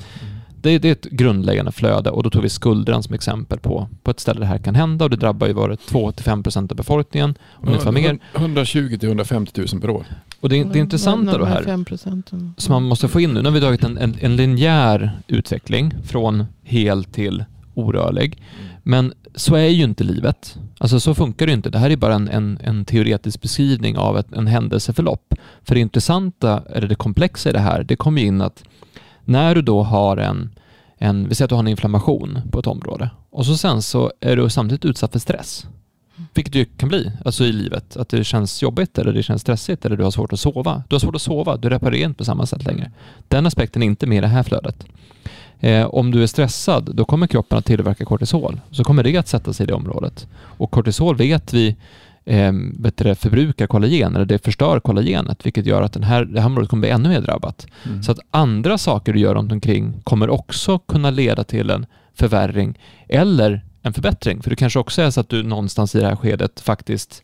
Det, 0.62 0.78
det 0.78 0.88
är 0.88 0.92
ett 0.92 1.04
grundläggande 1.04 1.72
flöde 1.72 2.10
och 2.10 2.22
då 2.22 2.30
tog 2.30 2.42
vi 2.42 2.48
skuldran 2.48 3.02
som 3.02 3.14
exempel 3.14 3.58
på, 3.58 3.88
på 4.02 4.10
ett 4.10 4.20
ställe 4.20 4.40
där 4.40 4.46
det 4.46 4.52
här 4.52 4.58
kan 4.58 4.74
hända 4.74 5.04
och 5.04 5.10
det 5.10 5.16
drabbar 5.16 5.46
ju 5.46 5.52
var 5.52 5.68
det 5.68 5.76
2-5% 5.76 6.70
av 6.70 6.76
befolkningen, 6.76 7.34
ungefär 7.62 7.92
mer. 7.92 8.18
120 8.34 8.96
till 8.98 9.08
150 9.08 9.64
000 9.72 9.80
per 9.80 9.90
år. 9.90 10.06
Och 10.40 10.48
det, 10.48 10.64
det 10.64 10.78
intressanta 10.78 11.38
då 11.38 11.44
här, 11.44 11.62
5 11.62 11.84
procenten. 11.84 12.54
som 12.56 12.72
man 12.72 12.82
måste 12.82 13.08
få 13.08 13.20
in 13.20 13.30
nu, 13.30 13.42
nu 13.42 13.48
har 13.48 13.54
vi 13.54 13.60
tagit 13.60 13.84
en, 13.84 13.98
en, 13.98 14.16
en 14.20 14.36
linjär 14.36 15.18
utveckling 15.26 15.94
från 16.04 16.44
hel 16.62 17.04
till 17.04 17.44
orörlig. 17.74 18.42
Men 18.82 19.12
så 19.34 19.54
är 19.54 19.68
ju 19.68 19.84
inte 19.84 20.04
livet. 20.04 20.58
Alltså 20.78 21.00
så 21.00 21.14
funkar 21.14 21.46
det 21.46 21.50
ju 21.50 21.56
inte. 21.56 21.70
Det 21.70 21.78
här 21.78 21.90
är 21.90 21.96
bara 21.96 22.14
en, 22.14 22.28
en, 22.28 22.58
en 22.62 22.84
teoretisk 22.84 23.42
beskrivning 23.42 23.98
av 23.98 24.18
ett, 24.18 24.32
en 24.32 24.46
händelseförlopp. 24.46 25.34
För 25.62 25.74
det 25.74 25.80
intressanta, 25.80 26.62
eller 26.70 26.88
det 26.88 26.94
komplexa 26.94 27.50
i 27.50 27.52
det 27.52 27.58
här, 27.58 27.82
det 27.82 27.96
kommer 27.96 28.20
ju 28.20 28.26
in 28.26 28.40
att 28.40 28.64
när 29.30 29.54
du 29.54 29.62
då 29.62 29.82
har 29.82 30.16
en, 30.16 30.50
en, 30.98 31.28
vi 31.28 31.34
säger 31.34 31.44
att 31.46 31.48
du 31.48 31.54
har 31.54 31.62
en 31.62 31.68
inflammation 31.68 32.38
på 32.50 32.58
ett 32.58 32.66
område 32.66 33.10
och 33.30 33.46
så 33.46 33.56
sen 33.56 33.82
så 33.82 34.12
är 34.20 34.36
du 34.36 34.50
samtidigt 34.50 34.84
utsatt 34.84 35.12
för 35.12 35.18
stress. 35.18 35.66
Vilket 36.34 36.52
det 36.52 36.58
ju 36.58 36.64
kan 36.64 36.88
bli, 36.88 37.12
alltså 37.24 37.44
i 37.44 37.52
livet. 37.52 37.96
Att 37.96 38.08
det 38.08 38.24
känns 38.24 38.62
jobbigt 38.62 38.98
eller 38.98 39.12
det 39.12 39.22
känns 39.22 39.42
stressigt 39.42 39.84
eller 39.84 39.96
du 39.96 40.04
har 40.04 40.10
svårt 40.10 40.32
att 40.32 40.40
sova. 40.40 40.82
Du 40.88 40.94
har 40.94 41.00
svårt 41.00 41.14
att 41.14 41.22
sova, 41.22 41.56
du 41.56 41.68
reparerar 41.68 42.04
inte 42.04 42.18
på 42.18 42.24
samma 42.24 42.46
sätt 42.46 42.64
längre. 42.64 42.90
Den 43.28 43.46
aspekten 43.46 43.82
är 43.82 43.86
inte 43.86 44.06
med 44.06 44.18
i 44.18 44.20
det 44.20 44.26
här 44.26 44.42
flödet. 44.42 44.86
Eh, 45.60 45.86
om 45.86 46.10
du 46.10 46.22
är 46.22 46.26
stressad, 46.26 46.90
då 46.94 47.04
kommer 47.04 47.26
kroppen 47.26 47.58
att 47.58 47.64
tillverka 47.64 48.04
kortisol. 48.04 48.60
Så 48.70 48.84
kommer 48.84 49.02
det 49.02 49.16
att 49.16 49.28
sätta 49.28 49.52
sig 49.52 49.64
i 49.64 49.66
det 49.66 49.74
området. 49.74 50.28
Och 50.34 50.70
kortisol 50.70 51.16
vet 51.16 51.52
vi 51.52 51.76
eh, 52.24 52.52
du, 52.52 52.90
det, 52.94 53.14
förbrukar 53.14 53.66
kollagen, 53.66 54.16
eller 54.16 54.26
det 54.26 54.44
förstör 54.44 54.80
kollagenet, 54.80 55.46
vilket 55.46 55.66
gör 55.66 55.82
att 55.82 55.92
den 55.92 56.02
här, 56.02 56.24
det 56.24 56.40
här 56.40 56.46
området 56.46 56.70
kommer 56.70 56.80
bli 56.80 56.90
ännu 56.90 57.08
mer 57.08 57.20
drabbat. 57.20 57.66
Mm. 57.86 58.02
Så 58.02 58.12
att 58.12 58.18
andra 58.30 58.78
saker 58.78 59.12
du 59.12 59.20
gör 59.20 59.34
runt 59.34 59.52
omkring 59.52 60.00
kommer 60.04 60.30
också 60.30 60.78
kunna 60.78 61.10
leda 61.10 61.44
till 61.44 61.70
en 61.70 61.86
förvärring 62.14 62.78
eller 63.08 63.64
en 63.82 63.92
förbättring. 63.92 64.42
För 64.42 64.50
det 64.50 64.56
kanske 64.56 64.78
också 64.78 65.02
är 65.02 65.10
så 65.10 65.20
att 65.20 65.28
du 65.28 65.42
någonstans 65.42 65.94
i 65.94 66.00
det 66.00 66.06
här 66.06 66.16
skedet 66.16 66.60
faktiskt 66.60 67.22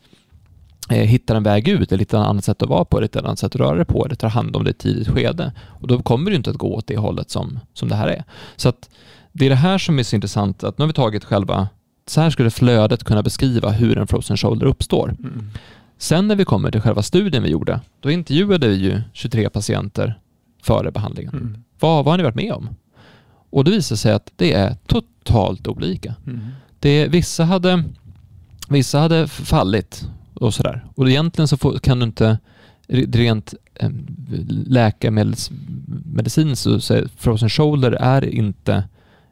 eh, 0.90 0.96
hittar 0.96 1.35
en 1.35 1.42
väg 1.42 1.68
ut, 1.68 1.92
eller 1.92 1.98
hittar 1.98 2.20
ett 2.20 2.26
annat 2.26 2.44
sätt 2.44 2.62
att 2.62 2.68
vara 2.68 2.85
på, 2.85 2.96
eller 2.96 3.04
ett 3.04 3.16
annat 3.16 3.38
sätt 3.38 3.54
att 3.54 3.61
röra 3.61 3.76
dig 3.76 3.85
på, 3.85 4.04
eller 4.04 4.14
tar 4.14 4.28
hand 4.28 4.56
om 4.56 4.64
det 4.64 4.70
i 4.70 4.70
ett 4.70 4.78
tidigt 4.78 5.09
skede. 5.09 5.52
Och 5.66 5.87
då 5.87 6.02
kommer 6.02 6.30
det 6.30 6.37
inte 6.37 6.50
att 6.50 6.56
gå 6.56 6.74
åt 6.74 6.87
det 6.87 6.96
hållet 6.96 7.30
som, 7.30 7.59
som 7.72 7.88
det 7.88 7.94
här 7.94 8.09
är. 8.09 8.24
Så 8.56 8.68
att 8.68 8.90
det 9.32 9.46
är 9.46 9.50
det 9.50 9.56
här 9.56 9.78
som 9.78 9.98
är 9.98 10.02
så 10.02 10.16
intressant, 10.16 10.64
att 10.64 10.78
nu 10.78 10.82
har 10.82 10.87
vi 10.87 10.92
tagit 10.92 11.24
själva, 11.24 11.68
så 12.06 12.20
här 12.20 12.30
skulle 12.30 12.50
flödet 12.50 13.04
kunna 13.04 13.22
beskriva 13.22 13.70
hur 13.70 13.98
en 13.98 14.06
frozen 14.06 14.36
shoulder 14.36 14.66
uppstår. 14.66 15.08
Mm. 15.18 15.50
Sen 15.98 16.28
när 16.28 16.36
vi 16.36 16.44
kommer 16.44 16.70
till 16.70 16.80
själva 16.80 17.02
studien 17.02 17.42
vi 17.42 17.48
gjorde, 17.48 17.80
då 18.00 18.10
intervjuade 18.10 18.68
vi 18.68 18.76
ju 18.76 19.00
23 19.12 19.50
patienter 19.50 20.18
före 20.62 20.90
behandlingen. 20.90 21.34
Mm. 21.34 21.58
Vad, 21.80 22.04
vad 22.04 22.12
har 22.12 22.18
ni 22.18 22.24
varit 22.24 22.34
med 22.34 22.52
om? 22.52 22.68
Och 23.50 23.64
det 23.64 23.70
visade 23.70 23.98
sig 23.98 24.12
att 24.12 24.32
det 24.36 24.52
är 24.52 24.76
totalt 24.86 25.68
olika. 25.68 26.14
Mm. 26.26 26.40
Det, 26.80 27.08
vissa, 27.08 27.44
hade, 27.44 27.84
vissa 28.68 28.98
hade 28.98 29.28
fallit 29.28 30.08
och 30.34 30.54
sådär. 30.54 30.84
Och 30.94 31.08
egentligen 31.10 31.48
så 31.48 31.56
får, 31.56 31.78
kan 31.78 31.98
du 31.98 32.04
inte 32.04 32.38
re- 32.88 33.16
rent 33.16 33.54
eh, 33.74 33.90
läkemedelsmedicin 34.66 36.56
så 36.56 36.80
säger 36.80 37.08
frozen 37.16 37.50
shoulder 37.50 37.92
är 37.92 38.24
inte 38.24 38.74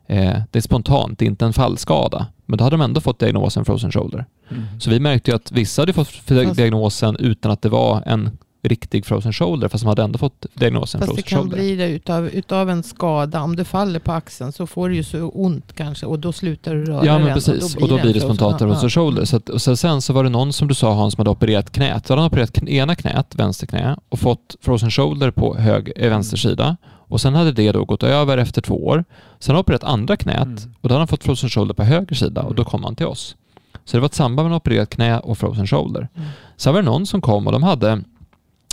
eh, 0.06 0.42
det 0.50 0.58
är 0.58 0.60
spontant, 0.60 1.18
det 1.18 1.24
är 1.24 1.26
inte 1.26 1.44
en 1.44 1.52
fallskada. 1.52 2.26
Men 2.46 2.58
då 2.58 2.64
hade 2.64 2.76
de 2.76 2.80
ändå 2.80 3.00
fått 3.00 3.18
diagnosen 3.18 3.64
frozen 3.64 3.92
shoulder. 3.92 4.26
Mm. 4.50 4.62
Så 4.80 4.90
vi 4.90 5.00
märkte 5.00 5.30
ju 5.30 5.34
att 5.34 5.52
vissa 5.52 5.82
hade 5.82 5.92
fått 5.92 6.08
Fast- 6.08 6.56
diagnosen 6.56 7.16
utan 7.16 7.50
att 7.50 7.62
det 7.62 7.68
var 7.68 8.02
en 8.06 8.30
riktig 8.62 9.06
frozen 9.06 9.32
shoulder, 9.32 9.68
fast 9.68 9.84
de 9.84 9.88
hade 9.88 10.02
ändå 10.02 10.18
fått 10.18 10.46
diagnosen 10.54 11.00
Fast 11.00 11.10
det 11.16 11.22
frozen 11.22 11.22
kan 11.28 11.38
shoulder. 11.38 11.56
bli 11.56 11.76
det 11.76 11.88
utav, 11.88 12.28
utav 12.28 12.70
en 12.70 12.82
skada. 12.82 13.42
Om 13.42 13.56
du 13.56 13.64
faller 13.64 13.98
på 14.00 14.12
axeln 14.12 14.52
så 14.52 14.66
får 14.66 14.88
du 14.88 14.94
ju 14.96 15.02
så 15.02 15.28
ont 15.28 15.72
kanske 15.76 16.06
och 16.06 16.18
då 16.18 16.32
slutar 16.32 16.74
du 16.74 16.84
röra 16.84 17.06
Ja 17.06 17.12
men 17.18 17.24
den. 17.24 17.34
precis, 17.34 17.76
och 17.76 17.88
då 17.88 17.98
blir 17.98 18.14
det 18.14 18.20
spontant 18.20 18.60
en 18.60 18.68
frozen 18.68 18.90
shoulder. 18.90 19.24
Så 19.24 19.36
att, 19.36 19.48
och 19.48 19.62
sen, 19.62 19.76
sen 19.76 20.02
så 20.02 20.12
var 20.12 20.24
det 20.24 20.30
någon 20.30 20.52
som 20.52 20.68
du 20.68 20.74
sa 20.74 20.94
Hans 20.94 21.14
som 21.14 21.20
hade 21.20 21.30
opererat 21.30 21.72
knät. 21.72 22.06
Så 22.06 22.12
hade 22.12 22.22
han 22.22 22.30
opererat 22.30 22.62
ena 22.68 22.94
knät, 22.94 23.34
vänster 23.34 23.66
knä, 23.66 23.96
och 24.08 24.18
fått 24.18 24.56
frozen 24.60 24.90
shoulder 24.90 25.30
på 25.30 25.56
hög, 25.56 25.92
eh, 25.96 26.10
vänster 26.10 26.36
sida. 26.36 26.76
Och 27.08 27.20
sen 27.20 27.34
hade 27.34 27.52
det 27.52 27.72
då 27.72 27.84
gått 27.84 28.02
över 28.02 28.38
efter 28.38 28.62
två 28.62 28.86
år. 28.86 29.04
Sen 29.38 29.52
har 29.52 29.54
han 29.54 29.60
opererat 29.60 29.84
andra 29.84 30.16
knät 30.16 30.42
Mm. 30.42 30.74
och 30.80 30.88
då 30.88 30.94
hade 30.94 31.00
han 31.00 31.08
fått 31.08 31.24
frozen 31.24 31.50
shoulder 31.50 31.74
på 31.74 31.82
höger 31.82 32.14
sida 32.14 32.42
och 32.42 32.54
då 32.54 32.64
kom 32.64 32.84
han 32.84 32.96
till 32.96 33.06
oss. 33.06 33.36
Så 33.84 33.96
det 33.96 34.00
var 34.00 34.06
ett 34.06 34.14
samband 34.14 34.46
mellan 34.46 34.56
opererat 34.56 34.90
knä 34.90 35.18
och 35.18 35.38
frozen 35.38 35.66
shoulder. 35.66 36.08
Mm. 36.14 36.28
Sen 36.56 36.74
var 36.74 36.82
det 36.82 36.86
någon 36.86 37.06
som 37.06 37.20
kom 37.20 37.46
och 37.46 37.52
de 37.52 37.62
hade 37.62 38.02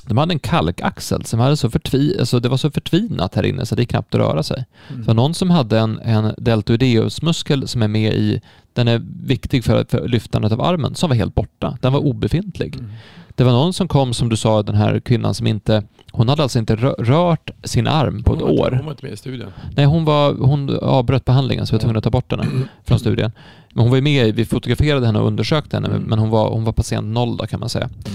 de 0.07 0.17
hade 0.17 0.33
en 0.33 0.39
kalkaxel 0.39 1.25
som 1.25 1.39
hade 1.39 1.57
så 1.57 1.69
förtvi, 1.69 2.15
alltså 2.19 2.39
det 2.39 2.49
var 2.49 2.57
så 2.57 2.71
förtvinat 2.71 3.35
här 3.35 3.45
inne 3.45 3.65
så 3.65 3.75
det 3.75 3.81
är 3.83 3.85
knappt 3.85 4.15
att 4.15 4.21
röra 4.21 4.43
sig. 4.43 4.65
Mm. 4.89 5.01
Det 5.01 5.07
var 5.07 5.13
någon 5.13 5.33
som 5.33 5.49
hade 5.49 5.79
en, 5.79 5.99
en 5.99 6.33
deltoideusmuskel 6.37 7.67
som 7.67 7.81
är 7.81 7.87
med 7.87 8.13
i, 8.13 8.41
den 8.73 8.87
är 8.87 9.01
viktig 9.23 9.63
för, 9.63 9.85
för 9.89 10.07
lyftandet 10.07 10.51
av 10.51 10.61
armen, 10.61 10.95
som 10.95 11.09
var 11.09 11.15
helt 11.15 11.35
borta. 11.35 11.77
Den 11.81 11.93
var 11.93 11.99
obefintlig. 11.99 12.75
Mm. 12.75 12.89
Det 13.35 13.43
var 13.43 13.51
någon 13.51 13.73
som 13.73 13.87
kom, 13.87 14.13
som 14.13 14.29
du 14.29 14.35
sa, 14.37 14.63
den 14.63 14.75
här 14.75 14.99
kvinnan 14.99 15.33
som 15.33 15.47
inte, 15.47 15.83
hon 16.11 16.29
hade 16.29 16.43
alltså 16.43 16.59
inte 16.59 16.75
rö- 16.75 17.03
rört 17.03 17.49
sin 17.63 17.87
arm 17.87 18.23
på 18.23 18.33
ett 18.35 18.41
var 18.41 18.49
år. 18.49 18.71
Hon 18.71 18.85
var 18.85 18.91
inte 18.91 19.05
med 19.05 19.13
i 19.13 19.17
studien. 19.17 19.49
Nej, 19.75 19.85
hon, 19.85 20.05
var, 20.05 20.33
hon 20.33 20.77
avbröt 20.79 21.25
behandlingen 21.25 21.67
så 21.67 21.71
vi 21.71 21.77
var 21.77 21.81
tvungna 21.81 21.97
att 21.97 22.03
ta 22.03 22.09
bort 22.09 22.31
henne 22.31 22.45
från 22.83 22.99
studien. 22.99 23.31
Men 23.73 23.81
hon 23.81 23.91
var 23.91 24.01
med, 24.01 24.35
vi 24.35 24.45
fotograferade 24.45 25.05
henne 25.05 25.19
och 25.19 25.27
undersökte 25.27 25.75
henne, 25.75 25.87
Mm. 25.87 26.01
men 26.01 26.19
hon 26.19 26.29
var, 26.29 26.51
hon 26.51 26.63
var 26.63 26.73
patient 26.73 27.07
noll 27.07 27.37
då 27.37 27.47
kan 27.47 27.59
man 27.59 27.69
säga, 27.69 27.89
eh, 28.05 28.11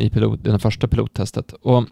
i 0.00 0.10
pilot, 0.10 0.44
det 0.44 0.58
första 0.58 0.88
pilottestet. 0.88 1.52
Och, 1.52 1.84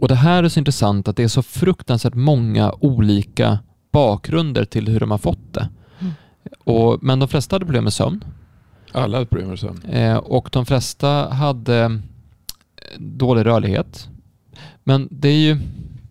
och 0.00 0.08
det 0.08 0.14
här 0.14 0.42
är 0.42 0.48
så 0.48 0.58
intressant 0.60 1.08
att 1.08 1.16
det 1.16 1.22
är 1.22 1.28
så 1.28 1.42
fruktansvärt 1.42 2.14
många 2.14 2.72
olika 2.80 3.58
bakgrunder 3.92 4.64
till 4.64 4.88
hur 4.88 5.00
de 5.00 5.10
har 5.10 5.18
fått 5.18 5.52
det. 5.54 5.68
Mm. 6.00 6.12
Och, 6.64 7.02
men 7.02 7.18
de 7.18 7.28
flesta 7.28 7.54
hade 7.54 7.64
problem 7.64 7.84
med 7.84 7.92
sömn 7.92 8.24
Alla 8.92 9.16
hade 9.16 9.26
problem 9.26 9.48
med 9.48 9.58
sömn. 9.58 9.82
eh, 9.82 10.16
och 10.16 10.48
de 10.52 10.66
flesta 10.66 11.08
hade 11.32 11.76
eh, 11.84 11.90
dålig 12.98 13.46
rörlighet. 13.46 14.08
Men 14.84 15.08
det 15.10 15.28
är 15.28 15.38
ju, 15.38 15.58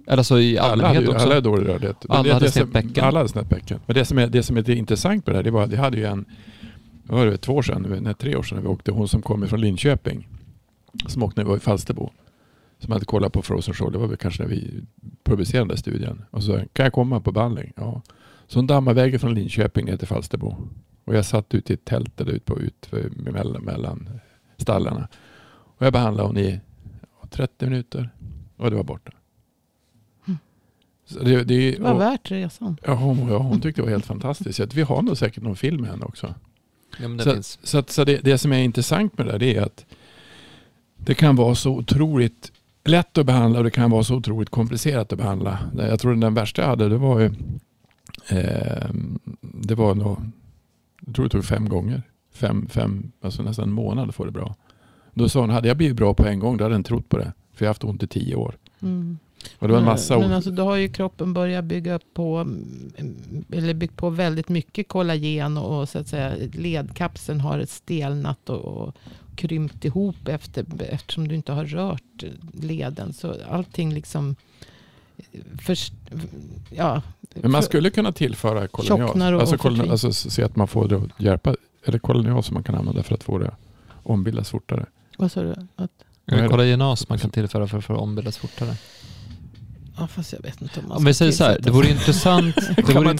eller 0.08 0.24
så 0.24 0.40
i 0.40 0.58
Alla 0.58 0.72
allmänhet 0.72 1.10
också. 1.10 1.22
alla 1.26 1.36
hade 1.36 1.42
dålig 1.50 1.68
rörlighet. 1.70 2.06
Alla 2.10 2.24
det- 2.24 2.34
hade 2.34 2.52
snett 2.52 2.74
bäcken. 2.74 3.04
Alla 3.04 3.20
hade 3.20 3.30
snett 3.30 3.50
bäcken. 3.50 3.80
Men 3.86 3.94
det 3.96 4.06
som 4.06 4.18
är, 4.18 4.28
det 4.28 4.44
som 4.44 4.58
är 4.58 4.70
intressant 4.70 5.26
med 5.28 5.34
det 5.36 5.38
här, 5.38 5.44
det 5.44 5.52
var 5.52 5.68
det 5.68 5.78
hade 5.78 5.98
ju 5.98 6.06
en, 6.06 6.26
vad 7.04 7.20
var 7.20 7.26
det, 7.26 7.38
två 7.38 7.54
år 7.54 7.62
sedan, 7.62 7.98
nej, 8.02 8.14
tre 8.14 8.36
år 8.36 8.44
sedan 8.44 8.56
när 8.56 8.62
vi 8.64 8.68
åkte, 8.68 8.92
hon 8.92 9.08
som 9.08 9.22
kom 9.22 9.48
från 9.48 9.62
Linköping, 9.62 10.28
som 11.08 11.24
åkte 11.24 11.40
när 11.42 11.46
vi 11.46 11.50
var 11.50 11.58
i 11.58 11.60
Falsterbo, 11.60 12.10
som 12.80 12.92
hade 12.92 13.06
kollat 13.06 13.34
på 13.34 13.42
Frozen 13.42 13.74
Shoulder, 13.74 13.92
det 13.92 14.02
var 14.02 14.08
väl 14.08 14.18
kanske 14.18 14.44
när 14.44 14.50
vi 14.50 14.84
publicerade 15.24 15.68
den 15.70 15.78
studien. 15.78 16.26
Och 16.32 16.44
så 16.44 16.54
kan 16.74 16.84
jag 16.84 16.94
komma 16.94 17.20
på 17.20 17.32
behandling? 17.32 17.74
Ja. 17.76 18.02
Så 18.48 18.60
hon 18.60 18.68
dammade 18.68 19.02
vägen 19.02 19.20
från 19.20 19.34
Linköping 19.34 19.86
ner 19.86 19.98
till 19.98 20.08
Falsterbo. 20.08 20.56
Och 21.06 21.16
jag 21.16 21.26
satt 21.26 21.54
ute 21.54 21.74
i 21.74 21.76
ett 21.76 21.86
tält 21.86 22.18
där 22.18 22.30
ute 22.30 22.40
på, 22.46 22.60
ut, 22.60 22.92
mellan, 23.18 23.64
mellan 23.64 24.10
stallarna. 24.58 25.08
Och 25.78 25.86
jag 25.86 25.94
behandlade 25.94 26.28
hon 26.30 26.38
i 26.38 26.60
30 27.30 27.66
minuter 27.66 28.10
och 28.58 28.70
det 28.70 28.76
var 28.76 28.84
borta. 28.84 29.12
Så 31.06 31.20
det, 31.20 31.44
det, 31.44 31.72
Det 31.72 31.80
var 31.80 31.94
och- 31.94 32.00
värt 32.02 32.32
resan. 32.32 32.78
Ja, 32.86 32.94
hon, 32.94 33.28
ja, 33.28 33.38
hon 33.38 33.62
tyckte 33.62 33.82
det 33.82 33.86
var 33.86 33.92
helt 33.92 34.06
fantastiskt. 34.06 34.58
Så 34.58 34.64
att 34.64 34.74
vi 34.74 34.82
har 34.82 35.02
nog 35.02 35.18
säkert 35.18 35.44
någon 35.44 35.56
film 35.56 35.82
med 35.82 35.90
henne 35.90 36.06
också. 36.06 36.34
Ja, 37.00 37.08
men 37.08 37.18
det 37.18 37.24
Så, 37.24 37.34
finns. 37.34 37.60
så, 37.64 37.78
att, 37.78 37.90
så 37.90 38.04
det, 38.04 38.18
det 38.18 38.38
som 38.38 38.52
är 38.54 38.58
intressant 38.64 39.18
med 39.18 39.28
det 39.28 39.32
där 39.32 39.40
det 39.40 39.56
är 39.56 39.62
att 39.62 39.86
det 41.06 41.16
kan 41.16 41.36
vara 41.36 41.56
så 41.56 41.72
otroligt 41.72 42.52
lätt 42.86 43.18
att 43.18 43.26
behandla 43.26 43.60
och 43.60 43.64
det 43.64 43.72
kan 43.72 43.92
vara 43.92 44.04
så 44.04 44.16
otroligt 44.16 44.50
komplicerat 44.50 45.12
att 45.14 45.18
behandla. 45.18 45.60
Jag 45.78 46.00
tror 46.00 46.16
den 46.16 46.34
värsta 46.34 46.62
jag 46.62 46.70
hade 46.70 46.90
det 46.90 46.98
var 46.98 47.20
ju 47.20 47.26
eh, 48.30 48.90
det 49.42 49.76
var 49.76 49.96
nog, 49.96 50.18
jag 51.06 51.16
tror 51.16 51.26
det 51.26 51.30
tog 51.30 51.46
fem 51.46 51.70
gånger. 51.70 52.02
Fem, 52.34 52.68
fem, 52.70 53.12
alltså 53.22 53.44
nästan 53.44 53.68
en 53.70 53.74
månad 53.74 54.10
att 54.10 54.16
få 54.16 54.26
det 54.26 54.32
bra. 54.32 54.56
Då 55.14 55.30
sa 55.30 55.42
hon, 55.42 55.50
hade 55.50 55.68
jag 55.68 55.78
blivit 55.78 55.98
bra 55.98 56.14
på 56.14 56.26
en 56.28 56.40
gång 56.40 56.58
då 56.58 56.64
hade 56.64 56.76
den 56.76 56.84
trott 56.84 57.10
på 57.10 57.18
det. 57.18 57.34
För 57.54 57.66
jag 57.66 57.70
har 57.70 57.74
haft 57.74 57.84
ont 57.84 58.04
i 58.04 58.08
tio 58.08 58.36
år. 58.36 58.56
Mm. 58.82 59.18
Och 59.60 59.68
det 59.68 59.72
var 59.72 59.80
en 59.80 59.86
massa 59.86 60.14
Men 60.14 60.26
ont. 60.26 60.34
alltså, 60.34 60.52
då 60.52 60.64
har 60.64 60.76
ju 60.76 60.90
kroppen 60.90 61.34
börjat 61.34 61.66
bygga 61.66 62.00
på, 62.14 62.38
mm, 62.38 63.46
eller 63.52 63.74
byggt 63.74 63.98
på 63.98 64.10
väldigt 64.10 64.50
mycket 64.50 64.88
kollagen 64.88 65.58
och, 65.58 65.82
och 65.82 65.90
så 65.90 66.00
att 66.00 66.08
säga 66.08 66.34
ledkapseln 66.54 67.40
har 67.40 67.60
ett 67.60 67.70
stelnat 67.70 68.50
och, 68.50 68.66
och 68.66 68.96
krympt 69.36 69.86
ihop 69.86 70.28
efter, 70.28 70.66
eftersom 70.90 71.28
du 71.28 71.36
inte 71.36 71.52
har 71.52 71.66
rört 71.66 72.24
leden. 72.54 73.14
Så 73.14 73.36
allting 73.50 73.94
liksom, 73.94 74.36
först, 75.62 75.94
ja. 76.70 77.02
Men 77.34 77.52
man 77.52 77.62
för- 77.62 77.68
skulle 77.68 77.90
kunna 77.90 78.12
tillföra 78.12 78.68
kolonial. 78.68 79.40
Alltså, 79.40 79.58
kolonial 79.58 79.92
alltså 79.92 80.14
se 80.14 80.44
att 80.44 80.56
man 80.56 80.68
får 80.68 80.88
det 80.88 80.96
att 80.96 81.22
hjälpa. 81.22 81.56
Eller 81.86 82.00
kolonial 82.00 82.44
som 82.44 82.54
man 82.54 82.64
kan 82.64 82.76
använda 82.76 83.04
för 83.04 83.16
att 83.16 83.24
få 83.24 83.38
det 83.38 83.48
att 83.48 83.60
ombildas 84.04 84.50
fortare. 84.50 84.86
Vad 85.18 85.32
sa 85.32 85.42
du? 85.42 85.56
Att, 85.76 85.92
Eller 86.28 86.48
kollagenas 86.48 87.10
man 87.10 87.20
kan 87.20 87.30
tillföra 87.30 87.68
för, 87.68 87.82
för 87.82 87.94
att 87.94 88.00
ombildas 88.00 88.38
fortare. 88.38 88.76
ja, 89.98 90.08
fast 90.08 90.34
jag 90.34 90.42
vet 90.42 90.62
inte 90.62 90.80
om 90.80 90.88
man 90.88 90.98
Om 90.98 91.06
vi 91.06 91.14
säger 91.14 91.32
så 91.32 91.44
här, 91.44 91.60
det 91.60 91.72
vore 91.72 91.90
intressant, 91.90 92.56
det 92.76 92.94
vore, 92.94 93.18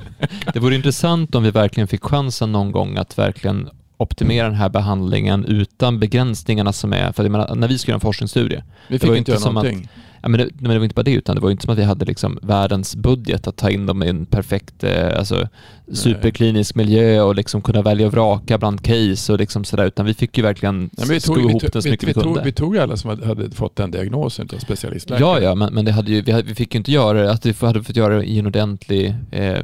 det 0.52 0.60
vore 0.60 0.74
intressant 0.74 1.34
om 1.34 1.42
vi 1.42 1.50
verkligen 1.50 1.88
fick 1.88 2.02
chansen 2.04 2.52
någon 2.52 2.72
gång 2.72 2.96
att 2.96 3.18
verkligen 3.18 3.70
optimera 3.96 4.46
den 4.46 4.54
här 4.56 4.68
behandlingen 4.68 5.44
utan 5.44 5.98
begränsningarna 5.98 6.72
som 6.72 6.92
är, 6.92 7.12
för 7.12 7.22
jag 7.22 7.32
menar, 7.32 7.54
när 7.54 7.68
vi 7.68 7.78
skulle 7.78 7.90
göra 7.92 7.96
en 7.96 8.00
forskningsstudie, 8.00 8.62
Vi 8.88 8.98
fick 8.98 9.10
inte 9.16 9.30
göra 9.30 9.40
som 9.40 9.56
att- 9.56 9.64
någonting. 9.64 9.88
Ja, 10.26 10.30
men, 10.30 10.40
det, 10.40 10.50
men 10.58 10.70
det 10.70 10.78
var 10.78 10.84
inte 10.84 10.94
bara 10.94 11.02
det, 11.02 11.12
utan 11.12 11.36
det 11.36 11.42
var 11.42 11.50
inte 11.50 11.62
som 11.62 11.72
att 11.72 11.78
vi 11.78 11.84
hade 11.84 12.04
liksom 12.04 12.38
världens 12.42 12.96
budget 12.96 13.46
att 13.46 13.56
ta 13.56 13.70
in 13.70 13.86
dem 13.86 14.02
i 14.02 14.08
en 14.08 14.26
perfekt, 14.26 14.84
eh, 14.84 15.18
alltså 15.18 15.48
superklinisk 15.92 16.74
miljö 16.74 17.20
och 17.20 17.34
liksom 17.34 17.62
kunna 17.62 17.82
välja 17.82 18.06
och 18.06 18.12
vraka 18.12 18.58
bland 18.58 18.82
case 18.82 19.32
och 19.32 19.38
liksom 19.38 19.64
sådär, 19.64 19.86
utan 19.86 20.06
vi 20.06 20.14
fick 20.14 20.36
ju 20.38 20.42
verkligen 20.42 20.90
vi, 21.08 21.20
sko 21.20 21.34
vi, 21.34 21.40
ihop 21.40 21.62
tog, 21.62 21.70
det 21.72 21.82
så 21.82 21.88
vi, 21.88 21.90
mycket 21.90 22.08
vi, 22.08 22.12
vi, 22.12 22.14
kunde. 22.14 22.34
tog, 22.34 22.44
vi 22.44 22.52
tog 22.52 22.78
alla 22.78 22.96
som 22.96 23.10
hade, 23.10 23.50
fått 23.50 23.76
den 23.76 23.90
diagnosen 23.90 24.48
av 24.54 24.58
specialistläkare. 24.58 25.28
Ja, 25.28 25.40
ja, 25.40 25.54
men, 25.54 25.74
men 25.74 25.84
det 25.84 25.92
hade 25.92 26.12
ju, 26.12 26.20
vi, 26.22 26.32
hade, 26.32 26.48
vi 26.48 26.54
fick 26.54 26.74
ju 26.74 26.78
inte 26.78 26.92
göra 26.92 27.22
det, 27.22 27.30
att 27.30 27.46
vi 27.46 27.66
hade 27.66 27.82
fått 27.82 27.96
göra 27.96 28.16
det 28.16 28.24
i 28.24 28.38
en 28.38 28.46
ordentlig 28.46 29.14
eh, 29.30 29.58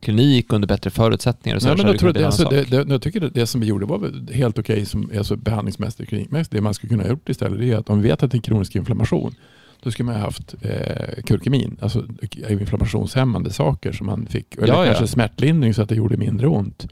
klinik 0.00 0.52
under 0.52 0.68
bättre 0.68 0.90
förutsättningar 0.90 1.56
och 1.56 1.62
så, 1.62 1.68
Nej, 1.68 1.76
så 1.76 1.82
men 1.82 1.86
hade 1.86 1.94
jag, 1.94 2.00
tror 2.00 2.12
det, 2.12 2.20
en 2.20 2.26
alltså, 2.26 2.48
det, 2.48 2.70
det, 2.70 2.92
jag 2.92 3.02
tycker 3.02 3.20
det, 3.20 3.28
det 3.28 3.46
som 3.46 3.60
vi 3.60 3.66
gjorde 3.66 3.86
var 3.86 4.32
helt 4.32 4.58
okej 4.58 4.86
som 4.86 5.10
alltså 5.18 5.36
behandlingsmässigt, 5.36 6.08
klinikmässigt. 6.08 6.52
Det 6.52 6.60
man 6.60 6.74
skulle 6.74 6.90
kunna 6.90 7.02
ha 7.02 7.10
gjort 7.10 7.28
istället 7.28 7.60
är 7.60 7.76
att 7.76 7.90
om 7.90 8.02
vi 8.02 8.08
vet 8.08 8.22
att 8.22 8.30
det 8.30 8.38
är 8.38 8.42
kronisk 8.42 8.76
inflammation 8.76 9.34
då 9.82 9.90
skulle 9.90 10.06
man 10.06 10.14
ha 10.14 10.22
haft 10.22 10.54
eh, 10.62 11.22
kurkumin, 11.26 11.76
alltså 11.80 12.04
inflammationshämmande 12.48 13.50
saker 13.50 13.92
som 13.92 14.06
man 14.06 14.26
fick. 14.26 14.54
Eller 14.54 14.68
Ja, 14.68 14.78
ja. 14.78 14.84
kanske 14.84 15.06
smärtlindring 15.06 15.74
så 15.74 15.82
att 15.82 15.88
det 15.88 15.94
gjorde 15.94 16.16
mindre 16.16 16.46
ont. 16.46 16.86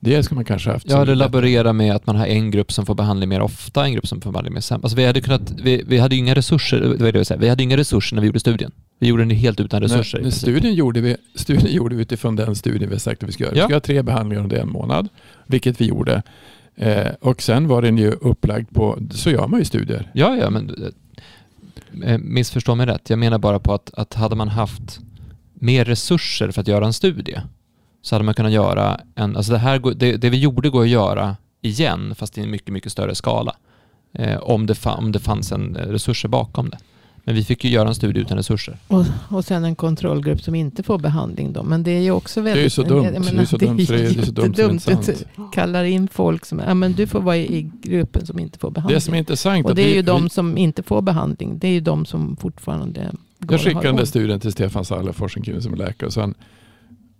Det 0.00 0.22
skulle 0.22 0.34
man 0.36 0.44
kanske 0.44 0.68
ha 0.68 0.74
haft. 0.74 0.90
Ja, 0.90 1.04
det 1.04 1.14
laborera 1.14 1.72
med 1.72 1.94
att 1.94 2.06
man 2.06 2.16
har 2.16 2.26
en 2.26 2.50
grupp 2.50 2.72
som 2.72 2.86
får 2.86 2.94
behandling 2.94 3.28
mer 3.28 3.40
ofta, 3.40 3.84
en 3.84 3.92
grupp 3.92 4.06
som 4.06 4.20
får 4.20 4.32
behandling 4.32 4.54
mer 4.54 4.60
sällan. 4.60 4.80
Alltså 4.84 4.96
vi 4.96 5.06
hade 5.06 5.20
kunnat, 5.20 5.50
vi, 5.62 5.82
vi 5.86 5.98
hade 5.98 6.16
inga 6.16 6.34
resurser, 6.34 6.80
det 6.80 6.88
var 6.88 6.96
det 6.96 7.04
jag 7.04 7.12
ville 7.12 7.24
säga. 7.24 7.40
vi 7.40 7.48
hade 7.48 7.62
inga 7.62 7.76
resurser 7.76 8.14
när 8.16 8.20
vi 8.20 8.26
gjorde 8.26 8.40
studien. 8.40 8.70
Vi 8.98 9.08
gjorde 9.08 9.22
den 9.22 9.30
helt 9.30 9.60
utan 9.60 9.82
resurser. 9.82 10.18
princip. 10.18 10.40
studien, 10.42 10.74
gjorde 10.74 11.00
vi, 11.00 11.16
studien 11.34 11.72
gjorde 11.72 11.96
vi 11.96 12.02
utifrån 12.02 12.36
den 12.36 12.56
studien 12.56 12.90
vi 12.90 12.98
sagt 12.98 13.22
att 13.22 13.28
vi 13.28 13.32
ska 13.32 13.44
göra. 13.44 13.52
Vi 13.54 13.58
Ja. 13.58 13.64
ska 13.64 13.72
göra 13.72 13.80
tre 13.80 14.02
behandlingar 14.02 14.42
under 14.42 14.56
en 14.56 14.68
månad, 14.72 15.08
vilket 15.46 15.80
vi 15.80 15.84
gjorde. 15.86 16.22
Eh, 16.76 17.06
och 17.20 17.42
sen 17.42 17.68
var 17.68 17.82
den 17.82 17.98
ju 17.98 18.10
upplagd 18.10 18.70
på, 18.74 18.98
så 19.10 19.30
gör 19.30 19.46
man 19.48 19.58
ju 19.60 19.64
studier. 19.64 20.10
Ja, 20.14 20.36
ja, 20.36 20.50
men 20.50 20.68
eh, 20.70 20.74
Eh, 22.04 22.18
missförstå 22.18 22.74
mig 22.74 22.86
rätt. 22.86 23.10
Jag 23.10 23.18
menar 23.18 23.38
bara 23.38 23.58
på 23.60 23.74
att, 23.74 23.90
att 23.94 24.14
hade 24.14 24.36
man 24.36 24.48
haft 24.48 25.00
mer 25.54 25.84
resurser 25.84 26.50
för 26.50 26.60
att 26.60 26.68
göra 26.68 26.86
en 26.86 26.92
studie 26.92 27.40
så 28.02 28.14
hade 28.14 28.24
man 28.24 28.34
kunnat 28.34 28.52
göra 28.52 29.00
en, 29.14 29.36
alltså 29.36 29.52
det, 29.52 29.58
här, 29.58 29.94
det, 29.94 30.16
det 30.16 30.30
vi 30.30 30.38
gjorde 30.38 30.70
går 30.70 30.82
att 30.82 30.88
göra 30.88 31.36
igen 31.60 32.14
fast 32.14 32.38
i 32.38 32.40
en 32.42 32.50
mycket, 32.50 32.72
mycket 32.72 32.92
större 32.92 33.14
skala. 33.14 33.56
Eh, 34.14 34.38
om, 34.38 34.66
det 34.66 34.74
fa- 34.74 34.96
om 34.98 35.12
det 35.12 35.18
fanns 35.18 35.52
en 35.52 35.76
eh, 35.76 35.86
resurser 35.86 36.28
bakom 36.28 36.70
det. 36.70 36.78
Men 37.28 37.34
vi 37.34 37.44
fick 37.44 37.64
ju 37.64 37.70
göra 37.70 37.88
en 37.88 37.94
studie 37.94 38.20
utan 38.20 38.36
resurser. 38.36 38.76
Och, 38.88 39.04
och 39.28 39.44
sen 39.44 39.64
en 39.64 39.74
kontrollgrupp 39.76 40.42
som 40.42 40.54
inte 40.54 40.82
får 40.82 40.98
behandling 40.98 41.52
då. 41.52 41.62
Men 41.62 41.82
det 41.82 41.90
är 41.90 42.00
ju 42.00 42.10
också 42.10 42.40
väldigt... 42.40 42.72
så 42.72 42.82
dumt. 42.82 43.02
Det 43.02 43.08
är 43.08 43.20
menar, 43.20 43.44
så 43.44 43.56
dumt, 43.56 43.86
för 43.86 43.96
det 43.96 44.00
är- 44.00 44.14
det 44.14 44.20
är 44.20 44.24
så 44.24 44.32
dumt 44.32 44.52
det 44.56 44.62
är 44.62 44.72
jättedumt. 44.72 45.04
sant. 45.04 45.24
kallar 45.54 45.84
in 45.84 46.08
folk 46.08 46.44
som, 46.44 46.58
ja 46.58 46.74
men 46.74 46.92
du 46.92 47.06
får 47.06 47.20
vara 47.20 47.36
i 47.36 47.70
gruppen 47.82 48.26
som 48.26 48.38
inte 48.38 48.58
får 48.58 48.70
behandling. 48.70 48.94
Det 48.96 49.00
som 49.00 49.14
är 49.14 49.18
intressant 49.18 49.64
och 49.64 49.70
att 49.70 49.76
det 49.76 49.82
är 49.82 49.86
vi, 49.86 49.94
ju 49.94 50.02
de 50.02 50.22
vi, 50.24 50.30
som 50.30 50.58
inte 50.58 50.82
får 50.82 51.02
behandling. 51.02 51.58
Det 51.58 51.68
är 51.68 51.72
ju 51.72 51.80
de 51.80 52.06
som 52.06 52.36
fortfarande 52.36 53.00
går 53.38 53.52
jag 53.54 53.60
skickade 53.60 53.86
den 53.88 53.96
där 53.96 54.04
studien 54.04 54.40
till 54.40 54.52
Stefan 54.52 54.84
Salle, 54.84 55.12
forskningskillen 55.12 55.62
som 55.62 55.72
är 55.72 55.76
läkare. 55.76 56.06
Och 56.06 56.12
sen, 56.12 56.34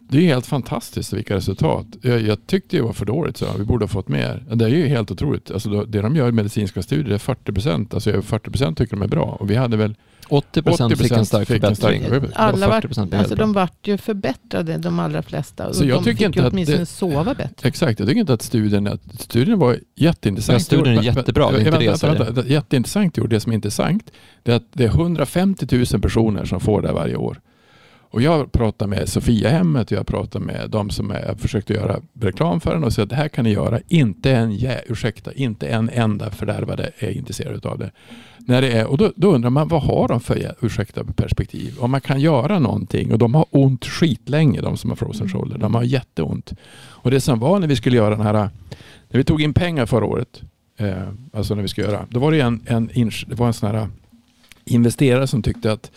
det 0.08 0.18
är 0.18 0.22
helt 0.22 0.46
fantastiskt 0.46 1.12
vilka 1.12 1.36
resultat. 1.36 1.86
Jag, 2.02 2.20
jag 2.22 2.46
tyckte 2.46 2.76
det 2.76 2.82
var 2.82 2.92
för 2.92 3.06
dåligt, 3.06 3.36
så 3.36 3.46
vi 3.58 3.64
borde 3.64 3.82
ha 3.84 3.88
fått 3.88 4.08
mer. 4.08 4.44
Det 4.54 4.64
är 4.64 4.68
ju 4.68 4.86
helt 4.86 5.10
otroligt. 5.10 5.50
Alltså, 5.50 5.84
det 5.84 6.00
de 6.02 6.16
gör 6.16 6.28
i 6.28 6.32
medicinska 6.32 6.82
studier 6.82 7.14
är 7.14 7.18
40 7.18 7.52
procent. 7.52 7.94
Alltså 7.94 8.10
över 8.10 8.22
40 8.22 8.50
procent 8.50 8.78
tycker 8.78 8.96
de 8.96 9.02
är 9.02 9.08
bra. 9.08 9.36
Och 9.40 9.50
vi 9.50 9.54
hade 9.54 9.76
väl 9.76 9.94
80 10.28 10.62
procent 10.62 10.98
fick 10.98 11.12
en 11.12 11.18
80% 11.18 11.24
stark 11.24 11.48
fick 11.48 11.64
en 11.64 11.76
stark 11.76 12.02
förbättring. 12.02 12.32
Alla 12.34 12.66
Och 12.66 12.72
vart, 12.72 12.84
40% 12.84 13.06
blev 13.08 13.20
alltså 13.20 13.34
de 13.34 13.52
vart 13.52 13.86
ju 13.86 13.98
förbättrade 13.98 14.78
de 14.78 14.98
allra 14.98 15.22
flesta. 15.22 15.72
Så 15.72 15.84
jag 15.84 15.98
de 15.98 16.04
tycker 16.04 16.16
fick 16.16 16.26
inte 16.26 16.38
ju 16.38 16.46
att 16.46 16.52
åtminstone 16.52 16.78
det- 16.78 16.86
sova 16.86 17.34
bättre. 17.34 17.68
Exakt, 17.68 17.98
jag 17.98 18.08
tycker 18.08 18.20
inte 18.20 18.32
att 18.32 18.42
studien, 18.42 18.86
att 18.86 19.20
studien 19.20 19.58
var 19.58 19.78
jätteintressant. 19.96 20.58
Ja, 20.58 20.64
studien 20.64 20.98
är 20.98 21.02
jättebra, 21.02 21.50
det 21.50 21.56
är 21.56 21.58
inte 21.58 21.70
vänta, 21.70 21.78
det 21.80 21.86
vänta, 21.86 21.98
säger. 21.98 22.14
vänta, 22.14 22.32
vänta. 22.32 22.50
Jätteintressant 22.52 23.16
gjord. 23.16 23.30
Det 23.30 23.40
som 23.40 23.52
är 23.52 23.54
intressant 23.56 24.10
det 24.42 24.52
är 24.52 24.56
att 24.56 24.66
det 24.72 24.84
är 24.84 24.88
150 24.88 25.66
000 25.92 26.00
personer 26.02 26.44
som 26.44 26.60
får 26.60 26.82
det 26.82 26.92
varje 26.92 27.16
år. 27.16 27.40
Och 28.10 28.22
jag 28.22 28.52
pratar 28.52 28.86
med 28.86 29.08
Sofiahemmet 29.08 29.92
och 29.92 29.98
jag 29.98 30.06
pratar 30.06 30.40
med 30.40 30.70
de 30.70 30.90
som 30.90 31.10
är, 31.10 31.26
jag 31.26 31.40
försökte 31.40 31.72
göra 31.72 32.00
reklam 32.20 32.60
för 32.60 32.74
den 32.74 32.84
och 32.84 32.92
säger 32.92 33.04
att 33.04 33.10
det 33.10 33.16
här 33.16 33.28
kan 33.28 33.44
ni 33.44 33.52
göra. 33.52 33.80
Inte 33.88 34.32
en, 34.32 34.52
jä, 34.52 34.80
ursäkta, 34.86 35.32
inte 35.32 35.68
en 35.68 35.90
enda 35.90 36.30
fördärvade 36.30 36.90
är 36.98 37.10
intresserad 37.10 37.66
av 37.66 37.78
det. 37.78 37.90
När 38.38 38.62
det 38.62 38.72
är, 38.72 38.86
och 38.86 38.98
då, 38.98 39.12
då 39.16 39.32
undrar 39.32 39.50
man 39.50 39.68
vad 39.68 39.82
har 39.82 40.08
de 40.08 40.20
för, 40.20 40.54
ursäkta, 40.60 41.04
perspektiv? 41.04 41.74
Om 41.78 41.90
man 41.90 42.00
kan 42.00 42.20
göra 42.20 42.58
någonting 42.58 43.12
och 43.12 43.18
de 43.18 43.34
har 43.34 43.46
ont 43.50 43.84
skitlänge 43.84 44.60
de 44.60 44.76
som 44.76 44.90
har 44.90 44.96
frozen 44.96 45.28
shoulder. 45.28 45.58
De 45.58 45.74
har 45.74 45.82
jätteont. 45.82 46.52
Och 46.78 47.10
det 47.10 47.20
som 47.20 47.38
var 47.38 47.58
när 47.58 47.66
vi 47.66 47.76
skulle 47.76 47.96
göra 47.96 48.10
den 48.10 48.26
här, 48.26 48.32
när 49.08 49.18
vi 49.18 49.24
tog 49.24 49.42
in 49.42 49.54
pengar 49.54 49.86
förra 49.86 50.04
året 50.04 50.42
Eh, 50.80 51.08
alltså 51.32 51.54
när 51.54 51.62
vi 51.62 51.68
ska 51.68 51.82
göra. 51.82 52.06
Då 52.10 52.20
var 52.20 52.32
det 52.32 52.40
en, 52.40 52.62
en, 52.66 53.10
det 53.26 53.34
var 53.34 53.46
en 53.46 53.52
sån 53.52 53.70
här 53.70 53.88
investerare 54.64 55.26
som 55.26 55.42
tyckte 55.42 55.72
att 55.72 55.90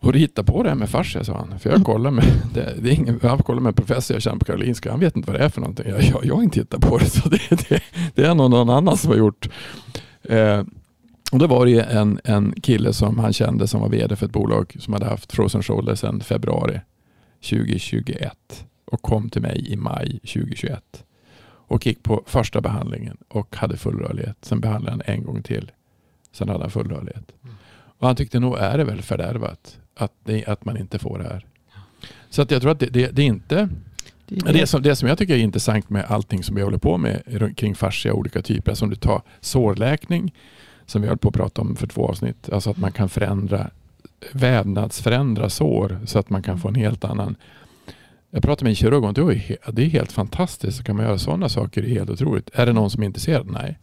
och 0.00 0.12
du 0.12 0.18
hittar 0.18 0.42
på 0.42 0.62
det 0.62 0.68
här 0.68 0.76
med 0.76 0.90
fascia, 0.90 1.24
sa 1.24 1.36
han. 1.36 1.58
För 1.58 1.70
jag 1.70 1.84
kollar 1.84 2.10
med, 2.10 2.24
det, 2.54 2.74
det 2.82 2.90
är 2.90 2.94
ingen, 2.94 3.20
jag 3.22 3.38
kollar 3.38 3.60
med 3.60 3.70
en 3.70 3.74
professor 3.74 4.14
jag 4.14 4.22
känner 4.22 4.38
på 4.38 4.44
Karolinska. 4.44 4.90
Han 4.90 5.00
vet 5.00 5.16
inte 5.16 5.30
vad 5.30 5.40
det 5.40 5.44
är 5.44 5.48
för 5.48 5.60
någonting. 5.60 5.88
Jag, 5.88 6.02
jag, 6.02 6.24
jag 6.24 6.34
har 6.34 6.42
inte 6.42 6.60
hittat 6.60 6.80
på 6.80 6.98
det. 6.98 7.10
Så 7.10 7.28
det, 7.28 7.68
det, 7.68 7.82
det 8.14 8.24
är 8.24 8.34
nog 8.34 8.50
någon 8.50 8.70
annan 8.70 8.96
som 8.96 9.10
har 9.10 9.18
gjort. 9.18 9.48
Eh, 10.22 10.62
och 11.32 11.38
då 11.38 11.46
var 11.46 11.66
det 11.66 11.80
en, 11.80 12.20
en 12.24 12.52
kille 12.62 12.92
som 12.92 13.18
han 13.18 13.32
kände 13.32 13.66
som 13.66 13.80
var 13.80 13.88
vd 13.88 14.16
för 14.16 14.26
ett 14.26 14.32
bolag 14.32 14.76
som 14.78 14.92
hade 14.92 15.06
haft 15.06 15.32
Frozen 15.32 15.62
Shoulder 15.62 15.94
sedan 15.94 16.20
februari 16.20 16.80
2021 17.50 18.64
och 18.84 19.02
kom 19.02 19.30
till 19.30 19.42
mig 19.42 19.72
i 19.72 19.76
maj 19.76 20.18
2021 20.18 21.04
och 21.42 21.86
gick 21.86 22.02
på 22.02 22.22
första 22.26 22.60
behandlingen 22.60 23.16
och 23.28 23.56
hade 23.56 23.76
full 23.76 23.98
rörlighet. 23.98 24.36
Sen 24.42 24.60
behandlade 24.60 24.90
han 24.90 25.14
en 25.14 25.24
gång 25.24 25.42
till. 25.42 25.70
Sen 26.32 26.48
hade 26.48 26.60
han 26.60 26.70
full 26.70 26.88
rörlighet. 26.88 27.32
Mm. 27.42 27.54
Och 28.00 28.06
han 28.06 28.16
tyckte 28.16 28.40
nog 28.40 28.58
är 28.58 28.78
det 28.78 28.84
väl 28.84 29.02
fördärvat 29.02 29.78
att, 30.02 30.12
det, 30.24 30.46
att 30.46 30.64
man 30.64 30.76
inte 30.76 30.98
får 30.98 31.18
det 31.18 31.24
här. 31.24 31.46
Så 32.30 32.42
att 32.42 32.50
jag 32.50 32.62
tror 32.62 32.72
att 32.72 32.80
det, 32.80 32.86
det, 32.86 33.10
det 33.10 33.22
är 33.22 33.26
inte 33.26 33.68
det, 34.26 34.66
som, 34.66 34.82
det 34.82 34.96
som 34.96 35.08
jag 35.08 35.18
tycker 35.18 35.34
är 35.34 35.38
intressant 35.38 35.90
med 35.90 36.04
allting 36.08 36.42
som 36.42 36.56
vi 36.56 36.62
håller 36.62 36.78
på 36.78 36.98
med 36.98 37.22
kring 37.56 37.74
fascia 37.74 38.12
olika 38.12 38.42
typer. 38.42 38.74
Som 38.74 38.90
du 38.90 38.96
tar 38.96 39.22
sårläkning 39.40 40.34
som 40.86 41.02
vi 41.02 41.08
höll 41.08 41.18
på 41.18 41.28
att 41.28 41.34
prata 41.34 41.60
om 41.60 41.76
för 41.76 41.86
två 41.86 42.08
avsnitt. 42.08 42.50
Alltså 42.52 42.70
att 42.70 42.76
man 42.76 42.92
kan 42.92 43.08
förändra 43.08 43.70
vävnadsförändra 44.32 45.50
sår 45.50 46.00
så 46.06 46.18
att 46.18 46.30
man 46.30 46.42
kan 46.42 46.58
få 46.58 46.68
en 46.68 46.74
helt 46.74 47.04
annan 47.04 47.36
jag 48.30 48.42
pratade 48.42 48.64
med 48.64 48.70
en 48.70 48.76
kirurg 48.76 49.04
och 49.66 49.74
det 49.74 49.82
är 49.82 49.88
helt 49.88 50.12
fantastiskt. 50.12 50.76
Så 50.76 50.84
kan 50.84 50.96
man 50.96 51.04
göra 51.04 51.18
sådana 51.18 51.48
saker, 51.48 51.82
det 51.82 51.88
är 51.88 51.94
helt 51.94 52.10
otroligt. 52.10 52.50
Är 52.52 52.66
det 52.66 52.72
någon 52.72 52.90
som 52.90 53.02
är 53.02 53.06
intresserad? 53.06 53.46
Nej. 53.50 53.78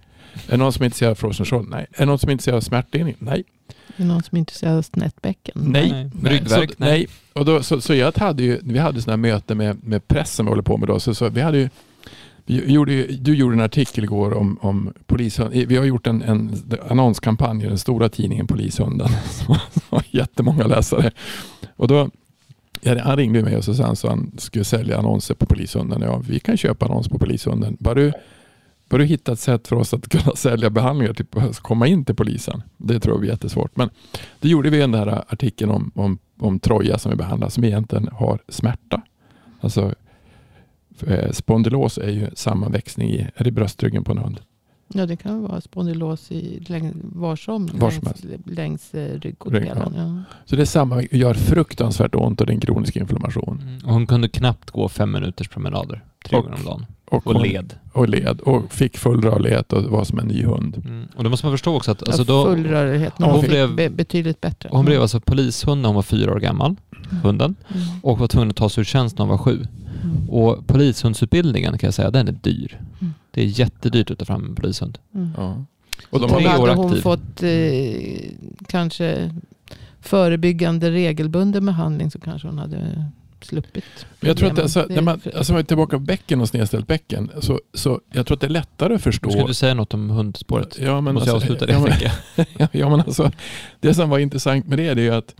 Är 0.47 0.51
det 0.51 0.57
någon 0.57 0.73
som 0.73 0.81
är 0.83 0.85
intresserad 0.85 1.11
av 1.11 1.15
frozen 1.15 1.45
shoulder? 1.45 1.69
Nej. 1.69 1.87
Är 1.91 1.99
det 1.99 2.05
någon 2.05 2.19
som 2.19 2.29
är 2.29 2.31
intresserad 2.31 2.57
av 2.57 2.61
smärtlindring? 2.61 3.15
Nej. 3.19 3.43
Är 3.69 4.01
det 4.01 4.05
någon 4.05 4.23
som 4.23 4.35
är 4.35 4.39
intresserad 4.39 4.77
av 4.77 4.81
snett 4.81 5.15
Nej. 5.23 5.31
nej. 5.53 6.09
Ryggverk? 6.23 6.73
nej. 6.77 6.89
nej. 6.89 7.07
Och 7.33 7.45
då, 7.45 7.63
så, 7.63 7.81
så 7.81 7.93
jag 7.93 8.17
hade 8.17 8.43
ju, 8.43 8.59
vi 8.63 8.79
hade 8.79 9.01
sådana 9.01 9.17
möten 9.17 9.57
med, 9.57 9.83
med 9.83 10.07
pressen 10.07 10.45
vi 10.45 10.49
håller 10.49 10.63
på 10.63 10.77
med 10.77 10.87
då. 10.87 10.99
Så, 10.99 11.15
så 11.15 11.29
vi 11.29 11.41
hade 11.41 11.57
ju, 11.57 11.69
vi 12.45 12.71
gjorde, 12.73 13.03
du 13.03 13.35
gjorde 13.35 13.55
en 13.55 13.61
artikel 13.61 14.03
igår 14.03 14.33
om, 14.33 14.57
om 14.61 14.93
polishund. 15.05 15.53
Vi 15.53 15.77
har 15.77 15.85
gjort 15.85 16.07
en, 16.07 16.21
en 16.21 16.63
annonskampanj 16.89 17.63
i 17.63 17.67
den 17.67 17.77
stora 17.77 18.09
tidningen 18.09 18.47
Polishunden. 18.47 19.09
Som 19.29 19.57
har 19.89 20.03
jättemånga 20.11 20.67
läsare. 20.67 21.11
Och 21.75 21.87
då, 21.87 22.09
han 23.03 23.17
ringde 23.17 23.43
mig 23.43 23.57
och 23.57 23.63
så 23.63 23.73
sa 23.73 23.83
han 23.83 23.91
att 23.91 24.03
han 24.03 24.31
skulle 24.37 24.65
sälja 24.65 24.97
annonser 24.97 25.35
på 25.35 25.45
Polishunden. 25.45 26.01
Ja, 26.01 26.21
vi 26.27 26.39
kan 26.39 26.57
köpa 26.57 26.85
annons 26.85 27.07
på 27.07 27.19
Polishunden. 27.19 27.77
Bara 27.79 27.95
du 27.95 28.13
Bör 28.89 28.99
du 28.99 29.05
hitta 29.05 29.31
ett 29.31 29.39
sätt 29.39 29.67
för 29.67 29.75
oss 29.75 29.93
att 29.93 30.09
kunna 30.09 30.35
sälja 30.35 30.69
behandlingar, 30.69 31.13
typ 31.13 31.37
att 31.37 31.59
komma 31.59 31.87
in 31.87 32.05
till 32.05 32.15
polisen? 32.15 32.63
Det 32.77 32.99
tror 32.99 33.13
jag 33.13 33.19
blir 33.19 33.29
jättesvårt. 33.29 33.75
Men 33.75 33.89
det 34.39 34.49
gjorde 34.49 34.69
vi 34.69 34.77
i 34.77 34.81
den 34.81 34.93
här 34.93 35.23
artikeln 35.27 35.71
om, 35.71 35.91
om, 35.95 36.19
om 36.39 36.59
Troja 36.59 36.97
som 36.97 37.11
vi 37.11 37.17
behandlar, 37.17 37.49
som 37.49 37.63
egentligen 37.63 38.09
har 38.11 38.39
smärta. 38.49 39.01
Alltså 39.61 39.93
eh, 41.07 41.31
spondylos 41.31 41.97
är 41.97 42.09
ju 42.09 42.29
sammanväxning 42.33 43.09
i, 43.09 43.29
är 43.35 43.43
det 43.43 43.51
bröstryggen 43.51 44.03
på 44.03 44.11
en 44.11 44.17
hund? 44.17 44.39
Ja, 44.93 45.05
det 45.05 45.17
kan 45.17 45.41
vara 45.41 45.61
spondylos 45.61 46.31
i 46.31 46.59
läng, 46.59 46.93
var 47.03 47.35
som, 47.35 47.69
var 47.73 47.91
som 47.91 48.03
längs, 48.03 48.45
längs 48.45 48.93
eh, 48.93 49.19
ryggkotan. 49.19 49.93
Ja. 49.95 50.23
Så 50.45 50.55
det 50.55 50.61
är 50.61 50.65
samma, 50.65 51.01
gör 51.01 51.33
fruktansvärt 51.33 52.15
ont 52.15 52.41
och 52.41 52.47
det 52.47 52.51
är 52.51 52.55
en 52.55 52.61
kronisk 52.61 52.95
inflammation. 52.95 53.61
Mm. 53.61 53.85
Och 53.85 53.93
hon 53.93 54.07
kunde 54.07 54.29
knappt 54.29 54.71
gå 54.71 54.89
fem 54.89 55.11
minuters 55.11 55.47
promenader 55.47 56.03
tre 56.25 56.37
gånger 56.37 56.53
om 56.53 56.63
dagen. 56.63 56.85
Och, 57.11 57.27
och 57.27 57.41
led. 57.41 57.73
Och 57.93 58.09
led 58.09 58.39
och 58.39 58.73
fick 58.73 58.97
full 58.97 59.21
rörlighet 59.21 59.73
och 59.73 59.83
var 59.83 60.03
som 60.03 60.19
en 60.19 60.27
ny 60.27 60.43
hund. 60.43 60.81
Mm. 60.85 61.07
Och 61.15 61.23
då 61.23 61.29
måste 61.29 61.45
man 61.45 61.53
förstå 61.53 61.75
också 61.75 61.91
att... 61.91 62.07
Alltså 62.07 62.23
då, 62.23 62.45
full 62.45 62.65
rörlighet, 62.65 63.13
hon, 63.17 63.29
hon 63.29 63.41
blev 63.41 63.75
be 63.75 63.89
betydligt 63.89 64.41
bättre. 64.41 64.69
Hon 64.71 64.85
blev 64.85 65.01
alltså 65.01 65.19
polishund 65.19 65.81
när 65.81 65.89
hon 65.89 65.95
var 65.95 66.01
fyra 66.01 66.33
år 66.33 66.39
gammal, 66.39 66.75
mm. 67.11 67.23
hunden, 67.23 67.55
mm. 67.67 67.87
och 68.03 68.19
var 68.19 68.27
tvungen 68.27 68.49
att 68.49 68.55
ta 68.55 68.69
sig 68.69 68.81
ur 68.81 68.85
tjänst 68.85 69.17
när 69.17 69.25
hon 69.25 69.29
var 69.29 69.37
sju. 69.37 69.67
Mm. 70.03 70.29
Och 70.29 70.67
polishundsutbildningen 70.67 71.77
kan 71.77 71.87
jag 71.87 71.93
säga, 71.93 72.11
den 72.11 72.27
är 72.27 72.31
dyr. 72.31 72.81
Mm. 73.01 73.13
Det 73.31 73.41
är 73.41 73.59
jättedyrt 73.59 74.11
att 74.11 74.19
ta 74.19 74.25
fram 74.25 74.45
en 74.45 74.55
polishund. 74.55 74.97
Mm. 75.15 75.29
Ja. 75.37 75.63
Och 76.09 76.19
de 76.19 76.31
har 76.31 76.41
hade 76.41 76.73
hon 76.73 76.87
aktiv. 76.87 77.01
fått 77.01 77.43
eh, 77.43 78.31
kanske 78.67 79.31
förebyggande 80.01 80.91
regelbunden 80.91 81.65
behandling 81.65 82.11
så 82.11 82.19
kanske 82.19 82.47
hon 82.47 82.57
hade 82.57 83.05
sluppit. 83.45 84.05
Men 84.19 84.27
jag 84.27 84.37
tror 84.37 84.51
att 84.51 84.59
alltså, 84.59 84.85
när 84.89 85.01
man, 85.01 85.21
alltså 85.35 85.53
man 85.53 85.59
är 85.59 85.63
tillbaka 85.63 85.97
på 85.97 86.03
bäcken 86.03 86.41
och 86.41 86.49
snedställt 86.49 86.87
bäcken, 86.87 87.31
så, 87.39 87.59
så 87.73 88.01
jag 88.11 88.27
tror 88.27 88.35
att 88.35 88.41
det 88.41 88.47
är 88.47 88.51
lättare 88.51 88.95
att 88.95 89.01
förstå. 89.01 89.31
Ska 89.31 89.47
du 89.47 89.53
säga 89.53 89.73
något 89.73 89.93
om 89.93 90.09
hundspåret? 90.09 90.77
Ja, 90.81 91.01
men 91.01 91.13
Måste 91.13 91.31
alltså, 91.31 91.47
jag 91.47 91.55
avsluta 91.55 91.65
det? 91.65 91.73
Ja, 91.73 92.45
men, 92.59 92.67
ja, 92.71 92.89
men 92.89 92.99
alltså, 92.99 93.31
det 93.79 93.93
som 93.93 94.09
var 94.09 94.19
intressant 94.19 94.67
med 94.67 94.77
det, 94.77 94.93
det 94.93 95.07
är 95.07 95.11
att 95.11 95.35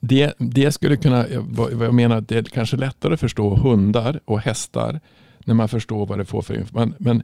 det, 0.00 0.34
det 0.38 0.72
skulle 0.72 0.96
kunna, 0.96 1.26
vad 1.38 1.72
jag 1.72 1.94
menar, 1.94 2.20
det 2.20 2.36
är 2.36 2.42
kanske 2.42 2.76
lättare 2.76 3.14
att 3.14 3.20
förstå 3.20 3.56
hundar 3.56 4.20
och 4.24 4.40
hästar 4.40 5.00
när 5.44 5.54
man 5.54 5.68
förstår 5.68 6.06
vad 6.06 6.18
det 6.18 6.24
får 6.24 6.42
för 6.42 6.54
information. 6.54 6.94
Men 6.98 7.22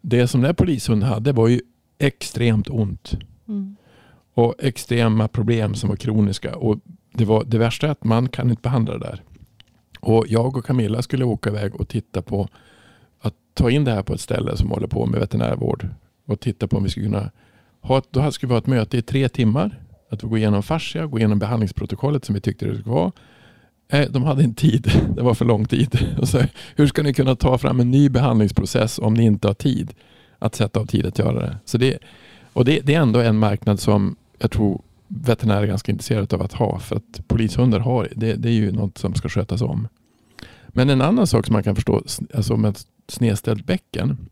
det 0.00 0.28
som 0.28 0.40
den 0.40 0.46
här 0.46 0.54
polishunden 0.54 1.08
hade 1.08 1.32
var 1.32 1.48
ju 1.48 1.60
extremt 1.98 2.68
ont. 2.68 3.14
Mm. 3.48 3.76
Och 4.34 4.54
extrema 4.58 5.28
problem 5.28 5.74
som 5.74 5.88
var 5.88 5.96
kroniska. 5.96 6.56
Och 6.56 6.78
det, 7.12 7.24
var, 7.24 7.44
det 7.44 7.58
värsta 7.58 7.86
är 7.86 7.90
att 7.90 8.04
man 8.04 8.28
kan 8.28 8.50
inte 8.50 8.62
behandla 8.62 8.92
det 8.92 8.98
där. 8.98 9.22
Och 10.00 10.24
jag 10.28 10.56
och 10.56 10.64
Camilla 10.64 11.02
skulle 11.02 11.24
åka 11.24 11.50
iväg 11.50 11.74
och 11.74 11.88
titta 11.88 12.22
på 12.22 12.48
att 13.20 13.34
ta 13.54 13.70
in 13.70 13.84
det 13.84 13.90
här 13.90 14.02
på 14.02 14.14
ett 14.14 14.20
ställe 14.20 14.56
som 14.56 14.70
håller 14.70 14.86
på 14.86 15.06
med 15.06 15.20
veterinärvård. 15.20 15.88
Och 16.26 16.40
titta 16.40 16.68
på 16.68 16.76
om 16.76 16.84
vi 16.84 16.90
skulle 16.90 17.06
kunna 17.06 17.30
ha 17.80 17.98
ett, 17.98 18.04
då 18.10 18.30
skulle 18.30 18.48
vi 18.48 18.54
ha 18.54 18.58
ett 18.58 18.66
möte 18.66 18.96
i 18.96 19.02
tre 19.02 19.28
timmar. 19.28 19.80
Att 20.10 20.24
vi 20.24 20.28
går 20.28 20.38
igenom 20.38 20.62
fascia, 20.62 21.06
går 21.06 21.20
igenom 21.20 21.38
behandlingsprotokollet 21.38 22.24
som 22.24 22.34
vi 22.34 22.40
tyckte 22.40 22.66
det 22.66 22.74
skulle 22.74 22.94
vara. 22.94 23.12
Eh, 23.88 24.10
de 24.10 24.22
hade 24.22 24.44
inte 24.44 24.60
tid. 24.60 24.92
Det 25.16 25.22
var 25.22 25.34
för 25.34 25.44
lång 25.44 25.64
tid. 25.64 25.98
Och 26.18 26.28
så, 26.28 26.42
hur 26.76 26.86
ska 26.86 27.02
ni 27.02 27.14
kunna 27.14 27.36
ta 27.36 27.58
fram 27.58 27.80
en 27.80 27.90
ny 27.90 28.08
behandlingsprocess 28.08 28.98
om 28.98 29.14
ni 29.14 29.24
inte 29.24 29.48
har 29.48 29.54
tid 29.54 29.94
att 30.38 30.54
sätta 30.54 30.80
av 30.80 30.86
tid 30.86 31.06
att 31.06 31.18
göra 31.18 31.40
det? 31.40 31.56
Så 31.64 31.78
det 31.78 31.98
och 32.52 32.64
det, 32.64 32.80
det 32.80 32.94
är 32.94 33.00
ändå 33.00 33.20
en 33.20 33.38
marknad 33.38 33.80
som 33.80 34.16
jag 34.44 34.50
tror 34.50 34.82
veterinärer 35.08 35.62
är 35.62 35.66
ganska 35.66 35.92
intresserade 35.92 36.36
av 36.36 36.42
att 36.42 36.52
ha. 36.52 36.78
För 36.78 36.96
att 36.96 37.28
polishundar 37.28 37.78
har 37.78 38.08
det, 38.16 38.34
det 38.34 38.48
är 38.48 38.52
ju 38.52 38.72
något 38.72 38.98
som 38.98 39.14
ska 39.14 39.28
skötas 39.28 39.62
om. 39.62 39.88
Men 40.68 40.90
en 40.90 41.00
annan 41.00 41.26
sak 41.26 41.46
som 41.46 41.52
man 41.52 41.62
kan 41.62 41.74
förstå 41.74 42.02
alltså 42.34 42.56
med 42.56 42.70
ett 42.70 42.86
snedställt 43.08 43.66
bäcken, 43.66 44.28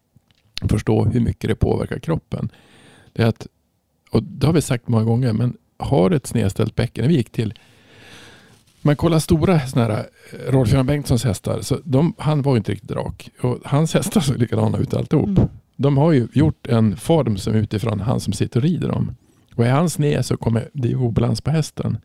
förstå 0.69 1.05
hur 1.05 1.21
mycket 1.21 1.49
det 1.49 1.55
påverkar 1.55 1.99
kroppen. 1.99 2.49
Det 3.13 3.23
är 3.23 3.27
att, 3.27 3.47
och 4.11 4.23
det 4.23 4.47
har 4.47 4.55
vi 4.55 4.63
sagt 4.63 4.89
många 4.89 5.05
gånger, 5.05 5.33
men 5.33 5.57
har 5.77 6.11
ett 6.11 6.27
snedställt 6.27 6.75
bäcken, 6.75 7.03
när 7.03 7.09
vi 7.09 7.17
gick 7.17 7.33
till 7.33 7.55
man 8.83 8.97
kollar 8.97 9.19
stora 9.19 9.61
sådana 9.61 9.95
här 9.95 10.07
eh, 10.33 10.53
Rolf-Göran 10.53 10.87
Bengtssons 10.87 11.25
hästar, 11.25 11.61
så 11.61 11.79
de, 11.85 12.15
han 12.19 12.43
var 12.43 12.57
inte 12.57 12.73
riktigt 12.73 12.91
rak. 12.91 13.31
Och 13.41 13.59
hans 13.65 13.95
hästar 13.95 14.21
såg 14.21 14.39
likadana 14.39 14.79
ut 14.79 14.95
alltihop. 14.95 15.29
Mm. 15.29 15.49
De 15.77 15.99
har 15.99 16.13
ju 16.13 16.29
gjort 16.33 16.67
en 16.67 16.97
form 16.97 17.37
som 17.37 17.55
utifrån 17.55 18.01
han 18.01 18.21
som 18.21 18.33
sitter 18.33 18.61
och 18.61 18.65
rider 18.65 18.89
dem. 18.89 19.15
Och 19.55 19.67
är 19.67 19.71
han 19.71 19.91
sned 19.91 20.27
så 20.27 20.37
kommer 20.37 20.69
det 20.73 20.95
obalans 20.97 21.41
på 21.41 21.51
hästen. 21.51 21.99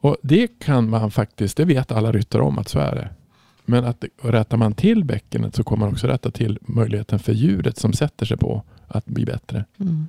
Och 0.00 0.16
Det 0.22 0.58
kan 0.58 0.90
man 0.90 1.10
faktiskt, 1.10 1.56
det 1.56 1.64
vet 1.64 1.92
alla 1.92 2.12
ryttare 2.12 2.42
om 2.42 2.58
att 2.58 2.68
så 2.68 2.78
är 2.78 2.94
det. 2.94 3.10
Men 3.64 3.84
att 3.84 4.04
rättar 4.22 4.56
man 4.56 4.74
till 4.74 5.04
bäckenet 5.04 5.54
så 5.54 5.64
kommer 5.64 5.86
man 5.86 5.92
också 5.92 6.06
rätta 6.06 6.30
till 6.30 6.58
möjligheten 6.62 7.18
för 7.18 7.32
djuret 7.32 7.78
som 7.78 7.92
sätter 7.92 8.26
sig 8.26 8.36
på 8.36 8.62
att 8.88 9.06
bli 9.06 9.24
bättre. 9.24 9.64
Mm. 9.80 10.08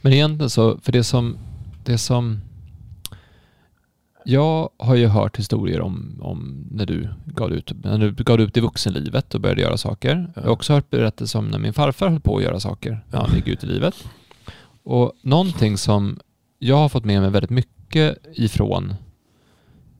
Men 0.00 0.12
egentligen 0.12 0.50
så, 0.50 0.78
för 0.78 0.92
det 0.92 1.04
som, 1.04 1.38
det 1.84 1.98
som 1.98 2.40
jag 4.24 4.70
har 4.76 4.94
ju 4.94 5.06
hört 5.06 5.38
historier 5.38 5.80
om, 5.80 6.18
om 6.22 6.66
när, 6.70 6.86
du 6.86 7.08
gav 7.24 7.52
ut, 7.52 7.72
när 7.84 7.98
du 7.98 8.24
gav 8.24 8.40
ut 8.40 8.56
i 8.56 8.60
vuxenlivet 8.60 9.34
och 9.34 9.40
började 9.40 9.60
göra 9.60 9.76
saker. 9.76 10.26
Ja. 10.34 10.40
Jag 10.40 10.42
har 10.42 10.50
också 10.50 10.72
hört 10.72 10.90
berättelser 10.90 11.38
om 11.38 11.48
när 11.48 11.58
min 11.58 11.72
farfar 11.72 12.08
höll 12.08 12.20
på 12.20 12.36
att 12.36 12.42
göra 12.42 12.60
saker 12.60 13.00
när 13.10 13.18
han 13.18 13.34
gick 13.34 13.46
ut 13.46 13.64
i 13.64 13.66
livet. 13.66 13.94
Och 14.88 15.12
någonting 15.22 15.78
som 15.78 16.18
jag 16.58 16.76
har 16.76 16.88
fått 16.88 17.04
med 17.04 17.20
mig 17.20 17.30
väldigt 17.30 17.50
mycket 17.50 18.18
ifrån 18.34 18.94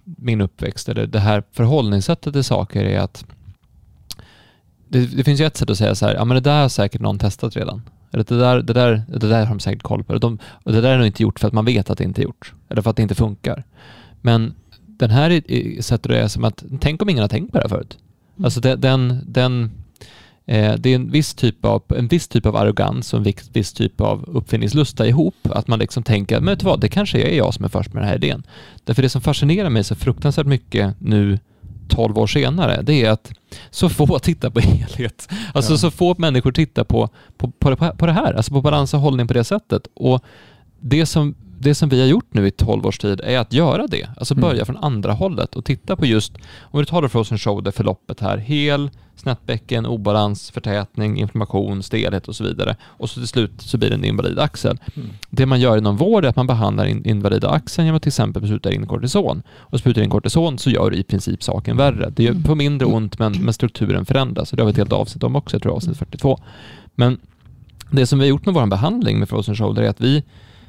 min 0.05 0.41
uppväxt, 0.41 0.89
eller 0.89 1.07
det 1.07 1.19
här 1.19 1.43
förhållningssättet 1.53 2.33
till 2.33 2.45
saker 2.45 2.85
är 2.85 3.01
att 3.01 3.25
det, 4.89 5.17
det, 5.17 5.25
finns 5.25 5.41
ju 5.41 5.45
ett 5.45 5.57
sätt 5.57 5.71
att 5.71 5.79
säga 5.79 5.95
så 5.95 6.07
här, 6.07 6.15
ja 6.15 6.25
men 6.25 6.35
det 6.35 6.41
där 6.41 6.63
har 6.63 6.69
säkert 6.69 7.01
någon 7.01 7.19
testat 7.19 7.57
redan. 7.57 7.83
Eller 8.13 8.25
det 8.25 8.39
där, 8.39 8.63
det 8.63 8.73
där, 8.73 9.03
det 9.09 9.29
där 9.29 9.41
har 9.41 9.55
de 9.55 9.61
säkert 9.61 9.83
koll 9.83 10.05
på. 10.05 10.19
De, 10.19 10.39
och 10.65 10.73
det 10.73 10.81
där 10.81 10.93
är 10.93 10.99
nog 10.99 11.07
inte 11.07 11.23
gjort 11.23 11.41
för 11.41 11.49
att 11.49 11.55
man 11.55 11.65
vet 11.65 11.91
att 11.91 11.99
det 11.99 12.05
inte 12.05 12.23
är 12.23 12.25
gjort. 12.25 12.55
Eller 12.69 12.83
för 12.83 12.91
att 12.91 12.97
det 12.97 13.03
inte 13.03 13.15
funkar. 13.15 13.65
Men 14.21 14.55
den 14.87 15.11
här 15.11 15.43
sätter 15.83 16.09
det 16.09 16.29
som 16.29 16.45
att, 16.45 16.65
tänk 16.81 17.03
om 17.03 17.09
ingen 17.09 17.23
har 17.23 17.29
tänkt 17.29 17.53
på 17.53 17.59
det 17.59 17.65
här 17.65 17.69
förut. 17.69 17.99
Mm. 18.37 18.45
Alltså 18.45 18.61
den, 18.61 19.21
den 19.27 19.71
det 20.79 20.87
är 20.87 20.95
en 20.95 21.11
viss, 21.11 21.35
typ 21.35 21.65
av, 21.65 21.83
en 21.89 22.09
viss 22.09 22.29
typ 22.29 22.47
av 22.47 22.57
arrogans 22.57 23.13
och 23.15 23.27
en 23.27 23.33
viss 23.53 23.73
typ 23.73 24.01
av 24.01 24.25
uppfinningslusta 24.29 25.07
ihop. 25.07 25.35
Att 25.43 25.69
man 25.69 25.79
liksom 25.79 26.03
tänker, 26.03 26.41
men 26.41 26.47
vet 26.53 26.61
du 26.61 26.67
vad, 26.67 26.81
det 26.81 26.89
kanske 26.89 27.21
är 27.21 27.37
jag 27.37 27.55
som 27.55 27.65
är 27.65 27.69
först 27.69 27.93
med 27.93 28.03
den 28.03 28.09
här 28.09 28.17
idén. 28.17 28.43
Därför 28.85 29.03
det 29.03 29.09
som 29.09 29.21
fascinerar 29.21 29.71
mig 29.71 29.85
så 29.85 29.95
fruktansvärt 29.95 30.47
mycket 30.47 30.95
nu 31.01 31.39
12 31.89 32.19
år 32.19 32.27
senare, 32.27 32.83
det 32.83 33.05
är 33.05 33.11
att 33.11 33.33
så 33.71 33.89
få 33.89 34.19
tittar 34.23 34.51
på 34.51 34.61
helhet. 34.61 35.29
Alltså 35.55 35.73
Ja. 35.73 35.79
så 35.79 35.91
få 35.91 36.15
människor 36.19 36.53
tittar 36.53 36.85
på, 36.85 37.09
på, 37.37 37.51
på, 37.51 37.77
på 37.77 38.07
det 38.07 38.13
här, 38.13 38.33
alltså 38.35 38.53
på 38.53 38.61
balans 38.63 38.95
och 38.95 39.01
hållning 39.01 39.27
på 39.27 39.35
det 39.35 39.45
sättet. 39.45 39.87
Och 39.95 40.25
det 40.81 41.07
som, 41.07 41.35
det 41.61 41.75
som 41.75 41.89
vi 41.89 42.01
har 42.01 42.07
gjort 42.07 42.35
nu 42.35 42.47
i 42.47 42.51
12 42.51 42.87
års 42.87 42.99
tid 42.99 43.21
är 43.25 43.39
att 43.39 43.53
göra 43.53 43.87
det. 43.87 44.09
Alltså 44.17 44.35
Mm. 44.35 44.43
börja 44.43 44.65
från 44.65 44.77
andra 44.77 45.13
hållet 45.13 45.57
och 45.57 45.65
titta 45.65 45.97
på 45.97 46.07
just, 46.07 46.33
om 46.61 46.81
du 46.81 46.85
tar 46.85 47.03
det 47.03 47.09
frozen 47.09 47.39
shoulder 47.39 47.71
förloppet 47.71 48.21
här, 48.21 48.39
hel, 48.39 48.91
snett 49.17 49.87
obalans, 49.87 50.51
förtätning, 50.51 51.21
inflammation, 51.21 51.83
stelhet 51.83 52.29
och 52.29 52.37
så 52.37 52.45
vidare. 52.45 52.77
Och 52.83 53.11
så 53.11 53.21
till 53.21 53.29
slut 53.29 53.53
så 53.59 53.79
blir 53.79 53.89
det 53.89 53.95
en 53.95 54.05
invalid 54.05 54.39
axel. 54.39 54.79
Mm. 54.97 55.09
Det 55.31 55.47
man 55.47 55.61
gör 55.61 55.79
inom 55.79 55.97
vård 55.97 56.25
är 56.25 56.29
att 56.29 56.37
man 56.37 56.47
behandlar 56.47 56.87
in, 56.87 57.05
invalida 57.05 57.51
axeln 57.51 57.87
genom 57.87 57.97
att 57.97 58.03
till 58.03 58.11
exempel 58.11 58.43
spruta 58.43 58.73
in 58.73 58.87
kortison. 58.87 59.43
Och 59.51 59.79
sprutar 59.79 60.03
in 60.03 60.11
kortison 60.11 60.59
så 60.59 60.71
gör 60.71 60.91
du 60.91 60.97
i 60.97 61.03
princip 61.03 61.43
saken 61.43 61.77
värre. 61.77 62.11
Det 62.11 62.23
gör 62.23 62.35
på 62.45 62.55
mindre 62.55 62.87
ont 62.87 63.19
men, 63.19 63.33
men 63.33 63.55
strukturen 63.55 64.05
förändras. 64.07 64.51
Och 64.51 64.57
det 64.57 64.63
har 64.63 64.67
vi 64.67 64.71
ett 64.71 64.77
helt 64.77 64.93
avsnitt 64.93 65.25
om 65.25 65.37
också, 65.37 65.55
jag 65.57 65.63
tror 65.63 65.75
avsnitt 65.77 65.99
42. 65.99 66.41
Men 66.95 67.19
det 67.91 68.07
som 68.07 68.19
vi 68.19 68.25
har 68.25 68.29
gjort 68.31 68.47
med 68.47 68.55
vår 68.55 68.67
behandling 68.67 69.19
med 69.19 69.29
frozen 69.29 69.57
shoulder 69.57 69.83
är 69.83 69.89
att 69.89 70.01
vi, 70.01 70.25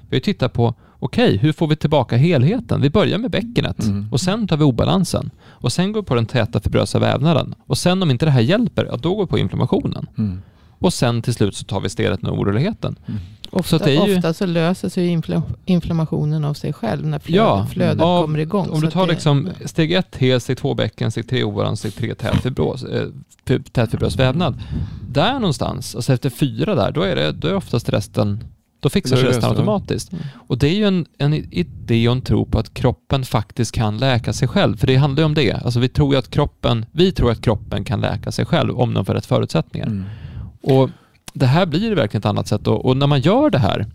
vi 0.09 0.15
har 0.17 0.21
tittat 0.21 0.53
på 0.53 0.73
okej, 0.99 1.37
hur 1.37 1.51
får 1.53 1.67
vi 1.67 1.75
tillbaka 1.75 2.17
helheten? 2.17 2.81
Vi 2.81 2.89
börjar 2.89 3.17
med 3.17 3.31
bäckenet 3.31 3.83
Mm. 3.83 4.07
och 4.11 4.21
sen 4.21 4.47
tar 4.47 4.57
vi 4.57 4.63
obalansen 4.63 5.29
och 5.47 5.71
sen 5.71 5.91
går 5.91 6.01
vi 6.01 6.05
på 6.05 6.15
den 6.15 6.25
täta 6.25 6.59
fibrösa 6.59 6.99
vävnaden 6.99 7.55
och 7.65 7.77
sen 7.77 8.03
om 8.03 8.11
inte 8.11 8.25
det 8.25 8.31
här 8.31 8.41
hjälper, 8.41 8.85
ja, 8.85 8.97
då 8.97 9.15
går 9.15 9.23
vi 9.23 9.27
på 9.29 9.37
inflammationen 9.39 10.07
Mm. 10.17 10.41
och 10.79 10.93
sen 10.93 11.21
till 11.21 11.33
slut 11.33 11.55
så 11.55 11.63
tar 11.65 11.79
vi 11.81 11.89
stelheten 11.89 12.29
och 12.29 12.37
oroligheten. 12.39 12.95
Ofta, 13.51 13.69
Så 13.69 13.75
att 13.75 13.83
det 13.83 13.91
är 13.97 14.07
ju- 14.07 14.15
ofta 14.17 14.33
så 14.33 14.45
löser 14.45 14.89
sig 14.89 15.07
infla, 15.07 15.41
inflammationen 15.65 16.45
av 16.45 16.53
sig 16.53 16.73
själv 16.73 17.07
när 17.07 17.19
flödet, 17.19 17.45
Ja, 17.47 17.67
flödet 17.71 18.01
av- 18.01 18.21
kommer 18.21 18.39
igång. 18.39 18.69
Om 18.69 18.81
du 18.81 18.91
tar 18.91 19.05
det- 19.07 19.11
liksom 19.13 19.49
steg 19.65 19.91
ett 19.93 20.15
hel, 20.17 20.41
steg 20.41 20.57
två 20.57 20.73
bäcken, 20.73 21.11
steg 21.11 21.29
tre 21.29 21.43
obalans, 21.43 21.79
steg 21.79 21.95
tre 21.95 22.15
tät 22.15 22.41
fibros, 22.43 22.83
eh, 22.83 23.07
fi- 23.45 23.63
tät 23.63 23.91
fibrös 23.91 24.15
vävnad. 24.15 24.59
Där 25.11 25.33
någonstans, 25.33 25.95
alltså 25.95 26.13
efter 26.13 26.29
fyra 26.29 26.75
där, 26.75 26.91
då 26.91 27.01
är 27.01 27.15
det, 27.15 27.31
då 27.31 27.47
är 27.47 27.55
oftast 27.55 27.89
resten, 27.89 28.43
då 28.79 28.89
fixar 28.89 29.15
sig 29.15 29.25
det 29.25 29.29
resten 29.29 29.49
automatiskt. 29.49 30.11
Mm. 30.11 30.23
Och 30.47 30.57
det 30.57 30.67
är 30.67 30.75
ju 30.75 30.87
en, 30.87 31.05
en 31.17 31.33
idé 31.33 32.07
och 32.07 32.15
en 32.15 32.21
tro 32.21 32.45
på 32.45 32.59
att 32.59 32.73
kroppen 32.73 33.25
faktiskt 33.25 33.71
kan 33.75 33.97
läka 33.97 34.33
sig 34.33 34.47
själv. 34.47 34.77
För 34.77 34.87
det 34.87 34.95
handlar 34.95 35.21
ju 35.21 35.25
om 35.25 35.33
det. 35.33 35.53
Alltså 35.53 35.79
vi 35.79 35.89
tror 35.89 36.13
ju 36.13 36.19
att 36.19 36.29
kroppen, 36.29 36.85
vi 36.91 37.11
tror 37.11 37.31
att 37.31 37.41
kroppen 37.41 37.83
kan 37.83 38.01
läka 38.01 38.31
sig 38.31 38.45
själv 38.45 38.79
om 38.79 38.93
den 38.93 39.05
får 39.05 39.13
rätt 39.13 39.25
förutsättningar. 39.25 39.87
Mm. 39.87 40.05
Och 40.61 40.89
det 41.33 41.45
här 41.45 41.65
blir 41.65 41.95
verkligen 41.95 42.19
ett 42.19 42.25
annat 42.25 42.47
sätt 42.47 42.67
och, 42.67 42.85
och 42.85 42.97
när 42.97 43.07
man 43.07 43.19
gör 43.19 43.49
det 43.49 43.57
här, 43.57 43.85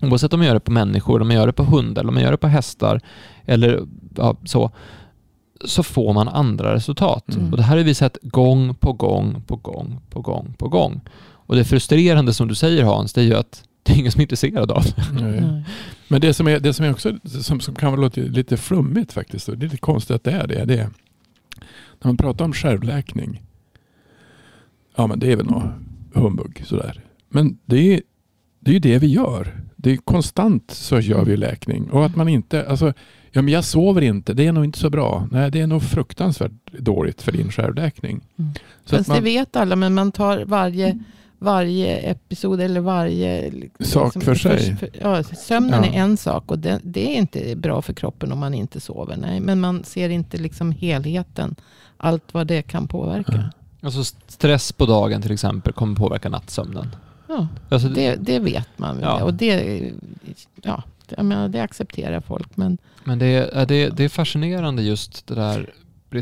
oavsett 0.00 0.32
om 0.32 0.40
man 0.40 0.46
gör 0.46 0.54
det 0.54 0.60
på 0.60 0.72
människor, 0.72 1.20
om 1.20 1.28
man 1.28 1.36
gör 1.36 1.46
det 1.46 1.52
på 1.52 1.64
hundar, 1.64 2.02
eller 2.02 2.08
om 2.08 2.14
man 2.14 2.22
gör 2.22 2.30
det 2.30 2.36
på 2.36 2.48
hästar 2.48 3.00
eller 3.44 3.86
ja, 4.16 4.36
så, 4.44 4.70
så 5.64 5.82
får 5.82 6.12
man 6.12 6.28
andra 6.28 6.74
resultat. 6.74 7.34
Mm. 7.34 7.50
Och 7.50 7.56
det 7.56 7.62
här 7.62 7.76
har 7.76 7.84
vi 7.84 7.94
sett 7.94 8.18
gång 8.22 8.74
på 8.74 8.92
gång 8.92 9.42
på 9.46 9.56
gång 9.56 10.00
på 10.10 10.20
gång 10.20 10.54
på 10.58 10.68
gång. 10.68 11.00
Och 11.52 11.56
det 11.56 11.64
frustrerande 11.64 12.34
som 12.34 12.48
du 12.48 12.54
säger 12.54 12.84
Hans, 12.84 13.12
det 13.12 13.20
är 13.20 13.24
ju 13.24 13.34
att 13.34 13.64
det 13.82 13.92
är 13.92 13.96
ingen 13.96 14.12
som 14.12 14.20
är 14.20 14.22
intresserad 14.22 14.70
av. 14.70 14.84
Nej. 15.20 15.64
Men 16.08 16.20
det 16.20 16.34
som, 16.34 16.48
är, 16.48 16.60
det 16.60 16.72
som 16.72 16.84
är 16.84 16.90
också 16.90 17.18
som, 17.24 17.60
som 17.60 17.74
kan 17.74 18.00
låta 18.00 18.20
lite 18.20 18.56
flummigt 18.56 19.12
faktiskt, 19.12 19.48
och 19.48 19.58
det 19.58 19.66
är 19.66 19.68
lite 19.68 19.76
konstigt 19.76 20.16
att 20.16 20.24
det 20.24 20.32
är 20.32 20.46
det, 20.46 20.64
det 20.64 20.74
är 20.74 20.88
när 22.00 22.08
man 22.08 22.16
pratar 22.16 22.44
om 22.44 22.52
självläkning. 22.52 23.42
Ja 24.96 25.06
men 25.06 25.18
det 25.18 25.32
är 25.32 25.36
väl 25.36 25.46
något 25.46 25.72
humbug 26.14 26.62
sådär. 26.66 27.00
Men 27.28 27.58
det 27.64 27.94
är, 27.94 28.00
det 28.60 28.70
är 28.70 28.72
ju 28.72 28.80
det 28.80 28.98
vi 28.98 29.06
gör. 29.06 29.60
Det 29.76 29.92
är 29.92 29.96
konstant 29.96 30.70
så 30.70 31.00
gör 31.00 31.24
vi 31.24 31.36
läkning. 31.36 31.90
Och 31.90 32.06
att 32.06 32.16
man 32.16 32.28
inte, 32.28 32.66
alltså, 32.68 32.92
ja 33.30 33.42
men 33.42 33.54
jag 33.54 33.64
sover 33.64 34.02
inte, 34.02 34.34
det 34.34 34.46
är 34.46 34.52
nog 34.52 34.64
inte 34.64 34.78
så 34.78 34.90
bra. 34.90 35.28
Nej 35.30 35.50
det 35.50 35.60
är 35.60 35.66
nog 35.66 35.82
fruktansvärt 35.82 36.52
dåligt 36.78 37.22
för 37.22 37.32
din 37.32 37.50
självläkning. 37.50 38.20
Mm. 38.38 38.52
Så 38.84 38.94
att 38.94 38.98
Fast 38.98 39.08
man, 39.08 39.16
det 39.16 39.24
vet 39.24 39.56
alla, 39.56 39.76
men 39.76 39.94
man 39.94 40.12
tar 40.12 40.44
varje, 40.44 40.98
varje 41.42 41.96
episod 41.96 42.60
eller 42.60 42.80
varje... 42.80 43.50
liksom, 43.50 43.86
Sak 43.86 44.24
för 44.24 44.34
sig. 44.34 44.76
för- 44.76 44.90
ja, 45.00 45.22
sömnen 45.22 45.84
Ja. 45.84 45.90
är 45.92 45.98
en 45.98 46.16
sak 46.16 46.50
och 46.50 46.58
det, 46.58 46.80
det 46.82 47.14
är 47.14 47.18
inte 47.18 47.56
bra 47.56 47.82
för 47.82 47.92
kroppen 47.92 48.32
om 48.32 48.38
man 48.38 48.54
inte 48.54 48.80
sover. 48.80 49.16
Nej, 49.16 49.40
men 49.40 49.60
man 49.60 49.84
ser 49.84 50.08
inte 50.08 50.36
liksom 50.38 50.72
helheten. 50.72 51.54
Allt 51.96 52.34
vad 52.34 52.46
det 52.46 52.62
kan 52.62 52.88
påverka. 52.88 53.32
Ja. 53.32 53.86
Alltså 53.86 54.04
stress 54.28 54.72
på 54.72 54.86
dagen 54.86 55.22
till 55.22 55.32
exempel 55.32 55.72
kommer 55.72 55.96
påverka 55.96 56.28
nattsömnen. 56.28 56.88
Ja, 57.28 57.48
Alltså, 57.70 57.88
det, 57.88 58.14
det 58.16 58.38
vet 58.38 58.68
man. 58.78 58.98
Ja. 59.00 59.24
Och 59.24 59.34
det, 59.34 59.80
ja, 60.62 60.82
jag 61.16 61.24
menar, 61.24 61.48
det 61.48 61.60
accepterar 61.60 62.20
folk. 62.20 62.56
Men 62.56 62.78
Men 63.04 63.18
det 63.18 63.26
är, 63.26 63.66
det, 63.66 63.88
det 63.88 64.04
är 64.04 64.08
fascinerande 64.08 64.82
just 64.82 65.26
det 65.26 65.34
där. 65.34 65.70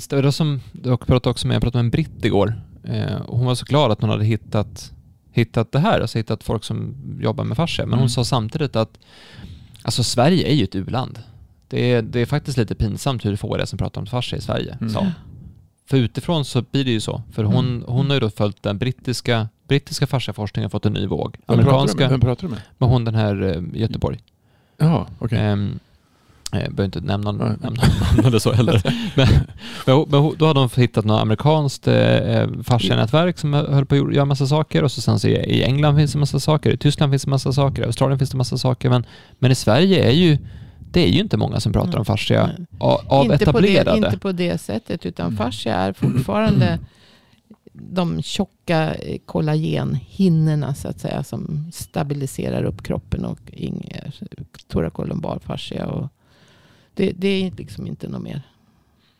Det 0.08 0.12
var 0.22 0.30
som 0.30 0.60
jag 0.84 1.00
pratade 1.06 1.30
också 1.30 1.46
med, 1.46 1.54
jag 1.54 1.62
pratade 1.62 1.82
med 1.82 1.86
en 1.86 1.90
britt 1.90 2.24
igår. 2.24 2.54
Eh, 2.84 3.20
och 3.20 3.38
hon 3.38 3.46
var 3.46 3.54
så 3.54 3.64
glad 3.64 3.90
att 3.90 4.00
hon 4.00 4.10
hade 4.10 4.24
hittat, 4.24 4.92
hittat 5.32 5.72
det 5.72 5.78
här, 5.78 6.00
alltså 6.00 6.18
hittat 6.18 6.44
folk 6.44 6.64
som 6.64 6.94
jobbar 7.20 7.44
med 7.44 7.56
fascia. 7.56 7.84
Men 7.86 7.92
hon 7.92 7.98
Mm. 7.98 8.08
sa 8.08 8.24
samtidigt 8.24 8.76
att 8.76 8.98
alltså 9.82 10.02
Sverige 10.02 10.48
är 10.50 10.54
ju 10.54 10.64
ett 10.64 10.74
u-land. 10.74 11.18
Det 11.68 11.92
är, 11.92 12.02
det 12.02 12.20
är 12.20 12.26
faktiskt 12.26 12.58
lite 12.58 12.74
pinsamt 12.74 13.24
hur 13.24 13.36
få 13.36 13.56
det 13.56 13.62
är 13.62 13.66
som 13.66 13.78
pratar 13.78 14.00
om 14.00 14.06
fascia 14.06 14.38
i 14.38 14.40
Sverige. 14.40 14.76
Mm. 14.80 14.92
sa 14.92 15.00
hon. 15.00 15.10
För 15.90 15.96
utifrån 15.96 16.44
så 16.44 16.62
blir 16.70 16.84
det 16.84 16.90
ju 16.90 17.00
så. 17.00 17.22
För 17.32 17.44
hon, 17.44 17.68
Mm. 17.68 17.84
hon 17.88 18.06
har 18.06 18.14
ju 18.14 18.20
då 18.20 18.30
följt 18.30 18.62
den 18.62 18.78
brittiska, 18.78 19.48
brittiska 19.68 20.06
fasciaforskningen 20.06 20.70
fått 20.70 20.86
en 20.86 20.92
ny 20.92 21.06
våg. 21.06 21.32
vem, 21.32 21.40
pratar 21.46 21.56
du 21.56 21.68
Amerikanska, 21.70 22.00
med? 22.00 22.10
vem 22.10 22.20
pratar 22.20 22.42
du 22.42 22.48
med? 22.48 22.60
med 22.78 22.88
hon 22.88 23.04
den 23.04 23.14
här 23.14 23.42
eh, 23.42 23.62
i 23.78 23.80
Göteborg. 23.80 24.18
Ja, 24.76 25.06
okej. 25.18 25.38
Ehm, 25.38 25.78
jag 26.52 26.74
behöver 26.74 26.84
inte 26.84 27.00
nämna 27.00 27.32
nämna 27.32 27.58
namn 27.62 28.26
eller 28.26 28.38
så 28.38 28.52
heller. 28.52 28.82
Men, 29.16 29.28
men, 29.86 30.34
då 30.38 30.46
hade 30.46 30.60
de 30.60 30.68
hittat 30.76 31.04
något 31.04 31.22
amerikanskt 31.22 31.88
eh, 31.88 32.46
fascianätverk 32.62 33.38
som 33.38 33.52
höll 33.52 33.86
på 33.86 33.94
att 33.94 34.14
göra 34.14 34.24
massa 34.24 34.46
saker 34.46 34.84
och 34.84 34.92
så 34.92 35.00
sen 35.00 35.18
så 35.18 35.28
i 35.28 35.64
England 35.64 35.96
finns 35.96 36.12
det 36.12 36.18
massa 36.18 36.40
saker, 36.40 36.70
i 36.70 36.76
Tyskland 36.76 37.12
finns 37.12 37.22
det 37.22 37.30
massa 37.30 37.52
saker, 37.52 37.82
i 37.82 37.86
Australien 37.86 38.18
finns 38.18 38.30
det 38.30 38.36
massa 38.36 38.58
saker. 38.58 38.90
Men, 38.90 39.06
men 39.38 39.50
i 39.50 39.54
Sverige 39.54 40.04
är 40.08 40.12
ju 40.12 40.38
det 40.92 41.08
är 41.08 41.12
ju 41.12 41.20
inte 41.20 41.36
många 41.36 41.60
som 41.60 41.72
pratar 41.72 41.98
om 41.98 42.04
fascia 42.04 42.50
av, 42.78 43.00
av 43.06 43.24
inte, 43.24 43.36
på 43.44 43.50
etablerade. 43.50 43.90
det, 44.00 44.06
inte 44.06 44.18
på 44.18 44.32
det 44.32 44.58
sättet. 44.58 45.06
Utan 45.06 45.26
Mm. 45.26 45.36
fascia 45.36 45.74
är 45.74 45.92
fortfarande 45.92 46.78
de 47.72 48.22
tjocka 48.22 48.94
eh, 48.94 49.18
kollagenhinnorna 49.26 50.74
så 50.74 50.88
att 50.88 51.00
säga. 51.00 51.24
Som 51.24 51.70
stabiliserar 51.72 52.64
upp 52.64 52.82
kroppen 52.82 53.24
och 53.24 53.38
ing- 53.52 54.12
thoracolumbar 54.68 55.38
fascia. 55.44 55.86
Och 55.86 56.08
det, 57.00 57.12
det 57.16 57.28
är 57.28 57.50
liksom 57.50 57.86
inte 57.86 58.08
något 58.08 58.22
mer. 58.22 58.42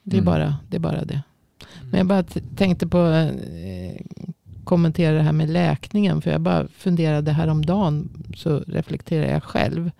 Det 0.02 0.16
är, 0.16 0.20
Mm. 0.20 0.24
bara, 0.24 0.56
det 0.70 0.76
är 0.76 0.80
bara 0.80 1.04
det. 1.04 1.22
Men 1.90 1.98
jag 1.98 2.06
bara 2.06 2.22
tänkte 2.56 2.86
på 2.86 3.06
eh, 3.06 4.00
kommentera 4.64 5.16
det 5.16 5.22
här 5.22 5.32
med 5.32 5.50
läkningen. 5.50 6.22
För 6.22 6.30
jag 6.30 6.40
bara 6.40 6.68
funderade 6.68 7.32
häromdagen. 7.32 8.08
Så 8.36 8.58
reflekterar 8.66 9.32
jag 9.32 9.42
själv. 9.42 9.90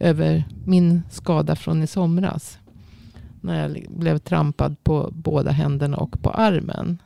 Över 0.00 0.44
min 0.64 1.02
skada 1.10 1.56
från 1.56 1.82
i 1.82 1.86
somras. 1.86 2.58
När 3.40 3.62
jag 3.68 3.86
blev 3.90 4.18
trampad 4.18 4.76
på 4.84 5.10
båda 5.12 5.50
händerna 5.50 5.96
och 5.96 6.22
på 6.22 6.30
armen. 6.30 6.98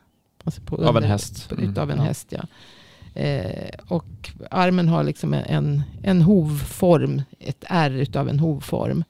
Alltså 0.45 0.61
på 0.63 0.77
Av 0.77 0.97
en 0.97 1.03
häst. 1.05 1.49
på- 1.49 1.55
Mm. 1.55 1.71
Utav 1.71 1.91
en 1.91 1.99
Ja. 1.99 2.03
häst 2.05 2.29
ja. 2.33 2.43
Eh, 3.21 3.71
och 3.89 4.31
armen 4.51 4.89
har 4.89 5.05
liksom 5.05 5.35
en, 5.35 5.83
en 6.03 6.23
hovform. 6.23 7.23
Ett 7.41 7.65
R 7.69 7.91
utav 7.91 8.29
en 8.29 8.39
hovform. 8.39 9.05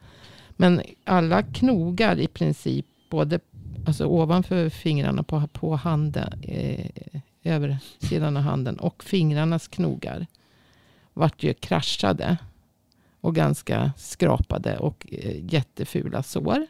Men 0.57 0.83
alla 1.05 1.43
knogar 1.43 2.21
i 2.21 2.27
princip. 2.27 2.87
Både 3.11 3.41
alltså 3.87 4.07
ovanför 4.07 4.69
fingrarna 4.69 5.23
på, 5.23 5.47
på 5.53 5.77
handen. 5.77 6.41
Eh, 6.43 7.21
översidan 7.45 8.37
av 8.37 8.43
handen. 8.43 8.79
Och 8.79 9.05
fingrarnas 9.05 9.69
knogar. 9.69 10.27
Vart 11.13 11.43
ju 11.43 11.55
kraschade. 11.55 12.37
Och 13.21 13.35
ganska 13.35 13.93
skrapade 13.97 14.79
och 14.79 15.07
eh, 15.11 15.55
jättefula 15.55 16.23
sår. 16.23 16.67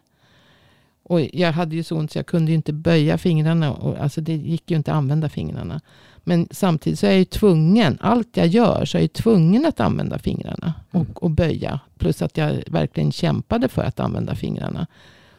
Och 1.06 1.20
jag 1.32 1.52
hade 1.52 1.76
ju 1.76 1.82
så 1.82 1.96
ont 1.96 2.12
så 2.12 2.18
jag 2.18 2.26
kunde 2.26 2.50
ju 2.50 2.56
inte 2.56 2.72
böja 2.72 3.18
fingrarna. 3.18 3.72
Och, 3.72 3.96
alltså 3.98 4.20
det 4.20 4.34
gick 4.34 4.70
ju 4.70 4.76
inte 4.76 4.92
att 4.92 4.96
använda 4.96 5.28
fingrarna. 5.28 5.80
Men 6.24 6.48
samtidigt 6.50 6.98
så 6.98 7.06
är 7.06 7.10
jag 7.10 7.18
ju 7.18 7.24
tvungen, 7.24 7.98
allt 8.00 8.36
jag 8.36 8.46
gör 8.46 8.84
så 8.84 8.98
är 8.98 9.02
jag 9.02 9.12
tvungen 9.12 9.66
att 9.66 9.80
använda 9.80 10.18
fingrarna. 10.18 10.74
Och, 10.90 11.22
och 11.22 11.30
böja. 11.30 11.80
Plus 11.98 12.22
att 12.22 12.36
jag 12.36 12.62
verkligen 12.66 13.12
kämpade 13.12 13.68
för 13.68 13.82
att 13.82 14.00
använda 14.00 14.34
fingrarna. 14.34 14.86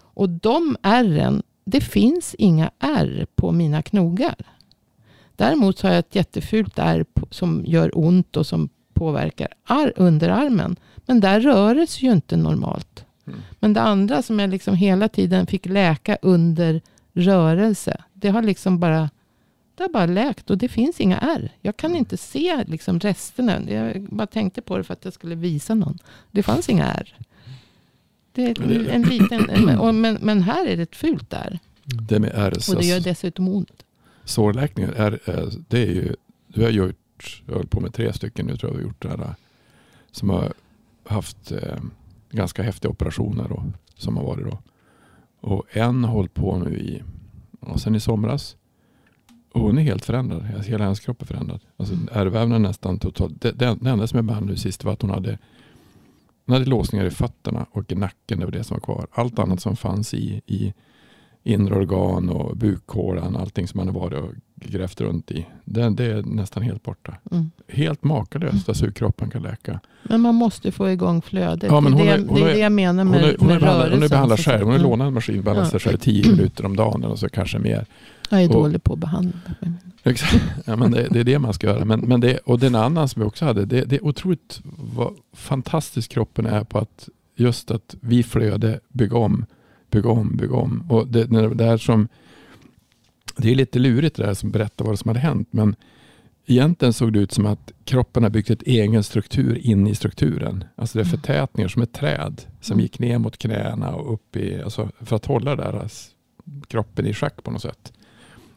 Och 0.01 0.29
de 0.29 0.77
ärren, 0.81 1.43
det 1.65 1.81
finns 1.81 2.35
inga 2.37 2.71
ärr 2.79 3.27
på 3.35 3.51
mina 3.51 3.81
knogar. 3.81 4.35
Däremot 5.35 5.77
så 5.77 5.87
har 5.87 5.93
jag 5.93 5.99
ett 5.99 6.15
jättefult 6.15 6.79
ärr 6.79 7.05
som 7.29 7.63
gör 7.65 7.91
ont 7.97 8.37
och 8.37 8.47
som 8.47 8.69
påverkar 8.93 9.47
ar- 9.63 9.93
underarmen. 9.95 10.75
Men 11.05 11.19
där 11.19 11.39
rör 11.39 11.75
det 11.75 11.87
sig 11.87 12.05
ju 12.05 12.11
inte 12.11 12.37
normalt. 12.37 13.04
Mm. 13.27 13.39
Men 13.59 13.73
det 13.73 13.81
andra 13.81 14.21
som 14.21 14.39
jag 14.39 14.49
liksom 14.49 14.75
hela 14.75 15.09
tiden 15.09 15.47
fick 15.47 15.65
läka 15.65 16.17
under 16.21 16.81
rörelse. 17.13 18.03
Det 18.13 18.29
har 18.29 18.41
liksom 18.41 18.79
bara, 18.79 19.09
det 19.75 19.83
har 19.83 19.89
bara 19.89 20.05
läkt 20.05 20.49
och 20.49 20.57
det 20.57 20.67
finns 20.67 21.01
inga 21.01 21.17
ärr. 21.17 21.51
Jag 21.61 21.77
kan 21.77 21.95
inte 21.95 22.17
se 22.17 22.63
liksom 22.67 22.99
resterna. 22.99 23.61
Jag 23.69 24.01
bara 24.01 24.27
tänkte 24.27 24.61
på 24.61 24.77
det 24.77 24.83
för 24.83 24.93
att 24.93 25.05
jag 25.05 25.13
skulle 25.13 25.35
visa 25.35 25.73
någon. 25.75 25.97
Det 26.31 26.43
fanns 26.43 26.69
inga 26.69 26.85
ärr. 26.85 27.17
Det 28.31 28.43
är 28.43 28.89
en 28.89 29.01
liten, 29.01 29.49
men, 30.01 30.17
men 30.21 30.41
här 30.41 30.65
är 30.65 30.77
det 30.77 30.83
ett 30.83 30.95
fult 30.95 31.33
ärr. 31.33 31.59
Det 31.83 32.19
med 32.19 32.53
RSS. 32.53 32.69
Och 32.69 32.75
det 32.75 32.85
gör 32.85 32.99
dessutom 32.99 33.47
ont. 33.47 33.85
Sårläkningar, 34.23 34.91
är, 34.91 35.19
det 35.67 35.81
är 35.81 35.93
ju, 35.93 36.15
du 36.47 36.63
har 36.63 36.69
gjort, 36.69 37.41
jag 37.45 37.53
håller 37.53 37.67
på 37.67 37.79
med 37.79 37.93
tre 37.93 38.13
stycken 38.13 38.45
nu 38.45 38.57
tror 38.57 38.71
jag 38.71 38.77
vi 38.77 38.83
har 38.83 38.89
gjort 38.89 39.01
det 39.01 39.09
här, 39.09 39.35
som 40.11 40.29
har 40.29 40.53
haft 41.05 41.51
eh, 41.51 41.77
ganska 42.35 42.63
häftiga 42.63 42.91
operationer 42.91 43.49
då, 43.49 43.63
som 43.95 44.17
har 44.17 44.23
varit 44.23 44.45
då. 44.45 44.59
Och 45.41 45.63
en 45.69 46.03
har 46.03 46.11
hållit 46.11 46.33
på 46.33 46.57
nu 46.57 46.77
i, 46.77 47.03
och 47.59 47.81
sen 47.81 47.95
i 47.95 47.99
somras. 47.99 48.57
Och 49.53 49.61
hon 49.61 49.77
är 49.77 49.81
helt 49.81 50.05
förändrad, 50.05 50.45
Alltså, 50.55 50.71
hela 50.71 50.83
hennes 50.83 50.99
kropp 50.99 51.21
är 51.21 51.25
förändrad. 51.25 51.61
Alltså 51.77 51.95
ärrvävnaden 52.11 52.61
nästan 52.61 52.99
totalt, 52.99 53.41
det, 53.41 53.51
det, 53.51 53.77
det 53.81 53.89
enda 53.89 54.07
som 54.07 54.17
jag 54.17 54.25
behandlade 54.25 54.59
sist 54.59 54.83
var 54.83 54.93
att 54.93 55.01
hon 55.01 55.11
hade 55.11 55.37
hon 56.45 56.53
hade 56.53 56.65
låsningar 56.65 57.05
i 57.05 57.09
fötterna 57.09 57.65
och 57.71 57.91
i 57.91 57.95
nacken, 57.95 58.39
det 58.39 58.45
var 58.45 58.51
det 58.51 58.63
som 58.63 58.75
var 58.75 58.81
kvar. 58.81 59.07
Allt 59.11 59.39
annat 59.39 59.61
som 59.61 59.75
fanns 59.75 60.13
i, 60.13 60.41
i 60.45 60.73
inre 61.43 61.75
organ 61.75 62.29
och 62.29 62.57
bukhålan, 62.57 63.35
allting 63.35 63.67
som 63.67 63.77
man 63.77 63.87
har 63.87 63.95
varit 63.95 64.23
och 64.23 64.33
grävt 64.55 65.01
runt 65.01 65.31
i. 65.31 65.45
Det, 65.65 65.89
det 65.89 66.05
är 66.05 66.21
nästan 66.23 66.63
helt 66.63 66.83
borta. 66.83 67.17
Mm. 67.31 67.51
Helt 67.67 68.03
makalöst 68.03 68.69
alltså 68.69 68.85
hur 68.85 68.91
kroppen 68.91 69.29
kan 69.29 69.41
läka. 69.41 69.79
Men 70.03 70.21
man 70.21 70.35
måste 70.35 70.71
få 70.71 70.89
igång 70.91 71.21
flödet. 71.21 71.71
Ja, 71.71 71.81
men 71.81 71.93
hon 71.93 72.07
är 72.07 72.13
är- 72.13 72.17
det, 72.17 72.25
hon 72.27 72.35
det 72.39 72.45
är 72.45 72.49
är- 72.49 72.53
det 72.53 72.59
jag 72.59 72.71
menar 72.71 73.03
Hon 73.03 73.11
med, 73.11 73.23
är, 73.23 73.35
hon 73.39 73.49
är 73.49 73.53
med 73.53 73.61
behandlad, 73.61 73.83
hon 73.83 73.93
är 73.93 73.97
rörelsen. 73.97 74.09
behandlad 74.09 74.39
själv. 74.39 74.59
Hon 74.63 74.71
har 74.71 74.79
Mm. 74.79 74.89
lånat 74.89 75.07
en 75.07 75.13
maskin 75.13 75.37
och 75.37 75.43
behandlat 75.43 75.73
Ja. 75.73 75.79
sig 75.79 75.89
själv 75.89 75.97
10 75.97 76.31
minuter 76.31 76.65
om 76.65 76.75
dagen 76.75 77.03
eller 77.03 77.15
så 77.15 77.29
kanske 77.29 77.59
mer. 77.59 77.85
Jag 78.29 78.43
är 78.43 78.47
och- 78.47 78.53
dålig 78.53 78.83
på 78.83 78.93
att 78.93 78.99
behandla. 78.99 79.31
Exakt. 80.03 80.43
Ja, 80.65 80.75
men 80.75 80.91
det, 80.91 81.07
det 81.11 81.19
är 81.19 81.23
det 81.23 81.39
man 81.39 81.53
ska 81.53 81.67
göra. 81.67 81.85
Men, 81.85 81.99
men 81.99 82.21
det, 82.21 82.37
och 82.37 82.59
den 82.59 82.75
annan 82.75 83.09
som 83.09 83.21
vi 83.21 83.27
också 83.27 83.45
hade, 83.45 83.65
det, 83.65 83.81
det 83.85 83.95
är 83.95 84.05
otroligt 84.05 84.59
vad 84.93 85.13
fantastisk 85.33 86.11
kroppen 86.11 86.45
är 86.45 86.63
på 86.63 86.77
att 86.79 87.09
just 87.35 87.71
att 87.71 87.95
vi 88.01 88.23
flöde 88.23 88.79
bygga 88.89 89.17
om, 89.17 89.45
bygga 89.91 90.09
om, 90.09 90.37
bygga 90.37 90.55
om. 90.55 90.83
Och 90.89 91.07
det, 91.07 91.23
det 91.25 91.53
där 91.53 91.77
som, 91.77 92.07
det 93.37 93.51
är 93.51 93.55
lite 93.55 93.79
lurigt 93.79 94.15
det 94.15 94.23
där 94.25 94.33
som 94.33 94.51
berättar 94.51 94.85
vad 94.85 94.99
som 94.99 95.09
hade 95.09 95.19
hänt. 95.19 95.47
Men 95.51 95.75
egentligen 96.45 96.93
såg 96.93 97.13
det 97.13 97.19
ut 97.19 97.31
som 97.31 97.45
att 97.45 97.71
kroppen 97.83 98.23
har 98.23 98.29
byggt 98.29 98.49
ett 98.49 98.61
egen 98.61 99.03
struktur 99.03 99.57
in 99.57 99.87
i 99.87 99.95
strukturen. 99.95 100.63
Alltså 100.75 100.97
det 100.97 101.01
är 101.01 101.05
Mm. 101.05 101.19
förtätningar 101.19 101.67
som 101.67 101.81
ett 101.81 101.93
träd 101.93 102.41
som 102.61 102.73
Mm. 102.73 102.83
gick 102.83 102.99
ner 102.99 103.17
mot 103.17 103.37
knäna 103.37 103.95
och 103.95 104.13
upp 104.13 104.35
i, 104.35 104.61
alltså 104.61 104.89
för 105.01 105.15
att 105.15 105.25
hålla 105.25 105.55
där, 105.55 105.73
alltså, 105.81 106.11
kroppen 106.67 107.05
i 107.05 107.13
schack 107.13 107.43
på 107.43 107.51
något 107.51 107.61
sätt. 107.61 107.93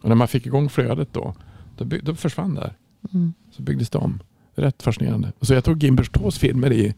Och 0.03 0.09
när 0.09 0.17
man 0.17 0.29
fick 0.29 0.47
igång 0.47 0.69
flödet 0.69 1.09
då, 1.13 1.35
då, 1.77 1.85
bygg, 1.85 2.05
då 2.05 2.15
försvann 2.15 2.55
det. 2.55 2.75
Mm. 3.15 3.33
Så 3.51 3.63
byggdes 3.63 3.91
det 3.91 3.99
om. 3.99 4.21
Rätt 4.55 4.83
fascinerande. 4.83 5.33
Så 5.41 5.55
jag 5.55 5.65
tog 5.65 5.83
Gimberstås 5.83 6.39
filmer 6.39 6.73
i 6.73 6.95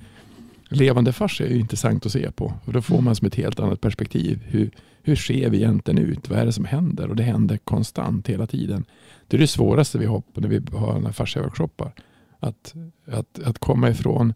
levande 0.68 1.12
fars 1.12 1.41
är 1.41 1.49
ju 1.49 1.59
intressant 1.61 2.07
att 2.07 2.12
se 2.12 2.31
på. 2.31 2.55
Och 2.64 2.72
då 2.72 2.83
får 2.83 3.01
man 3.01 3.16
som 3.16 3.26
ett 3.26 3.35
helt 3.35 3.61
annat 3.61 3.81
perspektiv. 3.81 4.43
Hur, 4.47 4.70
hur 5.03 5.17
ser 5.17 5.51
vi 5.51 5.57
egentligen 5.57 5.99
ut? 5.99 6.29
Vad 6.29 6.39
är 6.39 6.47
det 6.47 6.53
som 6.53 6.65
händer? 6.65 7.09
Och 7.09 7.17
det 7.17 7.23
händer 7.23 7.57
konstant 7.57 8.27
hela 8.29 8.47
tiden. 8.47 8.85
Det 9.29 9.37
är 9.37 9.41
det 9.41 9.47
svåraste 9.47 9.99
vi 9.99 10.07
har 10.07 10.23
när 10.35 10.49
vi 10.49 10.61
har 10.73 10.95
den 10.95 11.07
här 11.07 11.13
fascia-workshoppar. 11.13 11.93
Att, 12.41 12.75
att, 13.07 13.39
att 13.45 13.59
komma 13.59 13.91
ifrån 13.91 14.35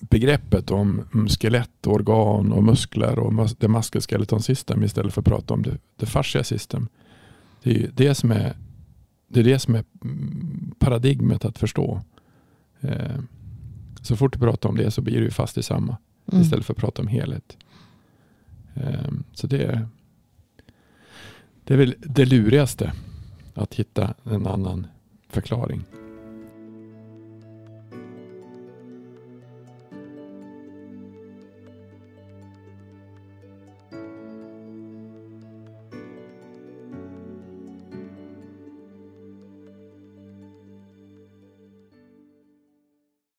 begreppet 0.00 0.70
om 0.70 1.04
skelett, 1.40 1.86
organ 1.86 2.52
och 2.52 2.64
muskler 2.64 3.18
och 3.18 3.32
mus- 3.32 3.54
the 3.54 3.68
muscle 3.68 4.00
skeleton 4.00 4.42
system 4.42 4.82
istället 4.84 5.14
för 5.14 5.20
att 5.20 5.26
prata 5.26 5.54
om 5.54 5.62
det, 5.62 5.78
det 5.96 6.06
fascia 6.06 6.44
system. 6.44 6.88
Det 7.62 7.76
är 7.84 7.90
det 7.94 8.14
som 8.14 8.30
är 8.30 8.56
det 9.28 9.40
är 9.40 9.44
det 9.44 9.58
som 9.58 9.74
är 9.74 9.84
paradigmet 10.78 11.44
att 11.44 11.58
förstå. 11.58 12.00
Eh, 12.80 13.18
så 14.02 14.16
fort 14.16 14.32
du 14.32 14.38
pratar 14.38 14.68
om 14.68 14.76
det 14.76 14.90
så 14.90 15.00
blir 15.02 15.20
du 15.20 15.30
fast 15.30 15.58
i 15.58 15.62
samma 15.62 15.96
Mm. 16.32 16.42
istället 16.42 16.66
för 16.66 16.72
att 16.72 16.78
prata 16.78 17.02
om 17.02 17.08
helhet. 17.08 17.56
Ehm, 18.80 19.24
så 19.32 19.46
det 19.46 19.64
är, 19.64 19.88
det 21.64 21.74
är 21.74 21.78
väl 21.78 21.94
det 22.00 22.24
lurigaste 22.24 22.92
att 23.54 23.74
hitta 23.74 24.14
en 24.24 24.46
annan 24.46 24.86
förklaring. 25.28 25.84